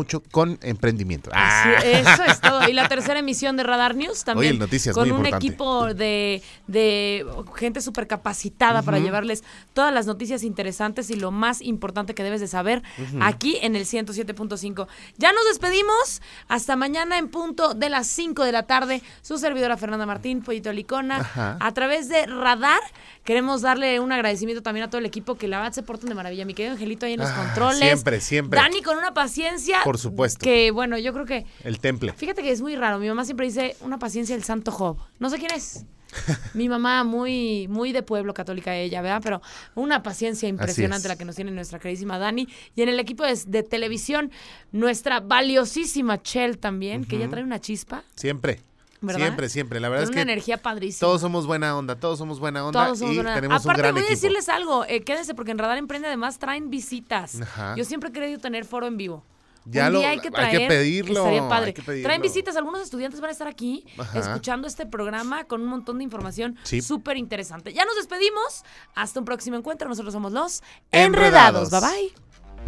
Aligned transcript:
mucho 0.00 0.22
con 0.30 0.60
emprendimiento. 0.62 1.28
Sí, 1.32 1.88
eso 1.88 2.22
es 2.22 2.40
todo. 2.40 2.68
Y 2.68 2.72
la 2.72 2.86
tercera 2.88 3.18
emisión 3.18 3.56
de 3.56 3.64
Radar 3.64 3.96
News 3.96 4.22
también. 4.22 4.52
Oye, 4.52 4.58
noticias, 4.60 4.94
con 4.94 5.08
muy 5.08 5.10
un 5.10 5.16
importante. 5.26 5.44
equipo 5.44 5.92
de, 5.92 6.40
de 6.68 7.26
gente 7.56 7.80
súper 7.80 8.06
capacitada 8.06 8.82
para 8.82 9.00
llevarles 9.00 9.42
todas 9.72 9.92
las 9.92 10.06
noticias 10.06 10.44
interesantes 10.44 11.10
y 11.10 11.16
lo 11.16 11.32
más 11.32 11.60
importante 11.62 12.14
que 12.14 12.22
debes 12.22 12.40
de 12.40 12.46
saber 12.46 12.84
aquí 13.20 13.58
en 13.60 13.74
el 13.74 13.86
107.5. 13.86 14.86
Ya 15.16 15.32
nos 15.32 15.44
despedimos. 15.48 16.22
Hasta 16.46 16.76
mañana 16.76 17.18
en 17.18 17.26
punto 17.26 17.74
de 17.74 17.88
las 17.88 18.06
5 18.06 18.44
de 18.44 18.52
la 18.52 18.68
tarde. 18.68 19.02
Su 19.22 19.36
servidora 19.36 19.76
Fernanda 19.76 20.06
Martín, 20.06 20.42
Pollito 20.42 20.72
Licona. 20.72 21.16
Ajá. 21.16 21.56
A 21.58 21.74
través 21.74 22.08
de 22.08 22.24
Radar 22.26 22.82
queremos 23.28 23.60
darle 23.60 24.00
un 24.00 24.10
agradecimiento 24.10 24.62
también 24.62 24.84
a 24.84 24.88
todo 24.88 25.00
el 25.00 25.04
equipo 25.04 25.34
que 25.34 25.48
la 25.48 25.58
verdad 25.58 25.74
se 25.74 25.82
portan 25.82 26.08
de 26.08 26.14
maravilla. 26.14 26.46
Mi 26.46 26.54
querido 26.54 26.72
Angelito 26.72 27.04
ahí 27.04 27.12
en 27.12 27.20
los 27.20 27.28
Ah, 27.28 27.36
controles. 27.44 27.78
siempre, 27.80 28.22
siempre. 28.22 28.58
Dani 28.58 28.80
con 28.80 28.96
una 28.96 29.12
paciencia. 29.12 29.80
Por 29.84 29.98
supuesto. 29.98 30.42
Que 30.42 30.70
bueno, 30.70 30.96
yo 30.96 31.12
creo 31.12 31.26
que 31.26 31.44
El 31.62 31.78
temple. 31.78 32.14
Fíjate 32.14 32.42
que 32.42 32.50
es 32.50 32.62
muy 32.62 32.74
raro. 32.74 32.98
Mi 32.98 33.06
mamá 33.06 33.26
siempre 33.26 33.44
dice 33.44 33.76
una 33.82 33.98
paciencia 33.98 34.34
del 34.34 34.44
santo 34.44 34.72
Job. 34.72 34.96
No 35.18 35.28
sé 35.28 35.36
quién 35.36 35.50
es. 35.54 35.84
Mi 36.54 36.70
mamá 36.70 37.04
muy 37.04 37.68
muy 37.68 37.92
de 37.92 38.02
pueblo 38.02 38.32
católica 38.32 38.74
ella, 38.74 39.02
¿verdad? 39.02 39.20
Pero 39.22 39.42
una 39.74 40.02
paciencia 40.02 40.48
impresionante 40.48 41.06
es. 41.06 41.08
la 41.10 41.16
que 41.16 41.26
nos 41.26 41.36
tiene 41.36 41.50
nuestra 41.50 41.78
queridísima 41.78 42.18
Dani. 42.18 42.48
Y 42.74 42.80
en 42.80 42.88
el 42.88 42.98
equipo 42.98 43.24
de, 43.24 43.38
de 43.46 43.62
televisión, 43.62 44.30
nuestra 44.72 45.20
valiosísima 45.20 46.22
Chel 46.22 46.56
también, 46.56 47.04
que 47.04 47.18
ya 47.18 47.28
trae 47.28 47.44
una 47.44 47.60
chispa, 47.60 48.04
Siempre. 48.14 48.62
¿Verdad? 49.00 49.20
Siempre, 49.20 49.48
siempre. 49.48 49.80
La 49.80 49.88
verdad 49.88 50.04
es 50.04 50.08
una 50.10 50.16
que 50.16 50.22
energía 50.22 50.56
padrísima. 50.58 51.00
todos 51.06 51.20
somos 51.20 51.46
buena 51.46 51.76
onda, 51.76 51.96
todos 51.98 52.18
somos 52.18 52.40
buena 52.40 52.64
onda 52.66 52.84
Todos 52.86 52.98
somos 52.98 53.14
y 53.14 53.18
una- 53.18 53.34
tenemos 53.34 53.62
Aparte, 53.62 53.80
un 53.80 53.82
gran 53.82 53.94
voy 53.94 54.02
a 54.02 54.04
equipo. 54.06 54.14
decirles 54.20 54.48
algo. 54.48 54.84
eh, 54.86 55.02
quédense 55.02 55.34
porque 55.34 55.50
en 55.52 55.58
Radar 55.58 55.78
Emprende 55.78 56.08
además 56.08 56.38
traen 56.38 56.70
visitas. 56.70 57.40
Ajá. 57.40 57.74
Yo 57.76 57.84
siempre 57.84 58.10
he 58.10 58.12
querido 58.12 58.38
tener 58.40 58.64
foro 58.64 58.86
en 58.86 58.96
vivo. 58.96 59.24
Ya 59.70 59.88
Un 59.88 59.92
lo- 59.94 59.98
día 59.98 60.10
hay 60.10 60.18
que 60.20 60.28
hay 60.28 60.32
traer. 60.32 60.58
que 60.60 60.66
pedirlo, 60.66 61.18
Estaría 61.18 61.46
padre. 61.46 61.66
hay 61.66 61.72
que 61.74 61.82
pedirlo. 61.82 62.06
Traen 62.08 62.22
visitas. 62.22 62.56
Algunos 62.56 62.80
estudiantes 62.80 63.20
van 63.20 63.28
a 63.28 63.32
estar 63.32 63.46
aquí 63.48 63.84
Ajá. 63.98 64.18
escuchando 64.18 64.66
este 64.66 64.86
programa 64.86 65.44
con 65.44 65.60
un 65.60 65.68
montón 65.68 65.98
de 65.98 66.04
información 66.04 66.56
Sí. 66.62 66.80
súper 66.80 67.18
interesante. 67.18 67.74
Ya 67.74 67.84
nos 67.84 67.96
despedimos. 67.96 68.62
Hasta 68.94 69.18
un 69.20 69.26
próximo 69.26 69.56
encuentro. 69.58 69.86
Nosotros 69.88 70.14
somos 70.14 70.32
los 70.32 70.62
Enredados. 70.90 71.70
Enredados. 71.70 72.14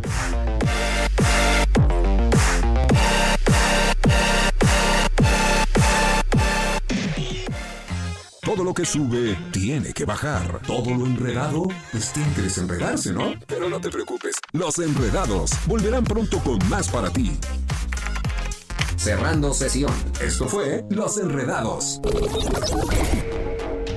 Bye 0.02 0.22
bye. 2.00 2.09
Todo 8.52 8.64
lo 8.64 8.74
que 8.74 8.84
sube 8.84 9.38
tiene 9.52 9.92
que 9.92 10.04
bajar. 10.04 10.60
Todo 10.66 10.90
lo 10.90 11.06
enredado, 11.06 11.68
pues 11.92 12.12
tiene 12.12 12.32
que 12.32 12.42
desenredarse, 12.42 13.12
¿no? 13.12 13.34
Pero 13.46 13.68
no 13.70 13.80
te 13.80 13.90
preocupes. 13.90 14.34
Los 14.50 14.76
enredados 14.80 15.52
volverán 15.66 16.02
pronto 16.02 16.40
con 16.40 16.58
más 16.68 16.88
para 16.88 17.10
ti. 17.10 17.38
Cerrando 18.96 19.54
sesión. 19.54 19.92
Esto 20.20 20.48
fue 20.48 20.84
Los 20.90 21.16
Enredados. 21.18 22.00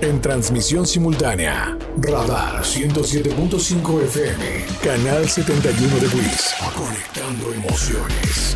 En 0.02 0.22
transmisión 0.22 0.86
simultánea, 0.86 1.76
Radar 1.98 2.62
107.5 2.62 4.04
FM, 4.04 4.66
Canal 4.84 5.28
71 5.28 5.96
de 5.96 6.08
Wiz, 6.10 6.54
conectando 6.78 7.52
emociones. 7.54 8.56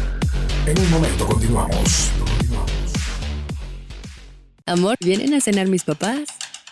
En 0.67 0.77
un 0.77 0.91
momento 0.91 1.25
continuamos. 1.25 2.11
Amor, 4.67 4.97
¿vienen 4.99 5.33
a 5.33 5.39
cenar 5.39 5.67
mis 5.67 5.85
papás? 5.85 6.19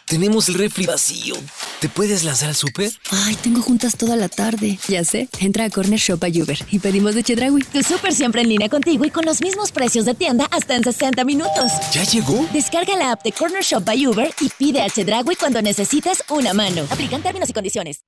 Tenemos 0.06 0.50
el 0.50 0.56
refri 0.56 0.86
vacío. 0.86 1.36
¿Te 1.80 1.88
puedes 1.88 2.26
lanzar 2.26 2.50
al 2.50 2.56
súper? 2.56 2.92
Ay, 3.10 3.36
tengo 3.36 3.62
juntas 3.62 3.96
toda 3.96 4.18
la 4.18 4.28
tarde. 4.28 4.78
Ya 4.90 5.06
sé, 5.06 5.30
entra 5.40 5.64
a 5.64 5.70
Corner 5.70 5.98
Shop 5.98 6.22
a 6.22 6.28
Uber 6.28 6.60
y 6.70 6.80
pedimos 6.80 7.16
de 7.16 7.24
Chedraui. 7.24 7.64
Tu 7.64 7.82
súper 7.84 8.14
siempre 8.14 8.42
en 8.42 8.50
línea 8.50 8.68
contigo 8.68 9.06
y 9.06 9.12
con 9.12 9.24
los 9.26 9.42
mismos 9.42 9.72
precios 9.72 10.04
de 10.04 10.14
tienda 10.14 10.46
hasta 10.52 10.76
en 10.76 10.84
60 10.84 11.24
minutos. 11.24 11.72
¿Ya 11.94 12.04
llegó? 12.04 12.46
Descarga 12.52 12.98
la 12.98 13.14
app 13.14 13.24
de 13.24 13.32
Corner 13.32 13.64
Shop 13.64 13.84
by 13.84 14.08
Uber 14.08 14.30
y 14.42 14.50
pide 14.50 14.82
a 14.82 14.90
Chedraui 14.90 15.38
cuando 15.38 15.62
necesites 15.62 16.22
una 16.30 16.54
mano. 16.54 16.86
Aplican 16.92 17.24
términos 17.24 17.50
y 17.50 17.54
condiciones. 17.54 18.02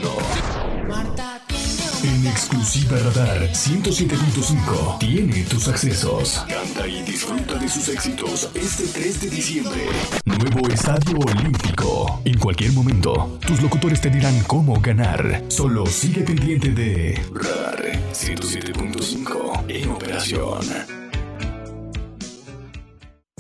En 2.03 2.27
exclusiva 2.27 2.99
Radar 2.99 3.49
107.5 3.53 4.99
tiene 4.99 5.45
tus 5.45 5.69
accesos. 5.69 6.45
Canta 6.49 6.89
y 6.89 7.03
disfruta 7.03 7.55
de 7.55 7.69
sus 7.69 7.89
éxitos 7.89 8.51
este 8.55 8.87
3 9.01 9.21
de 9.21 9.31
diciembre. 9.31 9.87
Nuevo 10.25 10.69
Estadio 10.69 11.19
Olímpico. 11.19 12.21
En 12.25 12.39
cualquier 12.39 12.73
momento, 12.73 13.39
tus 13.47 13.63
locutores 13.63 14.01
te 14.01 14.11
dirán 14.11 14.41
cómo 14.47 14.81
ganar. 14.81 15.45
Solo 15.49 15.87
sigue 15.87 16.23
pendiente 16.23 16.71
de 16.71 17.21
Radar 17.33 18.01
107.5 18.13 19.65
en 19.69 19.91
operación. 19.91 21.06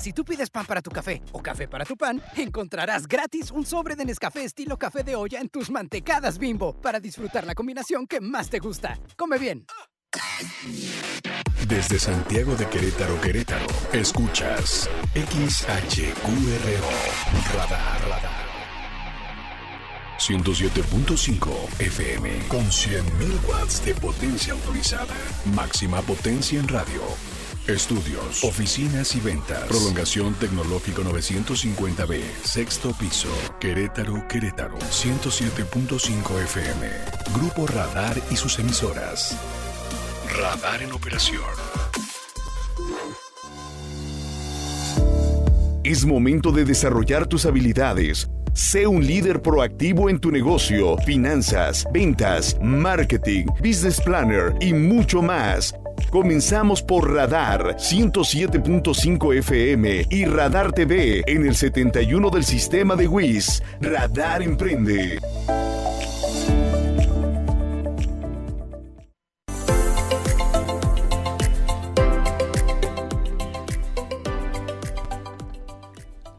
Si 0.06 0.12
tú 0.12 0.24
pides 0.24 0.50
pan 0.50 0.64
para 0.64 0.80
tu 0.80 0.88
café 0.88 1.20
o 1.32 1.42
café 1.42 1.66
para 1.66 1.84
tu 1.84 1.96
pan, 1.96 2.22
encontrarás 2.36 3.08
gratis 3.08 3.50
un 3.50 3.66
sobre 3.66 3.96
de 3.96 4.04
Nescafé 4.04 4.44
estilo 4.44 4.78
café 4.78 5.02
de 5.02 5.16
olla 5.16 5.40
en 5.40 5.48
tus 5.48 5.68
mantecadas 5.68 6.38
bimbo 6.38 6.80
para 6.80 7.00
disfrutar 7.00 7.44
la 7.44 7.56
combinación 7.56 8.06
que 8.06 8.20
más 8.20 8.48
te 8.48 8.60
gusta. 8.60 9.00
Come 9.16 9.36
bien. 9.36 9.66
Desde 11.66 11.98
Santiago 11.98 12.54
de 12.54 12.68
Querétaro, 12.68 13.20
Querétaro, 13.20 13.66
escuchas 13.92 14.88
XHQRO 15.16 16.88
Radar. 17.52 18.00
Radar. 18.08 18.46
107.5 20.20 21.80
FM 21.80 22.46
con 22.46 22.64
100.000 22.64 23.48
watts 23.48 23.84
de 23.84 23.92
potencia 23.96 24.52
autorizada. 24.52 25.16
Máxima 25.52 26.00
potencia 26.02 26.60
en 26.60 26.68
radio. 26.68 27.02
Estudios, 27.68 28.44
oficinas 28.44 29.16
y 29.16 29.20
ventas. 29.20 29.64
Prolongación 29.64 30.34
Tecnológico 30.34 31.02
950B, 31.02 32.22
sexto 32.44 32.92
piso. 32.92 33.28
Querétaro, 33.58 34.24
Querétaro. 34.28 34.78
107.5 34.78 36.42
FM. 36.44 36.88
Grupo 37.34 37.66
Radar 37.66 38.22
y 38.30 38.36
sus 38.36 38.60
emisoras. 38.60 39.36
Radar 40.38 40.84
en 40.84 40.92
operación. 40.92 41.42
Es 45.82 46.04
momento 46.04 46.52
de 46.52 46.64
desarrollar 46.64 47.26
tus 47.26 47.46
habilidades. 47.46 48.30
Sé 48.52 48.86
un 48.86 49.04
líder 49.04 49.42
proactivo 49.42 50.08
en 50.08 50.20
tu 50.20 50.30
negocio, 50.30 50.96
finanzas, 50.98 51.84
ventas, 51.92 52.56
marketing, 52.62 53.46
business 53.60 54.00
planner 54.00 54.54
y 54.60 54.72
mucho 54.72 55.20
más. 55.20 55.74
Comenzamos 56.10 56.82
por 56.82 57.12
Radar 57.12 57.76
107.5 57.76 59.36
FM 59.38 60.06
y 60.10 60.24
Radar 60.24 60.72
TV 60.72 61.22
en 61.26 61.46
el 61.46 61.54
71 61.54 62.30
del 62.30 62.44
sistema 62.44 62.96
de 62.96 63.08
WIS. 63.08 63.62
Radar 63.80 64.42
Emprende. 64.42 65.18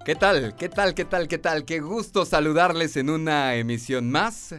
¿Qué 0.08 0.16
tal? 0.16 0.56
¿Qué 0.56 0.70
tal? 0.70 0.94
¿Qué 0.94 1.04
tal? 1.04 1.28
¿Qué 1.28 1.38
tal? 1.38 1.66
Qué 1.66 1.82
gusto 1.82 2.26
saludarles 2.26 2.96
en 2.96 3.10
una 3.10 3.56
emisión 3.56 4.10
más 4.10 4.56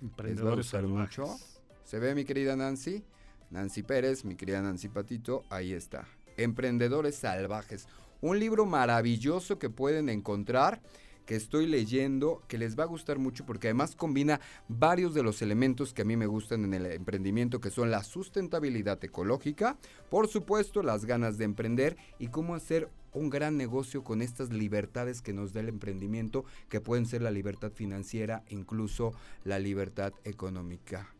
Emprendedores 0.00 0.72
mucho. 0.84 1.36
¿Se 1.84 1.98
ve 1.98 2.14
mi 2.14 2.24
querida 2.24 2.56
Nancy? 2.56 3.04
Nancy 3.50 3.82
Pérez, 3.82 4.24
mi 4.24 4.34
querida 4.34 4.60
Nancy 4.62 4.88
Patito, 4.88 5.44
ahí 5.50 5.72
está. 5.72 6.08
Emprendedores 6.36 7.16
Salvajes. 7.16 7.86
Un 8.20 8.38
libro 8.38 8.66
maravilloso 8.66 9.58
que 9.58 9.70
pueden 9.70 10.08
encontrar 10.08 10.80
que 11.26 11.34
estoy 11.34 11.66
leyendo, 11.66 12.42
que 12.48 12.56
les 12.56 12.78
va 12.78 12.84
a 12.84 12.86
gustar 12.86 13.18
mucho 13.18 13.44
porque 13.44 13.66
además 13.66 13.96
combina 13.96 14.40
varios 14.68 15.12
de 15.12 15.22
los 15.22 15.42
elementos 15.42 15.92
que 15.92 16.02
a 16.02 16.04
mí 16.04 16.16
me 16.16 16.26
gustan 16.26 16.64
en 16.64 16.72
el 16.72 16.86
emprendimiento, 16.86 17.60
que 17.60 17.70
son 17.70 17.90
la 17.90 18.04
sustentabilidad 18.04 19.04
ecológica, 19.04 19.76
por 20.08 20.28
supuesto 20.28 20.82
las 20.82 21.04
ganas 21.04 21.36
de 21.36 21.44
emprender 21.44 21.96
y 22.18 22.28
cómo 22.28 22.54
hacer 22.54 22.88
un 23.12 23.28
gran 23.28 23.56
negocio 23.56 24.04
con 24.04 24.22
estas 24.22 24.50
libertades 24.50 25.20
que 25.20 25.32
nos 25.32 25.52
da 25.52 25.60
el 25.60 25.68
emprendimiento, 25.68 26.44
que 26.68 26.80
pueden 26.80 27.06
ser 27.06 27.22
la 27.22 27.30
libertad 27.30 27.72
financiera, 27.72 28.44
incluso 28.48 29.12
la 29.44 29.58
libertad 29.58 30.12
económica 30.24 31.15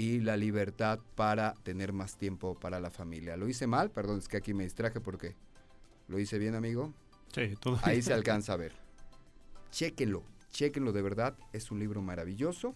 y 0.00 0.18
la 0.18 0.38
libertad 0.38 0.98
para 1.14 1.52
tener 1.62 1.92
más 1.92 2.16
tiempo 2.16 2.58
para 2.58 2.80
la 2.80 2.90
familia. 2.90 3.36
¿Lo 3.36 3.46
hice 3.48 3.66
mal? 3.66 3.90
Perdón, 3.90 4.16
es 4.16 4.28
que 4.28 4.38
aquí 4.38 4.54
me 4.54 4.64
distraje 4.64 4.98
porque 4.98 5.36
lo 6.08 6.18
hice 6.18 6.38
bien, 6.38 6.54
amigo. 6.54 6.94
Sí, 7.34 7.54
todo 7.60 7.78
Ahí 7.82 8.00
se 8.00 8.14
alcanza 8.14 8.54
a 8.54 8.56
ver. 8.56 8.72
Chéquenlo, 9.70 10.24
chéquenlo 10.52 10.92
de 10.92 11.02
verdad. 11.02 11.36
Es 11.52 11.70
un 11.70 11.80
libro 11.80 12.00
maravilloso. 12.00 12.74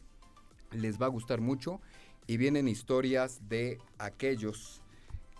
Les 0.71 1.01
va 1.01 1.07
a 1.07 1.09
gustar 1.09 1.41
mucho. 1.41 1.81
Y 2.27 2.37
vienen 2.37 2.69
historias 2.69 3.41
de 3.49 3.79
aquellos 3.97 4.83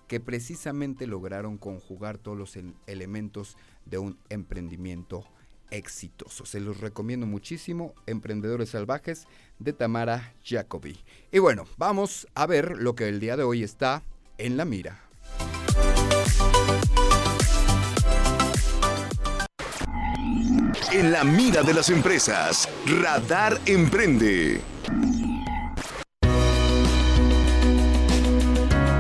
que 0.09 0.21
precisamente 0.21 1.07
lograron 1.07 1.59
conjugar 1.59 2.17
todos 2.17 2.39
los 2.39 2.59
elementos 2.87 3.59
de 3.85 3.99
un 3.99 4.19
emprendimiento 4.31 5.27
exitoso. 5.71 6.47
Se 6.47 6.61
los 6.61 6.81
recomiendo 6.81 7.27
muchísimo, 7.27 7.95
Emprendedores 8.07 8.71
Salvajes 8.71 9.27
de 9.59 9.73
Tamara 9.73 10.35
Jacobi. 10.45 10.99
Y 11.33 11.39
bueno, 11.39 11.65
vamos 11.77 12.27
a 12.35 12.47
ver 12.47 12.77
lo 12.79 12.95
que 12.95 13.09
el 13.09 13.21
día 13.21 13.37
de 13.37 13.43
hoy 13.43 13.63
está 13.63 14.03
en 14.39 14.57
la 14.57 14.65
mira. 14.65 15.01
En 20.93 21.11
la 21.11 21.25
mira 21.25 21.63
de 21.63 21.75
las 21.75 21.91
empresas, 21.91 22.69
Radar 22.87 23.61
Emprende. 23.67 24.61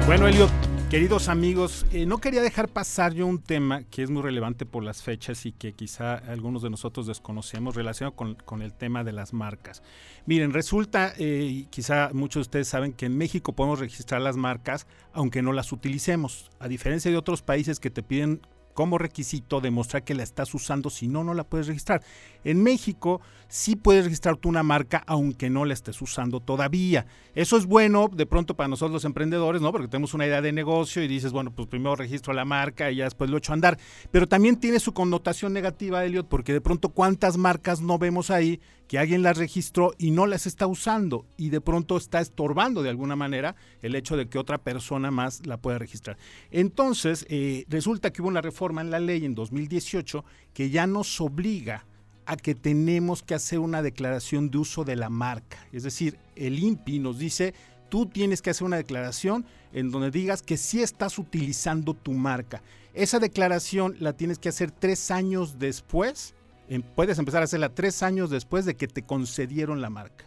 Bueno, 0.07 0.29
Elliot, 0.29 0.51
Queridos 0.95 1.29
amigos, 1.29 1.87
eh, 1.91 2.07
no 2.07 2.19
quería 2.19 2.41
dejar 2.41 2.69
pasar 2.69 3.15
yo 3.15 3.27
un 3.27 3.43
tema 3.43 3.83
que 3.83 4.05
es 4.05 4.11
muy 4.11 4.23
relevante 4.23 4.65
por 4.65 4.85
las 4.85 5.03
fechas 5.03 5.45
y 5.45 5.51
que 5.51 5.73
quizá 5.73 6.15
algunos 6.15 6.63
de 6.63 6.71
nosotros 6.71 7.09
desconocemos 7.09 7.75
relacionado 7.75 8.15
con, 8.15 8.63
el 8.63 8.73
tema 8.73 9.03
de 9.03 9.11
las 9.11 9.33
marcas. 9.33 9.83
Miren, 10.25 10.53
resulta, 10.53 11.13
eh, 11.19 11.67
quizá 11.71 12.11
muchos 12.13 12.35
de 12.35 12.41
ustedes 12.43 12.69
saben 12.69 12.93
que 12.93 13.07
en 13.07 13.19
México 13.19 13.57
podemos 13.57 13.81
registrar 13.81 14.21
las 14.21 14.37
marcas 14.37 14.87
aunque 15.13 15.43
no 15.43 15.53
las 15.53 15.73
utilicemos, 15.73 16.53
a 16.61 16.69
diferencia 16.69 17.11
de 17.11 17.17
otros 17.17 17.43
países 17.43 17.81
que 17.81 17.91
te 17.91 18.05
piden 18.05 18.41
como 18.73 18.99
requisito 18.99 19.61
demostrar 19.61 20.05
que 20.05 20.15
la 20.15 20.23
estás 20.23 20.55
usando, 20.55 20.91
si 20.91 21.09
no, 21.09 21.25
no 21.25 21.35
la 21.35 21.45
puedes 21.45 21.67
registrar. 21.67 22.03
En 22.45 22.63
México 22.63 23.21
sí 23.55 23.77
puedes 23.77 24.03
registrar 24.03 24.37
tú 24.37 24.49
una 24.49 24.65
marca 24.65 25.05
aunque 25.07 25.49
no 25.49 25.65
la 25.65 25.75
estés 25.75 26.03
usando 26.03 26.41
todavía. 26.41 27.07
Eso 27.37 27.57
es 27.57 27.67
bueno 27.67 28.09
de 28.13 28.27
pronto 28.27 28.57
para 28.57 28.67
nosotros 28.67 28.95
los 28.95 29.05
emprendedores, 29.05 29.63
¿no? 29.63 29.71
Porque 29.71 29.87
tenemos 29.87 30.13
una 30.13 30.27
idea 30.27 30.43
de 30.43 30.51
negocio 30.51 31.05
y 31.05 31.07
dices, 31.07 31.31
bueno, 31.31 31.53
pues 31.53 31.69
primero 31.69 31.95
registro 31.95 32.33
la 32.33 32.45
marca 32.45 32.91
y 32.91 32.97
ya 32.97 33.05
después 33.05 33.31
lo 33.31 33.37
echo 33.37 33.53
a 33.53 33.55
andar. 33.55 33.79
Pero 34.11 34.27
también 34.27 34.57
tiene 34.57 34.81
su 34.81 34.93
connotación 34.93 35.53
negativa, 35.53 36.05
Elliot, 36.05 36.27
porque 36.27 36.53
de 36.53 36.61
pronto 36.61 36.89
cuántas 36.89 37.37
marcas 37.37 37.81
no 37.81 37.97
vemos 37.97 38.33
ahí 38.33 38.61
que 38.89 38.99
alguien 38.99 39.23
las 39.23 39.39
registró 39.39 39.95
y 39.99 40.11
no 40.11 40.27
las 40.27 40.47
está 40.47 40.67
usando 40.67 41.25
y 41.37 41.51
de 41.51 41.61
pronto 41.61 41.97
está 41.97 42.21
estorbando 42.21 42.83
de 42.83 42.91
alguna 42.91 43.15
manera 43.15 43.55
el 43.83 43.95
hecho 43.95 44.17
de 44.17 44.29
que 44.29 44.39
otra 44.41 44.59
persona 44.59 45.13
más 45.13 45.47
la 45.47 45.59
pueda 45.59 45.79
registrar. 45.79 46.17
Entonces, 46.51 47.25
eh, 47.29 47.67
resulta 47.69 48.13
que 48.13 48.21
hubo 48.21 48.29
una 48.29 48.41
reforma 48.41 48.81
en 48.81 48.91
la 48.91 48.99
ley 48.99 49.25
en 49.25 49.37
2018 49.37 50.25
que 50.53 50.71
ya 50.71 50.89
nos 50.89 51.21
obliga 51.21 51.87
a 52.27 52.37
que 52.37 52.55
tenemos 52.55 53.23
que 53.23 53.35
hacer 53.35 53.59
una 53.59 53.83
declaración 53.83 54.51
de 54.51 54.59
uso 54.59 54.85
de 54.85 54.97
la 54.97 55.11
marca. 55.11 55.59
Es 55.73 55.83
decir, 55.83 56.19
el 56.37 56.59
INPI 56.59 56.99
nos 56.99 57.19
dice, 57.19 57.55
tú 57.89 58.07
tienes 58.07 58.43
que 58.43 58.51
hacer 58.51 58.65
una 58.65 58.77
declaración 58.77 59.45
en 59.73 59.91
donde 59.91 60.11
digas 60.11 60.43
que 60.43 60.57
sí 60.57 60.83
estás 60.83 61.19
utilizando 61.19 61.95
tu 61.95 62.13
marca. 62.13 62.63
Esa 62.95 63.19
declaración 63.19 63.97
la 63.99 64.13
tienes 64.13 64.39
que 64.39 64.49
hacer 64.49 64.71
tres 64.71 65.11
años 65.11 65.59
después 65.59 66.35
Em, 66.69 66.83
puedes 66.83 67.19
empezar 67.19 67.43
a 67.43 67.45
hacerla 67.45 67.69
tres 67.69 68.03
años 68.03 68.31
después 68.31 68.65
de 68.65 68.75
que 68.75 68.89
te 68.89 69.03
concedieron 69.03 69.81
la 69.81 69.91
marca. 69.91 70.25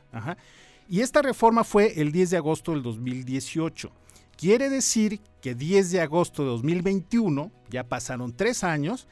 Y 0.90 1.02
esta 1.02 1.22
reforma 1.22 1.64
fue 1.64 2.00
el 2.00 2.12
10 2.12 2.30
de 2.32 2.38
agosto 2.38 2.72
del 2.72 2.84
2018. 2.84 3.92
Quiere 4.38 4.70
decir 4.70 5.20
que 5.42 5.56
10 5.56 5.92
de 5.92 6.02
agosto 6.02 6.44
de 6.44 6.50
2021, 6.50 7.52
ya 7.70 7.84
pasaron 7.84 8.36
tres 8.36 8.64
años, 8.64 9.08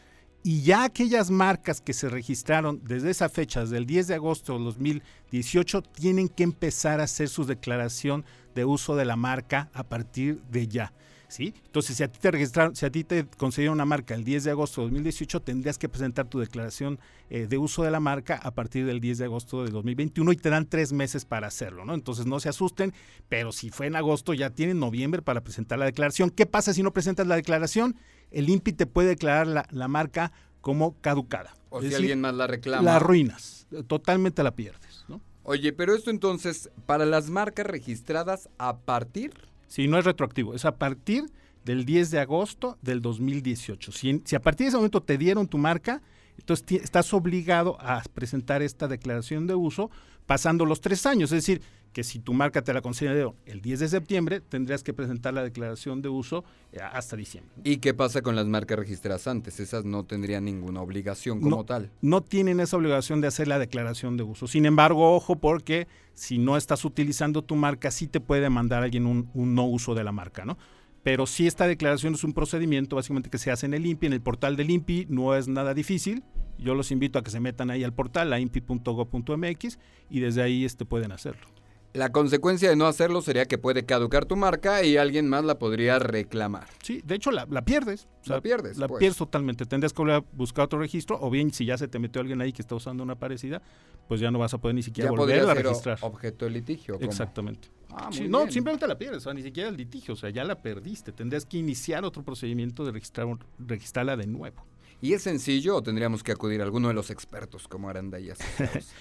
y 0.47 0.61
ya 0.61 0.83
aquellas 0.83 1.31
marcas 1.31 1.81
que 1.81 1.91
se 1.91 2.07
registraron 2.07 2.79
desde 2.83 3.09
esa 3.09 3.29
fecha, 3.29 3.61
desde 3.61 3.77
el 3.77 3.87
10 3.87 4.09
de 4.09 4.13
agosto 4.13 4.53
del 4.53 4.65
2018, 4.65 5.81
tienen 5.81 6.29
que 6.29 6.43
empezar 6.43 7.01
a 7.01 7.05
hacer 7.05 7.29
su 7.29 7.45
declaración 7.45 8.23
de 8.53 8.63
uso 8.63 8.95
de 8.95 9.05
la 9.05 9.15
marca 9.15 9.71
a 9.73 9.83
partir 9.83 10.39
de 10.51 10.67
ya. 10.67 10.93
Entonces, 11.39 11.97
si 11.97 12.03
a 12.03 12.07
ti 12.07 12.19
te 12.19 12.29
registraron, 12.29 12.75
si 12.75 12.85
a 12.85 12.91
ti 12.91 13.03
te 13.03 13.25
concedieron 13.25 13.73
una 13.73 13.85
marca 13.85 14.13
el 14.13 14.23
10 14.23 14.43
de 14.43 14.51
agosto 14.51 14.81
de 14.81 14.85
2018, 14.85 15.41
tendrías 15.41 15.79
que 15.79 15.89
presentar 15.89 16.27
tu 16.27 16.39
declaración 16.39 16.99
eh, 17.31 17.47
de 17.47 17.57
uso 17.57 17.83
de 17.83 17.91
la 17.91 17.99
marca 17.99 18.39
a 18.41 18.51
partir 18.51 18.85
del 18.85 18.99
10 18.99 19.17
de 19.17 19.25
agosto 19.25 19.63
de 19.63 19.71
2021 19.71 20.31
y 20.31 20.35
te 20.35 20.51
dan 20.51 20.67
tres 20.67 20.93
meses 20.93 21.25
para 21.25 21.47
hacerlo, 21.47 21.85
¿no? 21.85 21.93
Entonces, 21.93 22.25
no 22.25 22.39
se 22.39 22.49
asusten, 22.49 22.93
pero 23.29 23.51
si 23.51 23.71
fue 23.71 23.87
en 23.87 23.95
agosto, 23.95 24.33
ya 24.33 24.51
tienen 24.51 24.79
noviembre 24.79 25.21
para 25.21 25.41
presentar 25.41 25.79
la 25.79 25.85
declaración. 25.85 26.29
¿Qué 26.29 26.45
pasa 26.45 26.73
si 26.73 26.83
no 26.83 26.93
presentas 26.93 27.27
la 27.27 27.35
declaración? 27.35 27.95
El 28.35 28.49
INPI 28.49 28.73
te 28.73 28.85
puede 28.85 29.09
declarar 29.09 29.47
la, 29.47 29.87
marca 29.87 30.31
como 30.61 30.99
caducada. 31.01 31.55
O 31.69 31.81
si 31.81 31.93
alguien 31.93 32.21
más 32.21 32.33
la 32.33 32.47
reclama. 32.47 32.83
La 32.83 32.95
arruinas, 32.97 33.67
totalmente 33.87 34.43
la 34.43 34.55
pierdes, 34.55 35.05
¿no? 35.07 35.21
Oye, 35.43 35.73
pero 35.73 35.95
esto 35.95 36.09
entonces, 36.09 36.69
para 36.85 37.05
las 37.05 37.29
marcas 37.29 37.65
registradas 37.65 38.49
a 38.57 38.77
partir 38.77 39.33
Sí, 39.67 39.87
no 39.87 39.97
es 39.97 40.05
retroactivo, 40.05 40.53
es 40.53 40.65
a 40.65 40.77
partir 40.77 41.25
del 41.63 41.85
10 41.85 42.11
de 42.11 42.19
agosto 42.19 42.77
del 42.81 43.01
2018. 43.01 43.91
Si, 43.91 44.21
si 44.23 44.35
a 44.35 44.41
partir 44.41 44.65
de 44.65 44.69
ese 44.69 44.77
momento 44.77 45.01
te 45.01 45.17
dieron 45.17 45.47
tu 45.47 45.57
marca, 45.57 46.01
entonces 46.37 46.83
estás 46.83 47.13
obligado 47.13 47.77
a 47.81 48.01
presentar 48.13 48.61
esta 48.61 48.87
declaración 48.87 49.47
de 49.47 49.55
uso 49.55 49.89
pasando 50.25 50.65
los 50.65 50.81
tres 50.81 51.05
años. 51.05 51.31
Es 51.31 51.45
decir, 51.45 51.61
que 51.95 52.03
si 52.03 52.19
tu 52.19 52.33
marca 52.33 52.61
te 52.61 52.73
la 52.73 52.81
concedió 52.81 53.37
el 53.45 53.61
10 53.61 53.79
de 53.79 53.87
septiembre, 53.87 54.41
tendrías 54.41 54.83
que 54.83 54.93
presentar 54.93 55.33
la 55.33 55.43
declaración 55.43 56.01
de 56.01 56.09
uso 56.09 56.43
eh, 56.73 56.79
hasta 56.81 57.15
diciembre. 57.15 57.53
¿Y 57.63 57.77
qué 57.77 57.93
pasa 57.93 58.21
con 58.21 58.35
las 58.35 58.45
marcas 58.47 58.77
registradas 58.77 59.27
antes? 59.27 59.61
Esas 59.61 59.85
no 59.85 60.03
tendrían 60.03 60.43
ninguna 60.43 60.81
obligación 60.81 61.39
como 61.39 61.63
tal. 61.63 61.89
No 62.01 62.21
tienen 62.21 62.59
esa 62.59 62.75
obligación 62.75 63.21
de 63.21 63.27
hacer 63.27 63.47
la 63.47 63.59
declaración 63.59 64.17
de 64.17 64.23
uso. 64.23 64.45
Sin 64.45 64.65
embargo, 64.65 65.15
ojo 65.15 65.37
porque 65.37 65.87
si 66.13 66.37
no 66.37 66.57
estás 66.57 66.83
utilizando 66.83 67.43
tu 67.43 67.55
marca, 67.55 67.89
sí 67.91 68.07
te 68.07 68.19
puede 68.19 68.49
mandar 68.49 68.83
alguien 68.83 69.05
un, 69.05 69.29
un 69.33 69.55
no 69.55 69.63
uso 69.63 69.95
de 69.95 70.03
la 70.03 70.11
marca, 70.11 70.43
¿no? 70.43 70.57
pero 71.01 71.27
si 71.27 71.47
esta 71.47 71.65
declaración 71.67 72.15
es 72.15 72.23
un 72.25 72.33
procedimiento 72.33 72.97
básicamente 72.97 73.29
que 73.29 73.37
se 73.37 73.51
hace 73.51 73.67
en 73.67 73.75
el 73.75 73.85
INPI, 73.85 74.07
en 74.07 74.13
el 74.13 74.21
portal 74.21 74.57
del 74.57 74.71
INPI, 74.71 75.05
no 75.07 75.35
es 75.35 75.47
nada 75.47 75.73
difícil. 75.73 76.23
Yo 76.57 76.73
los 76.73 76.91
invito 76.91 77.19
a 77.19 77.23
que 77.23 77.29
se 77.29 77.39
metan 77.39 77.69
ahí 77.69 77.83
al 77.83 77.93
portal, 77.93 78.33
a 78.33 78.39
impi.go.mx, 78.39 79.79
y 80.09 80.19
desde 80.19 80.41
ahí 80.41 80.65
este, 80.65 80.83
pueden 80.83 81.11
hacerlo. 81.11 81.54
La 81.95 82.11
consecuencia 82.11 82.69
de 82.69 82.75
no 82.75 82.87
hacerlo 82.87 83.21
sería 83.21 83.45
que 83.45 83.57
puede 83.57 83.85
caducar 83.85 84.25
tu 84.25 84.35
marca 84.35 84.83
y 84.83 84.97
alguien 84.97 85.29
más 85.29 85.45
la 85.45 85.57
podría 85.57 85.97
reclamar. 85.97 86.67
Sí, 86.83 87.01
de 87.05 87.15
hecho 87.15 87.31
la, 87.31 87.45
pierdes. 87.63 88.07
la 88.25 88.41
pierdes. 88.41 88.77
La 88.77 88.87
pues. 88.87 88.99
pierdes 88.99 89.17
totalmente. 89.17 89.65
Tendrías 89.65 89.93
que 89.93 90.01
volver 90.01 90.15
a 90.15 90.25
buscar 90.33 90.65
otro 90.65 90.77
registro 90.77 91.17
o 91.21 91.29
bien 91.29 91.53
si 91.53 91.65
ya 91.65 91.77
se 91.77 91.87
te 91.87 91.97
metió 91.97 92.19
alguien 92.21 92.41
ahí 92.41 92.51
que 92.51 92.61
está 92.61 92.75
usando 92.75 93.01
una 93.01 93.15
parecida, 93.15 93.61
pues 94.09 94.19
ya 94.19 94.29
no 94.29 94.39
vas 94.39 94.53
a 94.53 94.57
poder 94.57 94.75
ni 94.75 94.83
siquiera 94.83 95.09
volver 95.11 95.49
a 95.49 95.53
registrar. 95.53 95.97
objeto 96.01 96.45
de 96.45 96.51
litigio. 96.51 96.99
Exactamente. 96.99 97.69
Ah, 97.91 98.09
no, 98.27 98.51
simplemente 98.51 98.85
la 98.87 98.97
pierdes, 98.97 99.19
o 99.19 99.21
sea, 99.21 99.33
ni 99.33 99.41
siquiera 99.41 99.69
el 99.69 99.77
litigio, 99.77 100.15
o 100.15 100.17
sea, 100.17 100.29
ya 100.29 100.43
la 100.43 100.61
perdiste. 100.61 101.13
Tendrías 101.13 101.45
que 101.45 101.57
iniciar 101.57 102.03
otro 102.03 102.23
procedimiento 102.23 102.83
de 102.83 102.91
registrar, 102.91 103.27
registrarla 103.57 104.17
de 104.17 104.27
nuevo. 104.27 104.65
¿Y 105.05 105.13
es 105.13 105.21
sencillo 105.21 105.75
o 105.75 105.83
tendríamos 105.83 106.23
que 106.23 106.31
acudir 106.31 106.61
a 106.61 106.63
alguno 106.63 106.87
de 106.87 106.95
los 106.95 107.11
expertos 107.11 107.67
como 107.67 107.89
Aranda 107.89 108.19
y 108.19 108.29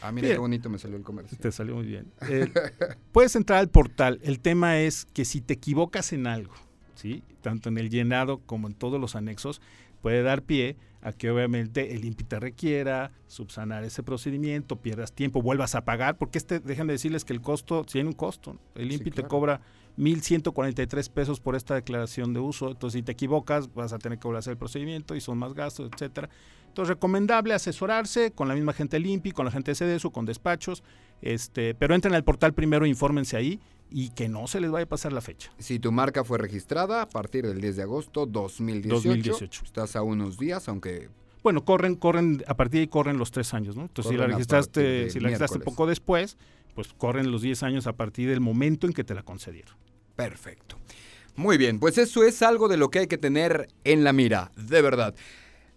Ah, 0.02 0.12
mira 0.12 0.28
qué 0.28 0.36
bonito 0.38 0.68
me 0.68 0.78
salió 0.78 0.98
el 0.98 1.02
comercio. 1.02 1.38
Te 1.40 1.50
salió 1.50 1.76
muy 1.76 1.86
bien. 1.86 2.12
Eh, 2.28 2.52
puedes 3.10 3.34
entrar 3.36 3.58
al 3.60 3.70
portal. 3.70 4.20
El 4.22 4.40
tema 4.40 4.80
es 4.80 5.06
que 5.06 5.24
si 5.24 5.40
te 5.40 5.54
equivocas 5.54 6.12
en 6.12 6.26
algo, 6.26 6.52
¿sí? 6.94 7.22
tanto 7.40 7.70
en 7.70 7.78
el 7.78 7.88
llenado 7.88 8.40
como 8.44 8.68
en 8.68 8.74
todos 8.74 9.00
los 9.00 9.16
anexos, 9.16 9.62
puede 10.02 10.22
dar 10.22 10.42
pie 10.42 10.76
a 11.00 11.12
que 11.12 11.30
obviamente 11.30 11.94
el 11.94 12.04
INPI 12.04 12.24
te 12.24 12.38
requiera 12.38 13.10
subsanar 13.26 13.82
ese 13.84 14.02
procedimiento, 14.02 14.76
pierdas 14.76 15.12
tiempo, 15.12 15.40
vuelvas 15.40 15.74
a 15.74 15.86
pagar, 15.86 16.18
porque 16.18 16.36
este, 16.36 16.60
dejan 16.60 16.86
de 16.86 16.94
decirles 16.94 17.24
que 17.24 17.32
el 17.32 17.40
costo 17.40 17.82
tiene 17.84 18.10
un 18.10 18.14
costo. 18.14 18.58
El 18.74 18.92
INPI 18.92 19.10
te 19.10 19.22
cobra 19.22 19.62
1.143 19.98 21.10
pesos 21.10 21.40
por 21.40 21.54
esta 21.54 21.74
declaración 21.74 22.32
de 22.32 22.40
uso. 22.40 22.70
Entonces, 22.70 22.98
si 22.98 23.02
te 23.02 23.12
equivocas, 23.12 23.72
vas 23.74 23.92
a 23.92 23.98
tener 23.98 24.18
que 24.18 24.26
volver 24.26 24.38
a 24.38 24.40
hacer 24.40 24.52
el 24.52 24.58
procedimiento 24.58 25.14
y 25.14 25.20
son 25.20 25.38
más 25.38 25.54
gastos, 25.54 25.90
etcétera. 25.92 26.28
Entonces, 26.68 26.88
recomendable 26.88 27.54
asesorarse 27.54 28.32
con 28.32 28.48
la 28.48 28.54
misma 28.54 28.72
gente 28.72 28.96
del 28.96 29.06
INPI, 29.06 29.30
con 29.30 29.44
la 29.44 29.52
gente 29.52 29.72
de 29.72 29.76
CDSU, 29.76 30.10
con 30.10 30.26
despachos, 30.26 30.82
este, 31.22 31.74
pero 31.74 31.94
entren 31.94 32.14
al 32.14 32.24
portal 32.24 32.52
primero, 32.52 32.84
infórmense 32.84 33.36
ahí 33.36 33.60
y 33.90 34.10
que 34.10 34.28
no 34.28 34.48
se 34.48 34.60
les 34.60 34.72
vaya 34.72 34.84
a 34.84 34.88
pasar 34.88 35.12
la 35.12 35.20
fecha. 35.20 35.52
Si 35.58 35.78
tu 35.78 35.92
marca 35.92 36.24
fue 36.24 36.38
registrada 36.38 37.02
a 37.02 37.08
partir 37.08 37.46
del 37.46 37.60
10 37.60 37.76
de 37.76 37.82
agosto 37.82 38.26
2018, 38.26 39.08
2018. 39.08 39.64
estás 39.64 39.94
a 39.94 40.02
unos 40.02 40.36
días, 40.36 40.68
aunque 40.68 41.10
bueno, 41.44 41.62
corren, 41.64 41.94
corren, 41.94 42.42
a 42.48 42.54
partir 42.54 42.78
de 42.78 42.80
ahí 42.80 42.88
corren 42.88 43.18
los 43.18 43.30
tres 43.30 43.52
años, 43.52 43.76
¿no? 43.76 43.82
Entonces, 43.82 44.10
si 44.10 44.16
la 44.16 44.26
registraste, 44.26 45.10
si 45.10 45.20
la 45.20 45.26
registraste 45.26 45.60
poco 45.60 45.86
después, 45.86 46.38
pues 46.74 46.92
corren 46.94 47.30
los 47.30 47.42
10 47.42 47.62
años 47.62 47.86
a 47.86 47.92
partir 47.92 48.28
del 48.28 48.40
momento 48.40 48.86
en 48.86 48.92
que 48.92 49.04
te 49.04 49.14
la 49.14 49.22
concedieron. 49.22 49.76
Perfecto. 50.16 50.78
Muy 51.36 51.58
bien, 51.58 51.80
pues 51.80 51.98
eso 51.98 52.22
es 52.22 52.42
algo 52.42 52.68
de 52.68 52.76
lo 52.76 52.90
que 52.90 53.00
hay 53.00 53.06
que 53.08 53.18
tener 53.18 53.68
en 53.82 54.04
la 54.04 54.12
mira, 54.12 54.52
de 54.56 54.82
verdad. 54.82 55.14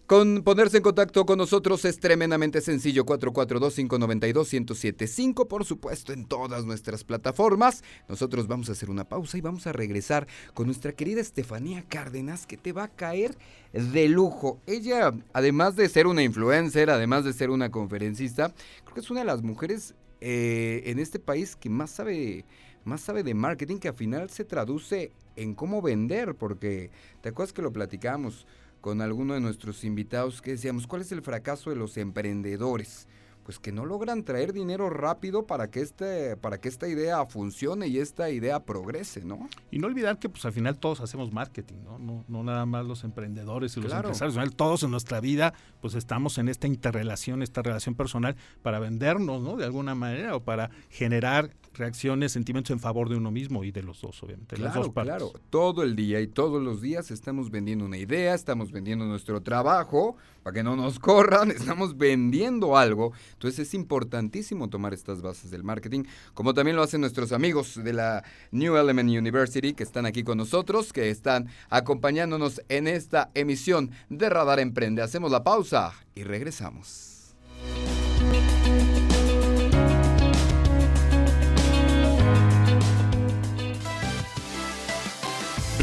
Con 0.08 0.42
ponerse 0.42 0.78
en 0.78 0.82
contacto 0.82 1.24
con 1.26 1.36
nosotros 1.36 1.84
es 1.84 2.00
tremendamente 2.00 2.62
sencillo. 2.62 3.04
442-592-1075, 3.04 5.46
por 5.46 5.66
supuesto, 5.66 6.14
en 6.14 6.24
todas 6.24 6.64
nuestras 6.64 7.04
plataformas. 7.04 7.84
Nosotros 8.08 8.46
vamos 8.46 8.70
a 8.70 8.72
hacer 8.72 8.88
una 8.88 9.04
pausa 9.04 9.36
y 9.36 9.42
vamos 9.42 9.66
a 9.66 9.72
regresar 9.72 10.26
con 10.54 10.64
nuestra 10.64 10.92
querida 10.92 11.20
Estefanía 11.20 11.84
Cárdenas, 11.86 12.46
que 12.46 12.56
te 12.56 12.72
va 12.72 12.84
a 12.84 12.88
caer 12.88 13.36
de 13.74 14.08
lujo. 14.08 14.62
Ella, 14.66 15.12
además 15.34 15.76
de 15.76 15.90
ser 15.90 16.06
una 16.06 16.22
influencer, 16.22 16.88
además 16.88 17.24
de 17.24 17.34
ser 17.34 17.50
una 17.50 17.70
conferencista, 17.70 18.54
creo 18.84 18.94
que 18.94 19.00
es 19.00 19.10
una 19.10 19.20
de 19.20 19.26
las 19.26 19.42
mujeres 19.42 19.94
eh, 20.20 20.82
en 20.86 20.98
este 20.98 21.18
país 21.18 21.56
que 21.56 21.70
más 21.70 21.90
sabe, 21.90 22.44
más 22.84 23.00
sabe 23.00 23.22
de 23.22 23.34
marketing, 23.34 23.78
que 23.78 23.88
al 23.88 23.94
final 23.94 24.30
se 24.30 24.44
traduce 24.44 25.12
en 25.36 25.54
cómo 25.54 25.82
vender, 25.82 26.34
porque 26.34 26.90
te 27.20 27.28
acuerdas 27.28 27.52
que 27.52 27.62
lo 27.62 27.72
platicamos 27.72 28.46
con 28.80 29.00
alguno 29.00 29.34
de 29.34 29.40
nuestros 29.40 29.84
invitados 29.84 30.40
que 30.40 30.52
decíamos, 30.52 30.86
¿cuál 30.86 31.02
es 31.02 31.12
el 31.12 31.22
fracaso 31.22 31.70
de 31.70 31.76
los 31.76 31.96
emprendedores? 31.96 33.06
Pues 33.48 33.58
que 33.58 33.72
no 33.72 33.86
logran 33.86 34.24
traer 34.24 34.52
dinero 34.52 34.90
rápido 34.90 35.46
para 35.46 35.70
que 35.70 35.80
este 35.80 36.36
para 36.36 36.60
que 36.60 36.68
esta 36.68 36.86
idea 36.86 37.24
funcione 37.24 37.86
y 37.88 37.96
esta 37.96 38.28
idea 38.28 38.62
progrese, 38.62 39.24
¿no? 39.24 39.48
Y 39.70 39.78
no 39.78 39.86
olvidar 39.86 40.18
que 40.18 40.28
pues 40.28 40.44
al 40.44 40.52
final 40.52 40.76
todos 40.78 41.00
hacemos 41.00 41.32
marketing, 41.32 41.78
¿no? 41.82 41.98
No, 41.98 42.24
no 42.28 42.42
nada 42.44 42.66
más 42.66 42.84
los 42.84 43.04
emprendedores 43.04 43.74
y 43.78 43.80
los 43.80 43.86
Claro. 43.90 44.08
empresarios, 44.08 44.34
final 44.34 44.54
todos 44.54 44.82
en 44.82 44.90
nuestra 44.90 45.20
vida 45.22 45.54
pues 45.80 45.94
estamos 45.94 46.36
en 46.36 46.50
esta 46.50 46.66
interrelación, 46.66 47.42
esta 47.42 47.62
relación 47.62 47.94
personal 47.94 48.36
para 48.60 48.80
vendernos, 48.80 49.40
¿no? 49.40 49.56
De 49.56 49.64
alguna 49.64 49.94
manera 49.94 50.36
o 50.36 50.40
para 50.44 50.68
generar 50.90 51.48
reacciones, 51.72 52.32
sentimientos 52.32 52.70
en 52.72 52.80
favor 52.80 53.08
de 53.08 53.16
uno 53.16 53.30
mismo 53.30 53.64
y 53.64 53.70
de 53.70 53.82
los 53.82 54.00
dos, 54.02 54.22
obviamente, 54.22 54.56
de 54.56 54.62
las 54.62 54.72
Claro, 54.72 54.86
dos 54.88 54.92
partes. 54.94 55.14
claro. 55.14 55.32
Todo 55.48 55.84
el 55.84 55.96
día 55.96 56.20
y 56.20 56.26
todos 56.26 56.60
los 56.62 56.82
días 56.82 57.10
estamos 57.10 57.50
vendiendo 57.50 57.86
una 57.86 57.96
idea, 57.96 58.34
estamos 58.34 58.72
vendiendo 58.72 59.06
nuestro 59.06 59.40
trabajo 59.42 60.16
para 60.42 60.52
que 60.54 60.62
no 60.62 60.76
nos 60.76 60.98
corran, 60.98 61.50
estamos 61.50 61.96
vendiendo 61.96 62.76
algo. 62.76 63.12
Entonces 63.38 63.68
es 63.68 63.74
importantísimo 63.74 64.68
tomar 64.68 64.92
estas 64.92 65.22
bases 65.22 65.52
del 65.52 65.62
marketing, 65.62 66.02
como 66.34 66.54
también 66.54 66.76
lo 66.76 66.82
hacen 66.82 67.00
nuestros 67.00 67.30
amigos 67.30 67.80
de 67.84 67.92
la 67.92 68.24
New 68.50 68.76
Element 68.76 69.08
University 69.08 69.74
que 69.74 69.84
están 69.84 70.06
aquí 70.06 70.24
con 70.24 70.38
nosotros, 70.38 70.92
que 70.92 71.08
están 71.08 71.46
acompañándonos 71.70 72.60
en 72.68 72.88
esta 72.88 73.30
emisión 73.34 73.92
de 74.08 74.28
Radar 74.28 74.58
Emprende. 74.58 75.02
Hacemos 75.02 75.30
la 75.30 75.44
pausa 75.44 75.92
y 76.16 76.24
regresamos. 76.24 77.36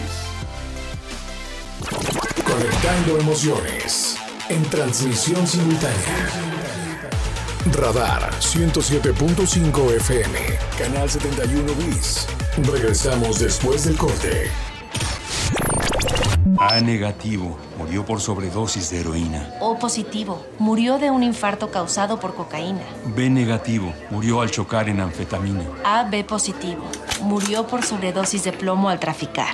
Conectando 2.46 3.18
emociones 3.18 4.16
en 4.48 4.62
transmisión 4.66 5.48
simultánea. 5.48 6.51
Radar 7.68 8.32
107.5 8.40 9.96
FM, 9.98 10.40
Canal 10.80 11.08
71 11.08 11.72
WIS. 11.74 12.28
Regresamos 12.64 13.40
después 13.40 13.86
del 13.86 13.98
corte. 13.98 14.50
A 16.58 16.80
negativo. 16.82 17.60
Murió 17.78 18.04
por 18.04 18.20
sobredosis 18.20 18.90
de 18.90 19.02
heroína. 19.02 19.54
O 19.60 19.78
positivo. 19.78 20.44
Murió 20.58 20.98
de 20.98 21.12
un 21.12 21.22
infarto 21.22 21.70
causado 21.70 22.20
por 22.20 22.34
cocaína. 22.34 22.82
B 23.16 23.30
negativo. 23.30 23.94
Murió 24.10 24.42
al 24.42 24.50
chocar 24.50 24.90
en 24.90 25.00
anfetamina. 25.00 25.64
AB 25.84 26.26
positivo. 26.26 26.84
Murió 27.22 27.68
por 27.68 27.84
sobredosis 27.84 28.44
de 28.44 28.54
plomo 28.54 28.90
al 28.90 29.00
traficar. 29.00 29.54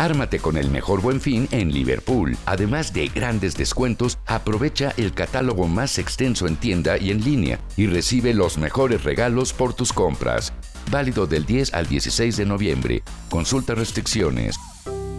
Ármate 0.00 0.38
con 0.38 0.56
el 0.56 0.70
mejor 0.70 1.02
buen 1.02 1.20
fin 1.20 1.46
en 1.50 1.72
Liverpool. 1.72 2.34
Además 2.46 2.94
de 2.94 3.08
grandes 3.08 3.54
descuentos, 3.54 4.18
aprovecha 4.24 4.94
el 4.96 5.12
catálogo 5.12 5.68
más 5.68 5.98
extenso 5.98 6.46
en 6.46 6.56
tienda 6.56 6.96
y 6.96 7.10
en 7.10 7.22
línea 7.22 7.58
y 7.76 7.86
recibe 7.86 8.32
los 8.32 8.56
mejores 8.56 9.04
regalos 9.04 9.52
por 9.52 9.74
tus 9.74 9.92
compras. 9.92 10.54
Válido 10.90 11.26
del 11.26 11.44
10 11.44 11.74
al 11.74 11.86
16 11.86 12.38
de 12.38 12.46
noviembre. 12.46 13.02
Consulta 13.28 13.74
restricciones. 13.74 14.56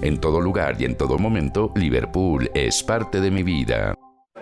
En 0.02 0.20
todo 0.20 0.42
lugar 0.42 0.82
y 0.82 0.86
en 0.86 0.98
todo 0.98 1.20
momento, 1.20 1.72
Liverpool 1.76 2.50
es 2.56 2.82
parte 2.82 3.22
de 3.22 3.30
mi 3.30 3.44
vida. 3.44 3.94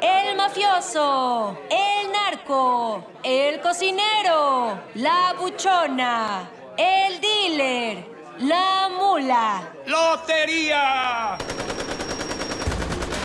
El 0.01 0.37
mafioso, 0.37 1.59
el 1.69 2.13
narco, 2.13 3.05
el 3.25 3.59
cocinero, 3.59 4.79
la 4.95 5.35
buchona, 5.37 6.49
el 6.77 7.19
dealer, 7.19 8.18
la 8.39 8.89
mula. 8.97 9.73
¡Lotería! 9.87 11.37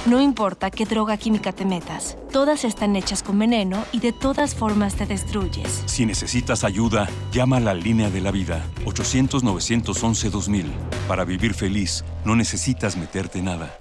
No 0.06 0.20
importa 0.20 0.70
qué 0.70 0.84
droga 0.84 1.16
química 1.16 1.52
te 1.52 1.64
metas, 1.64 2.18
todas 2.30 2.64
están 2.64 2.94
hechas 2.94 3.22
con 3.22 3.38
veneno 3.38 3.84
y 3.90 4.00
de 4.00 4.12
todas 4.12 4.54
formas 4.54 4.96
te 4.96 5.06
destruyes. 5.06 5.82
Si 5.86 6.04
necesitas 6.04 6.62
ayuda, 6.62 7.08
llama 7.32 7.56
a 7.56 7.60
la 7.60 7.72
línea 7.72 8.10
de 8.10 8.20
la 8.20 8.30
vida. 8.30 8.62
800-911-2000. 8.84 10.66
Para 11.08 11.24
vivir 11.24 11.54
feliz, 11.54 12.04
no 12.24 12.36
necesitas 12.36 12.98
meterte 12.98 13.40
nada. 13.40 13.74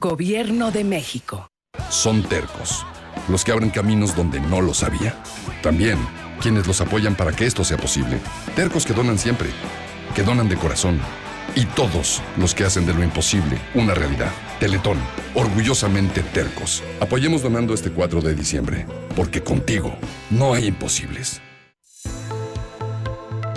Gobierno 0.00 0.72
de 0.72 0.82
México. 0.82 1.46
Son 1.88 2.24
tercos, 2.24 2.84
los 3.28 3.44
que 3.44 3.52
abren 3.52 3.70
caminos 3.70 4.16
donde 4.16 4.40
no 4.40 4.60
los 4.60 4.82
había. 4.82 5.14
También 5.62 5.96
quienes 6.42 6.66
los 6.66 6.80
apoyan 6.80 7.14
para 7.14 7.32
que 7.32 7.46
esto 7.46 7.64
sea 7.64 7.76
posible. 7.76 8.18
Tercos 8.56 8.84
que 8.84 8.92
donan 8.92 9.18
siempre, 9.18 9.48
que 10.14 10.22
donan 10.22 10.48
de 10.48 10.56
corazón. 10.56 10.98
Y 11.54 11.66
todos 11.66 12.22
los 12.36 12.54
que 12.54 12.64
hacen 12.64 12.84
de 12.86 12.94
lo 12.94 13.02
imposible 13.02 13.58
una 13.74 13.94
realidad. 13.94 14.32
Teletón, 14.58 14.98
orgullosamente 15.34 16.22
tercos. 16.22 16.82
Apoyemos 17.00 17.42
donando 17.42 17.74
este 17.74 17.90
4 17.90 18.20
de 18.20 18.34
diciembre, 18.34 18.86
porque 19.14 19.42
contigo 19.42 19.96
no 20.30 20.54
hay 20.54 20.66
imposibles. 20.66 21.40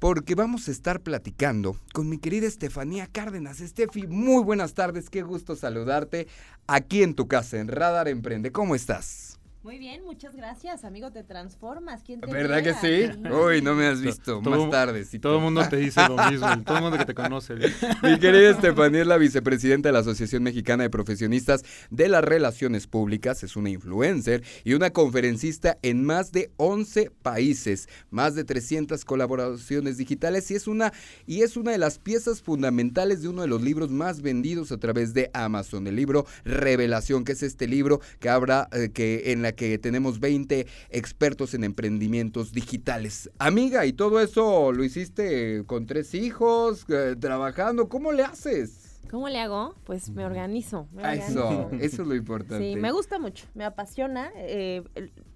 Porque 0.00 0.34
vamos 0.34 0.66
a 0.66 0.70
estar 0.72 1.00
platicando 1.00 1.76
con 1.92 2.08
mi 2.08 2.18
querida 2.18 2.48
Estefanía 2.48 3.06
Cárdenas. 3.06 3.60
Estefi, 3.60 4.06
muy 4.06 4.42
buenas 4.42 4.72
tardes, 4.74 5.10
qué 5.10 5.22
gusto 5.22 5.54
saludarte 5.54 6.26
aquí 6.66 7.02
en 7.02 7.14
tu 7.14 7.28
casa, 7.28 7.58
en 7.58 7.68
Radar 7.68 8.08
Emprende. 8.08 8.50
¿Cómo 8.50 8.74
estás? 8.74 9.29
Muy 9.62 9.78
bien, 9.78 10.02
muchas 10.04 10.34
gracias, 10.34 10.84
amigo, 10.84 11.12
te 11.12 11.22
transformas. 11.22 12.02
¿Quién 12.02 12.22
te 12.22 12.32
¿Verdad 12.32 12.62
que 12.62 12.72
sí? 12.72 13.10
Uy, 13.30 13.60
no 13.60 13.74
me 13.74 13.88
has 13.88 14.00
visto, 14.00 14.40
todo, 14.40 14.58
más 14.58 14.70
tarde. 14.70 15.04
Sí, 15.04 15.18
todo 15.18 15.36
el 15.36 15.42
mundo 15.42 15.62
te 15.68 15.76
dice 15.76 16.00
lo 16.08 16.16
mismo, 16.30 16.46
todo 16.64 16.78
el 16.78 16.82
mundo 16.82 16.96
que 16.96 17.04
te 17.04 17.14
conoce. 17.14 17.56
Mi 18.02 18.18
querida 18.18 18.52
Estefanía 18.52 19.02
es 19.02 19.06
la 19.06 19.18
vicepresidenta 19.18 19.90
de 19.90 19.92
la 19.92 19.98
Asociación 19.98 20.44
Mexicana 20.44 20.84
de 20.84 20.88
Profesionistas 20.88 21.62
de 21.90 22.08
las 22.08 22.24
Relaciones 22.24 22.86
Públicas, 22.86 23.42
es 23.42 23.54
una 23.54 23.68
influencer 23.68 24.42
y 24.64 24.72
una 24.72 24.94
conferencista 24.94 25.76
en 25.82 26.04
más 26.04 26.32
de 26.32 26.50
11 26.56 27.10
países, 27.20 27.86
más 28.08 28.34
de 28.34 28.44
300 28.44 29.04
colaboraciones 29.04 29.98
digitales 29.98 30.50
y 30.50 30.54
es 30.54 30.68
una, 30.68 30.94
y 31.26 31.42
es 31.42 31.58
una 31.58 31.72
de 31.72 31.78
las 31.78 31.98
piezas 31.98 32.40
fundamentales 32.40 33.20
de 33.20 33.28
uno 33.28 33.42
de 33.42 33.48
los 33.48 33.60
libros 33.60 33.90
más 33.90 34.22
vendidos 34.22 34.72
a 34.72 34.78
través 34.78 35.12
de 35.12 35.30
Amazon, 35.34 35.86
el 35.86 35.96
libro 35.96 36.24
Revelación, 36.46 37.24
que 37.24 37.32
es 37.32 37.42
este 37.42 37.68
libro 37.68 38.00
que 38.20 38.30
habla, 38.30 38.66
eh, 38.72 38.88
que 38.88 39.32
en 39.32 39.42
la 39.42 39.49
que 39.52 39.78
tenemos 39.78 40.20
20 40.20 40.66
expertos 40.90 41.54
en 41.54 41.64
emprendimientos 41.64 42.52
digitales. 42.52 43.30
Amiga, 43.38 43.86
¿y 43.86 43.92
todo 43.92 44.20
eso 44.20 44.72
lo 44.72 44.84
hiciste 44.84 45.64
con 45.66 45.86
tres 45.86 46.14
hijos, 46.14 46.84
eh, 46.88 47.16
trabajando? 47.18 47.88
¿Cómo 47.88 48.12
le 48.12 48.22
haces? 48.22 49.00
¿Cómo 49.10 49.28
le 49.28 49.40
hago? 49.40 49.74
Pues 49.84 50.10
me 50.10 50.24
organizo. 50.24 50.86
Ah, 51.02 51.16
eso, 51.16 51.68
eso 51.80 52.02
es 52.02 52.08
lo 52.08 52.14
importante. 52.14 52.58
Sí, 52.58 52.76
me 52.76 52.92
gusta 52.92 53.18
mucho, 53.18 53.46
me 53.54 53.64
apasiona. 53.64 54.30
Eh, 54.36 54.84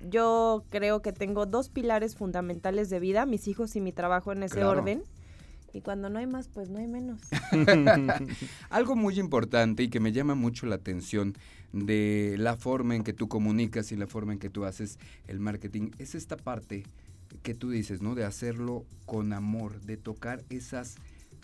yo 0.01 0.65
creo 0.71 1.03
que 1.03 1.13
tengo 1.13 1.47
dos 1.47 1.71
pilares 1.71 2.15
fundamentales 2.15 2.89
de 2.89 3.01
vida, 3.01 3.27
mis 3.27 3.49
hijos 3.49 3.75
y 3.75 3.81
mi 3.81 3.93
trabajo 3.93 4.31
en 4.31 4.45
ese 4.45 4.65
orden. 4.65 5.03
Y 5.75 5.81
cuando 5.81 6.09
no 6.09 6.21
hay 6.21 6.27
más, 6.29 6.47
pues 6.47 6.71
no 6.71 6.79
hay 6.79 6.87
menos. 6.87 7.21
Algo 8.71 8.95
muy 8.95 9.19
importante 9.19 9.83
y 9.83 9.89
que 9.89 9.99
me 9.99 10.13
llama 10.13 10.37
mucho 10.37 10.67
la 10.67 10.77
atención 10.77 11.35
de 11.73 12.37
la 12.39 12.57
forma 12.57 12.95
en 12.95 13.03
que 13.03 13.13
tú 13.13 13.27
comunicas 13.27 13.91
y 13.91 13.97
la 13.97 14.07
forma 14.07 14.33
en 14.33 14.39
que 14.39 14.51
tú 14.51 14.65
haces 14.65 15.01
el 15.27 15.41
marketing 15.41 15.91
es 15.99 16.15
esta 16.15 16.37
parte 16.37 16.85
que 17.43 17.55
tú 17.55 17.71
dices, 17.71 18.01
¿no? 18.01 18.15
De 18.15 18.25
hacerlo 18.25 18.87
con 19.05 19.33
amor, 19.33 19.81
de 19.81 19.97
tocar 19.97 20.45
esas 20.49 20.95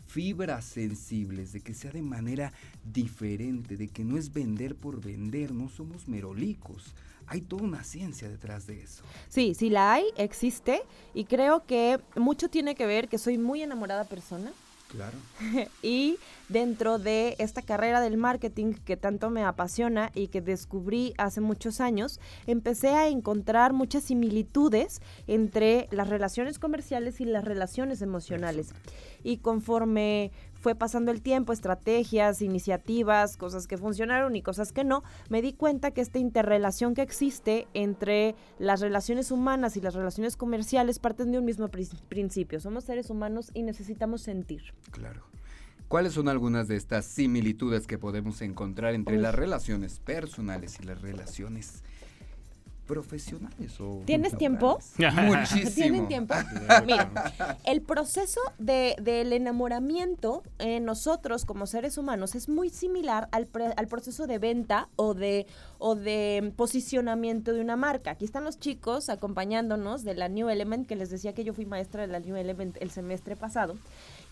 fibras 0.07 0.65
sensibles, 0.65 1.53
de 1.53 1.61
que 1.61 1.75
sea 1.75 1.91
de 1.91 2.03
manera 2.03 2.53
diferente, 2.85 3.77
de 3.77 3.89
que 3.89 4.05
no 4.05 4.17
es 4.17 4.33
vender 4.33 4.77
por 4.77 5.01
vender, 5.01 5.53
no 5.53 5.69
somos 5.69 6.07
merolicos. 6.07 6.95
Hay 7.31 7.43
toda 7.43 7.63
una 7.63 7.85
ciencia 7.85 8.29
detrás 8.29 8.67
de 8.67 8.83
eso. 8.83 9.05
Sí, 9.29 9.55
sí 9.55 9.71
la 9.71 9.93
hay, 9.93 10.05
existe 10.17 10.83
y 11.15 11.27
creo 11.27 11.65
que 11.65 12.01
mucho 12.17 12.51
tiene 12.51 12.75
que 12.75 12.87
ver 12.87 13.09
que 13.09 13.19
soy 13.19 13.39
muy 13.39 13.63
enamorada 13.63 14.03
persona 14.05 14.51
Claro. 14.91 15.17
y 15.83 16.19
dentro 16.49 16.99
de 16.99 17.37
esta 17.39 17.63
carrera 17.63 18.01
del 18.01 18.17
marketing 18.17 18.75
que 18.85 18.97
tanto 18.97 19.31
me 19.31 19.45
apasiona 19.45 20.11
y 20.15 20.29
que 20.29 20.41
descubrí 20.41 21.15
hace 21.17 21.41
muchos 21.41 21.81
años, 21.81 22.19
empecé 22.47 22.89
a 22.89 23.09
encontrar 23.09 23.73
muchas 23.73 24.05
similitudes 24.05 25.01
entre 25.29 25.89
las 25.93 26.09
relaciones 26.09 26.59
comerciales 26.59 27.21
y 27.21 27.25
las 27.25 27.45
relaciones 27.45 28.03
emocionales. 28.03 28.75
Y 29.23 29.39
conforme 29.39 30.33
fue 30.61 30.75
pasando 30.75 31.11
el 31.11 31.23
tiempo, 31.23 31.53
estrategias, 31.53 32.43
iniciativas, 32.43 33.37
cosas 33.37 33.67
que 33.67 33.79
funcionaron 33.79 34.37
y 34.37 34.43
cosas 34.43 34.73
que 34.73 34.85
no, 34.85 35.03
me 35.29 35.43
di 35.43 35.53
cuenta 35.53 35.91
que 35.91 36.01
esta 36.01 36.19
interrelación 36.19 36.95
que 36.95 37.03
existe 37.03 37.67
entre 37.75 38.35
las 38.59 38.81
relaciones 38.81 39.31
humanas 39.31 39.77
y 39.77 39.81
las 39.81 39.95
relaciones 39.95 40.37
comerciales 40.37 40.99
parten 40.99 41.33
de 41.33 41.39
un 41.39 41.45
mismo 41.45 41.69
principio. 41.69 42.61
Somos 42.61 42.85
seres 42.85 43.11
humanos 43.11 43.51
y 43.55 43.63
necesitamos 43.63 44.23
sentir. 44.23 44.63
Claro. 44.91 45.23
¿Cuáles 45.89 46.13
son 46.13 46.29
algunas 46.29 46.69
de 46.69 46.77
estas 46.77 47.05
similitudes 47.05 47.89
que 47.89 47.99
podemos 47.99 48.43
encontrar 48.43 48.95
entre 48.95 49.19
las 49.19 49.35
relaciones 49.35 49.99
personales 49.99 50.79
y 50.81 50.85
las 50.85 51.01
relaciones 51.03 51.83
profesionales 52.91 53.81
o 53.81 54.03
¿Tienes 54.05 54.37
tiempo? 54.37 54.81
Muchísimo. 55.23 55.71
¿Tienen 55.71 56.09
tiempo? 56.09 56.35
Mira, 56.85 57.09
el 57.65 57.83
proceso 57.83 58.41
de, 58.59 58.97
del 59.01 59.33
enamoramiento 59.33 60.43
en 60.59 60.85
nosotros 60.85 61.45
como 61.45 61.67
seres 61.67 61.99
humanos 61.99 62.35
es 62.35 62.49
muy 62.49 62.69
similar 62.69 63.29
al, 63.31 63.49
al 63.77 63.87
proceso 63.87 64.27
de 64.27 64.39
venta 64.39 64.89
o 64.97 65.15
de, 65.15 65.47
o 65.79 65.95
de 65.95 66.53
posicionamiento 66.57 67.53
de 67.53 67.61
una 67.61 67.77
marca. 67.77 68.11
Aquí 68.11 68.25
están 68.25 68.43
los 68.43 68.59
chicos 68.59 69.09
acompañándonos 69.09 70.03
de 70.03 70.15
la 70.15 70.29
New 70.29 70.49
Element, 70.49 70.89
que 70.89 70.97
les 70.97 71.11
decía 71.11 71.33
que 71.33 71.45
yo 71.45 71.55
fui 71.55 71.67
maestra 71.67 72.03
de 72.03 72.09
la 72.09 72.19
New 72.19 72.35
Element 72.35 72.77
el 72.81 72.91
semestre 72.91 73.37
pasado. 73.37 73.77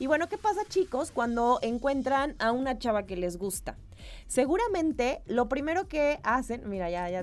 Y 0.00 0.08
bueno, 0.08 0.28
¿qué 0.28 0.36
pasa 0.36 0.62
chicos 0.68 1.12
cuando 1.12 1.60
encuentran 1.62 2.34
a 2.40 2.50
una 2.50 2.76
chava 2.76 3.04
que 3.04 3.16
les 3.16 3.36
gusta? 3.36 3.76
Seguramente 4.26 5.22
lo 5.26 5.48
primero 5.48 5.88
que 5.88 6.18
hacen, 6.22 6.68
mira, 6.68 6.90
ya, 6.90 7.08
ya, 7.10 7.22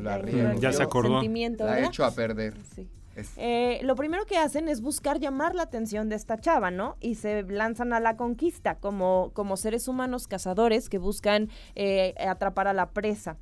ya 0.55 0.73
se 0.73 0.83
acordó. 0.83 1.21
La 1.21 1.73
ha 1.73 1.85
hecho 1.85 2.05
a 2.05 2.11
perder. 2.11 2.53
Sí. 2.75 2.89
Eh, 3.38 3.79
lo 3.83 3.95
primero 3.95 4.25
que 4.25 4.38
hacen 4.38 4.67
es 4.67 4.81
buscar 4.81 5.19
llamar 5.19 5.55
la 5.55 5.63
atención 5.63 6.09
de 6.09 6.15
esta 6.15 6.38
chava, 6.38 6.71
¿no? 6.71 6.97
Y 6.99 7.15
se 7.15 7.43
lanzan 7.43 7.93
a 7.93 7.99
la 7.99 8.17
conquista 8.17 8.75
como, 8.75 9.31
como 9.33 9.57
seres 9.57 9.88
humanos 9.88 10.27
cazadores 10.27 10.89
que 10.89 10.97
buscan 10.97 11.49
eh, 11.75 12.13
atrapar 12.19 12.67
a 12.67 12.73
la 12.73 12.89
presa. 12.89 13.38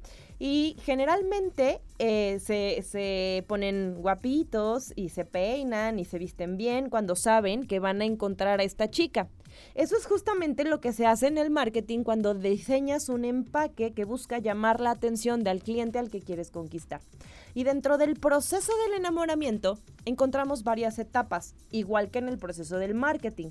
Y 0.45 0.75
generalmente 0.83 1.79
eh, 1.99 2.37
se, 2.43 2.81
se, 2.81 3.45
ponen 3.47 3.95
guapitos 4.01 4.91
y 4.93 5.07
se 5.07 5.23
peinan 5.23 5.99
y 5.99 6.03
se 6.03 6.19
visten 6.19 6.57
bien 6.57 6.89
cuando 6.89 7.15
saben 7.15 7.65
que 7.65 7.79
van 7.79 8.01
a 8.01 8.05
encontrar 8.05 8.59
a 8.59 8.63
esta 8.63 8.91
chica. 8.91 9.29
Eso 9.73 9.95
es 9.95 10.05
justamente 10.05 10.65
lo 10.65 10.81
que 10.81 10.91
se 10.91 11.05
hace 11.05 11.27
en 11.27 11.37
el 11.37 11.49
marketing 11.49 12.03
cuando 12.03 12.33
diseñas 12.33 13.07
un 13.07 13.23
empaque 13.23 13.93
que 13.93 14.03
busca 14.03 14.37
llamar 14.39 14.81
la 14.81 14.91
atención 14.91 15.45
del 15.45 15.63
cliente 15.63 15.97
al 15.97 16.09
que 16.09 16.19
quieres 16.19 16.51
conquistar. 16.51 16.99
Y 17.53 17.63
dentro 17.63 17.97
del 17.97 18.15
proceso 18.15 18.73
del 18.85 18.99
enamoramiento 18.99 19.79
encontramos 20.05 20.63
varias 20.63 20.99
etapas, 20.99 21.55
igual 21.71 22.09
que 22.09 22.19
en 22.19 22.27
el 22.27 22.37
proceso 22.37 22.77
del 22.77 22.95
marketing. 22.95 23.49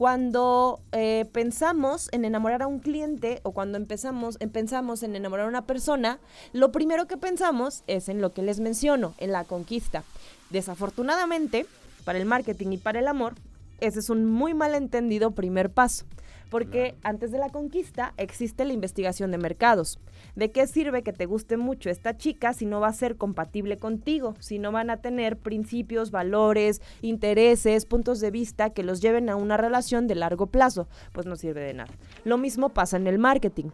Cuando 0.00 0.80
eh, 0.92 1.26
pensamos 1.30 2.08
en 2.12 2.24
enamorar 2.24 2.62
a 2.62 2.66
un 2.66 2.78
cliente 2.78 3.40
o 3.42 3.52
cuando 3.52 3.76
empezamos, 3.76 4.38
pensamos 4.50 5.02
en 5.02 5.14
enamorar 5.14 5.44
a 5.44 5.50
una 5.50 5.66
persona, 5.66 6.18
lo 6.54 6.72
primero 6.72 7.06
que 7.06 7.18
pensamos 7.18 7.84
es 7.86 8.08
en 8.08 8.22
lo 8.22 8.32
que 8.32 8.40
les 8.40 8.60
menciono, 8.60 9.12
en 9.18 9.30
la 9.30 9.44
conquista. 9.44 10.02
Desafortunadamente, 10.48 11.66
para 12.06 12.18
el 12.18 12.24
marketing 12.24 12.68
y 12.72 12.78
para 12.78 13.00
el 13.00 13.08
amor, 13.08 13.34
ese 13.80 13.98
es 13.98 14.08
un 14.08 14.24
muy 14.24 14.54
malentendido 14.54 15.32
primer 15.32 15.68
paso, 15.68 16.06
porque 16.50 16.96
antes 17.02 17.30
de 17.30 17.38
la 17.38 17.48
conquista 17.48 18.12
existe 18.18 18.64
la 18.64 18.74
investigación 18.74 19.30
de 19.30 19.38
mercados. 19.38 19.98
¿De 20.34 20.50
qué 20.50 20.66
sirve 20.66 21.02
que 21.02 21.12
te 21.12 21.24
guste 21.26 21.56
mucho 21.56 21.88
esta 21.88 22.16
chica 22.16 22.52
si 22.52 22.66
no 22.66 22.80
va 22.80 22.88
a 22.88 22.92
ser 22.92 23.16
compatible 23.16 23.78
contigo? 23.78 24.34
Si 24.40 24.58
no 24.58 24.72
van 24.72 24.90
a 24.90 24.98
tener 24.98 25.38
principios, 25.38 26.10
valores, 26.10 26.82
intereses, 27.00 27.86
puntos 27.86 28.20
de 28.20 28.30
vista 28.30 28.70
que 28.70 28.82
los 28.82 29.00
lleven 29.00 29.30
a 29.30 29.36
una 29.36 29.56
relación 29.56 30.06
de 30.06 30.16
largo 30.16 30.48
plazo? 30.48 30.88
Pues 31.12 31.26
no 31.26 31.36
sirve 31.36 31.60
de 31.62 31.74
nada. 31.74 31.92
Lo 32.24 32.36
mismo 32.36 32.70
pasa 32.70 32.96
en 32.96 33.06
el 33.06 33.18
marketing. 33.18 33.70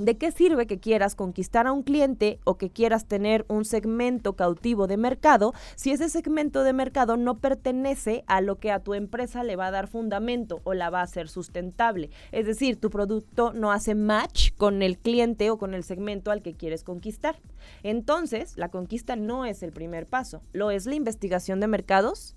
¿De 0.00 0.16
qué 0.16 0.32
sirve 0.32 0.66
que 0.66 0.80
quieras 0.80 1.14
conquistar 1.14 1.66
a 1.66 1.72
un 1.72 1.82
cliente 1.82 2.40
o 2.44 2.56
que 2.56 2.70
quieras 2.70 3.04
tener 3.04 3.44
un 3.48 3.66
segmento 3.66 4.32
cautivo 4.32 4.86
de 4.86 4.96
mercado 4.96 5.52
si 5.76 5.90
ese 5.90 6.08
segmento 6.08 6.64
de 6.64 6.72
mercado 6.72 7.18
no 7.18 7.36
pertenece 7.36 8.24
a 8.26 8.40
lo 8.40 8.58
que 8.58 8.70
a 8.70 8.80
tu 8.80 8.94
empresa 8.94 9.44
le 9.44 9.56
va 9.56 9.66
a 9.66 9.70
dar 9.70 9.88
fundamento 9.88 10.62
o 10.64 10.72
la 10.72 10.88
va 10.88 11.00
a 11.00 11.02
hacer 11.02 11.28
sustentable? 11.28 12.08
Es 12.32 12.46
decir, 12.46 12.80
tu 12.80 12.88
producto 12.88 13.52
no 13.52 13.72
hace 13.72 13.94
match 13.94 14.52
con 14.56 14.80
el 14.80 14.96
cliente 14.96 15.50
o 15.50 15.58
con 15.58 15.74
el 15.74 15.84
segmento 15.84 16.30
al 16.30 16.40
que 16.40 16.54
quieres 16.54 16.82
conquistar. 16.82 17.38
Entonces, 17.82 18.56
la 18.56 18.70
conquista 18.70 19.16
no 19.16 19.44
es 19.44 19.62
el 19.62 19.70
primer 19.70 20.06
paso. 20.06 20.40
¿Lo 20.54 20.70
es 20.70 20.86
la 20.86 20.94
investigación 20.94 21.60
de 21.60 21.66
mercados? 21.66 22.34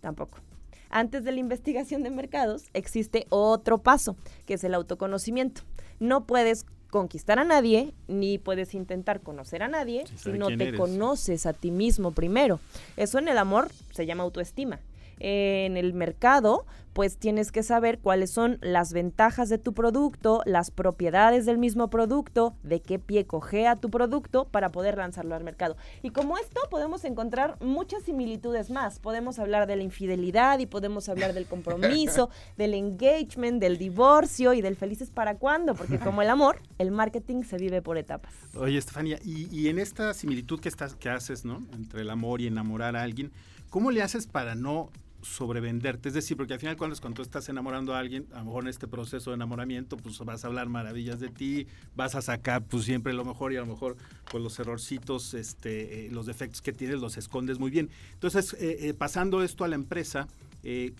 Tampoco. 0.00 0.38
Antes 0.88 1.24
de 1.24 1.32
la 1.32 1.40
investigación 1.40 2.04
de 2.04 2.10
mercados 2.10 2.70
existe 2.72 3.26
otro 3.28 3.82
paso, 3.82 4.16
que 4.46 4.54
es 4.54 4.64
el 4.64 4.72
autoconocimiento. 4.72 5.60
No 6.00 6.26
puedes 6.26 6.64
conquistar 6.92 7.38
a 7.38 7.44
nadie, 7.44 7.94
ni 8.06 8.36
puedes 8.36 8.74
intentar 8.74 9.22
conocer 9.22 9.62
a 9.62 9.68
nadie 9.68 10.04
si 10.14 10.30
no 10.32 10.48
te 10.48 10.76
conoces 10.76 11.46
a 11.46 11.54
ti 11.54 11.70
mismo 11.70 12.12
primero. 12.12 12.60
Eso 12.98 13.18
en 13.18 13.28
el 13.28 13.38
amor 13.38 13.70
se 13.92 14.04
llama 14.04 14.24
autoestima 14.24 14.78
en 15.18 15.78
el 15.78 15.94
mercado, 15.94 16.66
pues 16.92 17.16
tienes 17.16 17.52
que 17.52 17.62
saber 17.62 17.98
cuáles 17.98 18.30
son 18.30 18.58
las 18.60 18.92
ventajas 18.92 19.48
de 19.48 19.58
tu 19.58 19.72
producto, 19.72 20.42
las 20.44 20.70
propiedades 20.70 21.46
del 21.46 21.58
mismo 21.58 21.88
producto, 21.88 22.54
de 22.62 22.80
qué 22.80 22.98
pie 22.98 23.26
cojea 23.26 23.76
tu 23.76 23.90
producto 23.90 24.46
para 24.46 24.70
poder 24.70 24.98
lanzarlo 24.98 25.34
al 25.34 25.44
mercado. 25.44 25.76
Y 26.02 26.10
como 26.10 26.38
esto 26.38 26.60
podemos 26.70 27.04
encontrar 27.04 27.56
muchas 27.60 28.02
similitudes 28.02 28.70
más. 28.70 28.98
Podemos 28.98 29.38
hablar 29.38 29.66
de 29.66 29.76
la 29.76 29.82
infidelidad 29.82 30.58
y 30.58 30.66
podemos 30.66 31.08
hablar 31.08 31.32
del 31.32 31.46
compromiso, 31.46 32.30
del 32.56 32.74
engagement, 32.74 33.60
del 33.60 33.78
divorcio 33.78 34.52
y 34.52 34.60
del 34.60 34.76
felices 34.76 35.10
para 35.10 35.36
cuándo, 35.36 35.74
porque 35.74 35.98
como 35.98 36.22
el 36.22 36.28
amor, 36.28 36.60
el 36.78 36.90
marketing 36.90 37.44
se 37.44 37.56
vive 37.56 37.82
por 37.82 37.96
etapas. 37.96 38.34
Oye, 38.54 38.78
Estefania, 38.78 39.18
y, 39.24 39.68
en 39.68 39.78
esta 39.78 40.12
similitud 40.12 40.60
que, 40.60 40.68
estás, 40.68 40.94
que 40.96 41.08
haces, 41.08 41.44
¿no? 41.44 41.62
Entre 41.72 42.02
el 42.02 42.10
amor 42.10 42.40
y 42.40 42.46
enamorar 42.46 42.96
a 42.96 43.02
alguien, 43.02 43.32
¿cómo 43.70 43.90
le 43.90 44.02
haces 44.02 44.26
para 44.26 44.54
no 44.54 44.90
sobrevenderte. 45.22 46.08
Es 46.08 46.14
decir, 46.14 46.36
porque 46.36 46.54
al 46.54 46.60
final 46.60 46.76
cuando, 46.76 46.96
cuando 47.00 47.16
tú 47.16 47.22
estás 47.22 47.48
enamorando 47.48 47.94
a 47.94 47.98
alguien, 47.98 48.26
a 48.32 48.38
lo 48.38 48.46
mejor 48.46 48.64
en 48.64 48.68
este 48.68 48.86
proceso 48.86 49.30
de 49.30 49.36
enamoramiento, 49.36 49.96
pues 49.96 50.18
vas 50.20 50.44
a 50.44 50.48
hablar 50.48 50.68
maravillas 50.68 51.20
de 51.20 51.28
ti, 51.28 51.66
vas 51.94 52.14
a 52.14 52.22
sacar 52.22 52.62
pues 52.64 52.84
siempre 52.84 53.12
lo 53.12 53.24
mejor 53.24 53.52
y 53.52 53.56
a 53.56 53.60
lo 53.60 53.66
mejor 53.66 53.96
pues 54.30 54.42
los 54.42 54.58
errorcitos, 54.58 55.34
este, 55.34 56.06
eh, 56.06 56.10
los 56.10 56.26
defectos 56.26 56.60
que 56.60 56.72
tienes 56.72 57.00
los 57.00 57.16
escondes 57.16 57.58
muy 57.58 57.70
bien. 57.70 57.88
Entonces, 58.12 58.54
eh, 58.54 58.88
eh, 58.88 58.94
pasando 58.94 59.42
esto 59.42 59.64
a 59.64 59.68
la 59.68 59.76
empresa, 59.76 60.28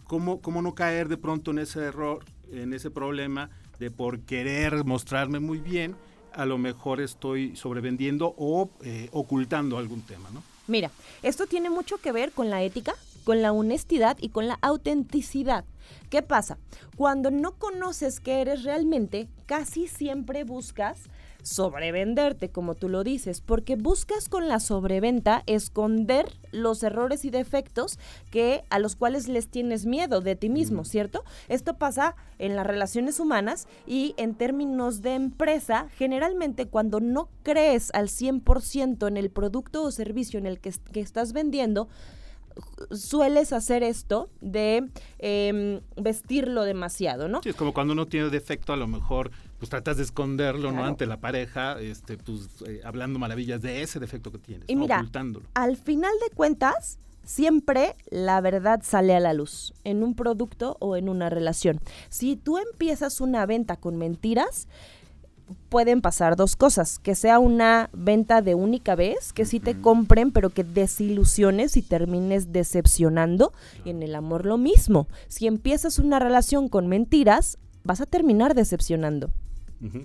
¿cómo, 0.04 0.40
¿cómo 0.40 0.60
no 0.60 0.74
caer 0.74 1.08
de 1.08 1.16
pronto 1.16 1.52
en 1.52 1.60
ese 1.60 1.80
error, 1.80 2.24
en 2.50 2.72
ese 2.72 2.90
problema 2.90 3.50
de 3.78 3.90
por 3.90 4.20
querer 4.20 4.84
mostrarme 4.84 5.38
muy 5.38 5.58
bien, 5.58 5.94
a 6.32 6.46
lo 6.46 6.58
mejor 6.58 7.00
estoy 7.00 7.54
sobrevendiendo 7.54 8.34
o 8.36 8.70
ocultando 9.12 9.78
algún 9.78 10.02
tema, 10.02 10.30
¿no? 10.32 10.42
Mira, 10.66 10.90
esto 11.22 11.46
tiene 11.46 11.70
mucho 11.70 11.98
que 11.98 12.12
ver 12.12 12.32
con 12.32 12.48
la 12.48 12.62
ética, 12.62 12.94
con 13.24 13.42
la 13.42 13.52
honestidad 13.52 14.16
y 14.20 14.28
con 14.30 14.48
la 14.48 14.58
autenticidad. 14.62 15.64
¿Qué 16.10 16.22
pasa? 16.22 16.58
Cuando 16.96 17.30
no 17.30 17.52
conoces 17.52 18.20
qué 18.20 18.40
eres 18.40 18.64
realmente, 18.64 19.28
casi 19.46 19.88
siempre 19.88 20.44
buscas 20.44 21.08
sobrevenderte, 21.42 22.50
como 22.50 22.74
tú 22.74 22.88
lo 22.88 23.04
dices, 23.04 23.40
porque 23.40 23.76
buscas 23.76 24.28
con 24.28 24.48
la 24.48 24.60
sobreventa 24.60 25.42
esconder 25.46 26.26
los 26.52 26.82
errores 26.82 27.24
y 27.24 27.30
defectos 27.30 27.98
que 28.30 28.64
a 28.70 28.78
los 28.78 28.96
cuales 28.96 29.28
les 29.28 29.48
tienes 29.48 29.84
miedo 29.84 30.20
de 30.20 30.36
ti 30.36 30.48
mismo, 30.48 30.84
¿cierto? 30.84 31.24
Esto 31.48 31.74
pasa 31.74 32.14
en 32.38 32.56
las 32.56 32.66
relaciones 32.66 33.18
humanas 33.18 33.66
y 33.86 34.14
en 34.16 34.34
términos 34.34 35.02
de 35.02 35.14
empresa, 35.14 35.88
generalmente 35.96 36.66
cuando 36.66 37.00
no 37.00 37.28
crees 37.42 37.90
al 37.92 38.08
100% 38.08 39.08
en 39.08 39.16
el 39.16 39.30
producto 39.30 39.82
o 39.82 39.90
servicio 39.90 40.38
en 40.38 40.46
el 40.46 40.60
que, 40.60 40.72
que 40.92 41.00
estás 41.00 41.32
vendiendo, 41.32 41.88
sueles 42.90 43.52
hacer 43.52 43.82
esto 43.82 44.28
de 44.40 44.88
em, 45.18 45.80
vestirlo 45.96 46.64
demasiado, 46.64 47.28
¿no? 47.28 47.42
Sí, 47.42 47.50
es 47.50 47.56
como 47.56 47.72
cuando 47.72 47.92
uno 47.92 48.06
tiene 48.06 48.30
defecto, 48.30 48.72
a 48.72 48.76
lo 48.76 48.86
mejor 48.86 49.30
pues 49.58 49.70
tratas 49.70 49.96
de 49.96 50.02
esconderlo, 50.02 50.72
¿no? 50.72 50.84
Ante 50.84 51.06
la 51.06 51.20
pareja, 51.20 51.80
este, 51.80 52.16
pues 52.18 52.48
eh, 52.66 52.80
hablando 52.84 53.18
maravillas 53.18 53.62
de 53.62 53.82
ese 53.82 54.00
defecto 54.00 54.32
que 54.32 54.38
tienes, 54.38 54.68
y 54.68 54.74
mira, 54.74 54.96
ocultándolo. 54.96 55.46
Al 55.54 55.76
final 55.76 56.12
de 56.28 56.34
cuentas, 56.34 56.98
siempre 57.24 57.94
la 58.10 58.40
verdad 58.40 58.80
sale 58.82 59.14
a 59.14 59.20
la 59.20 59.32
luz, 59.32 59.72
en 59.84 60.02
un 60.02 60.14
producto 60.14 60.76
o 60.80 60.96
en 60.96 61.08
una 61.08 61.30
relación. 61.30 61.80
Si 62.08 62.36
tú 62.36 62.58
empiezas 62.58 63.20
una 63.20 63.46
venta 63.46 63.76
con 63.76 63.98
mentiras, 63.98 64.66
pueden 65.68 66.00
pasar 66.00 66.36
dos 66.36 66.56
cosas, 66.56 66.98
que 66.98 67.14
sea 67.14 67.38
una 67.38 67.90
venta 67.92 68.42
de 68.42 68.54
única 68.54 68.94
vez, 68.94 69.32
que 69.32 69.44
sí 69.44 69.60
te 69.60 69.80
compren, 69.80 70.32
pero 70.32 70.50
que 70.50 70.64
desilusiones 70.64 71.76
y 71.76 71.82
termines 71.82 72.52
decepcionando. 72.52 73.52
Y 73.84 73.90
en 73.90 74.02
el 74.02 74.14
amor 74.14 74.46
lo 74.46 74.58
mismo. 74.58 75.08
Si 75.28 75.46
empiezas 75.46 75.98
una 75.98 76.18
relación 76.18 76.68
con 76.68 76.88
mentiras, 76.88 77.58
vas 77.84 78.00
a 78.00 78.06
terminar 78.06 78.54
decepcionando 78.54 79.30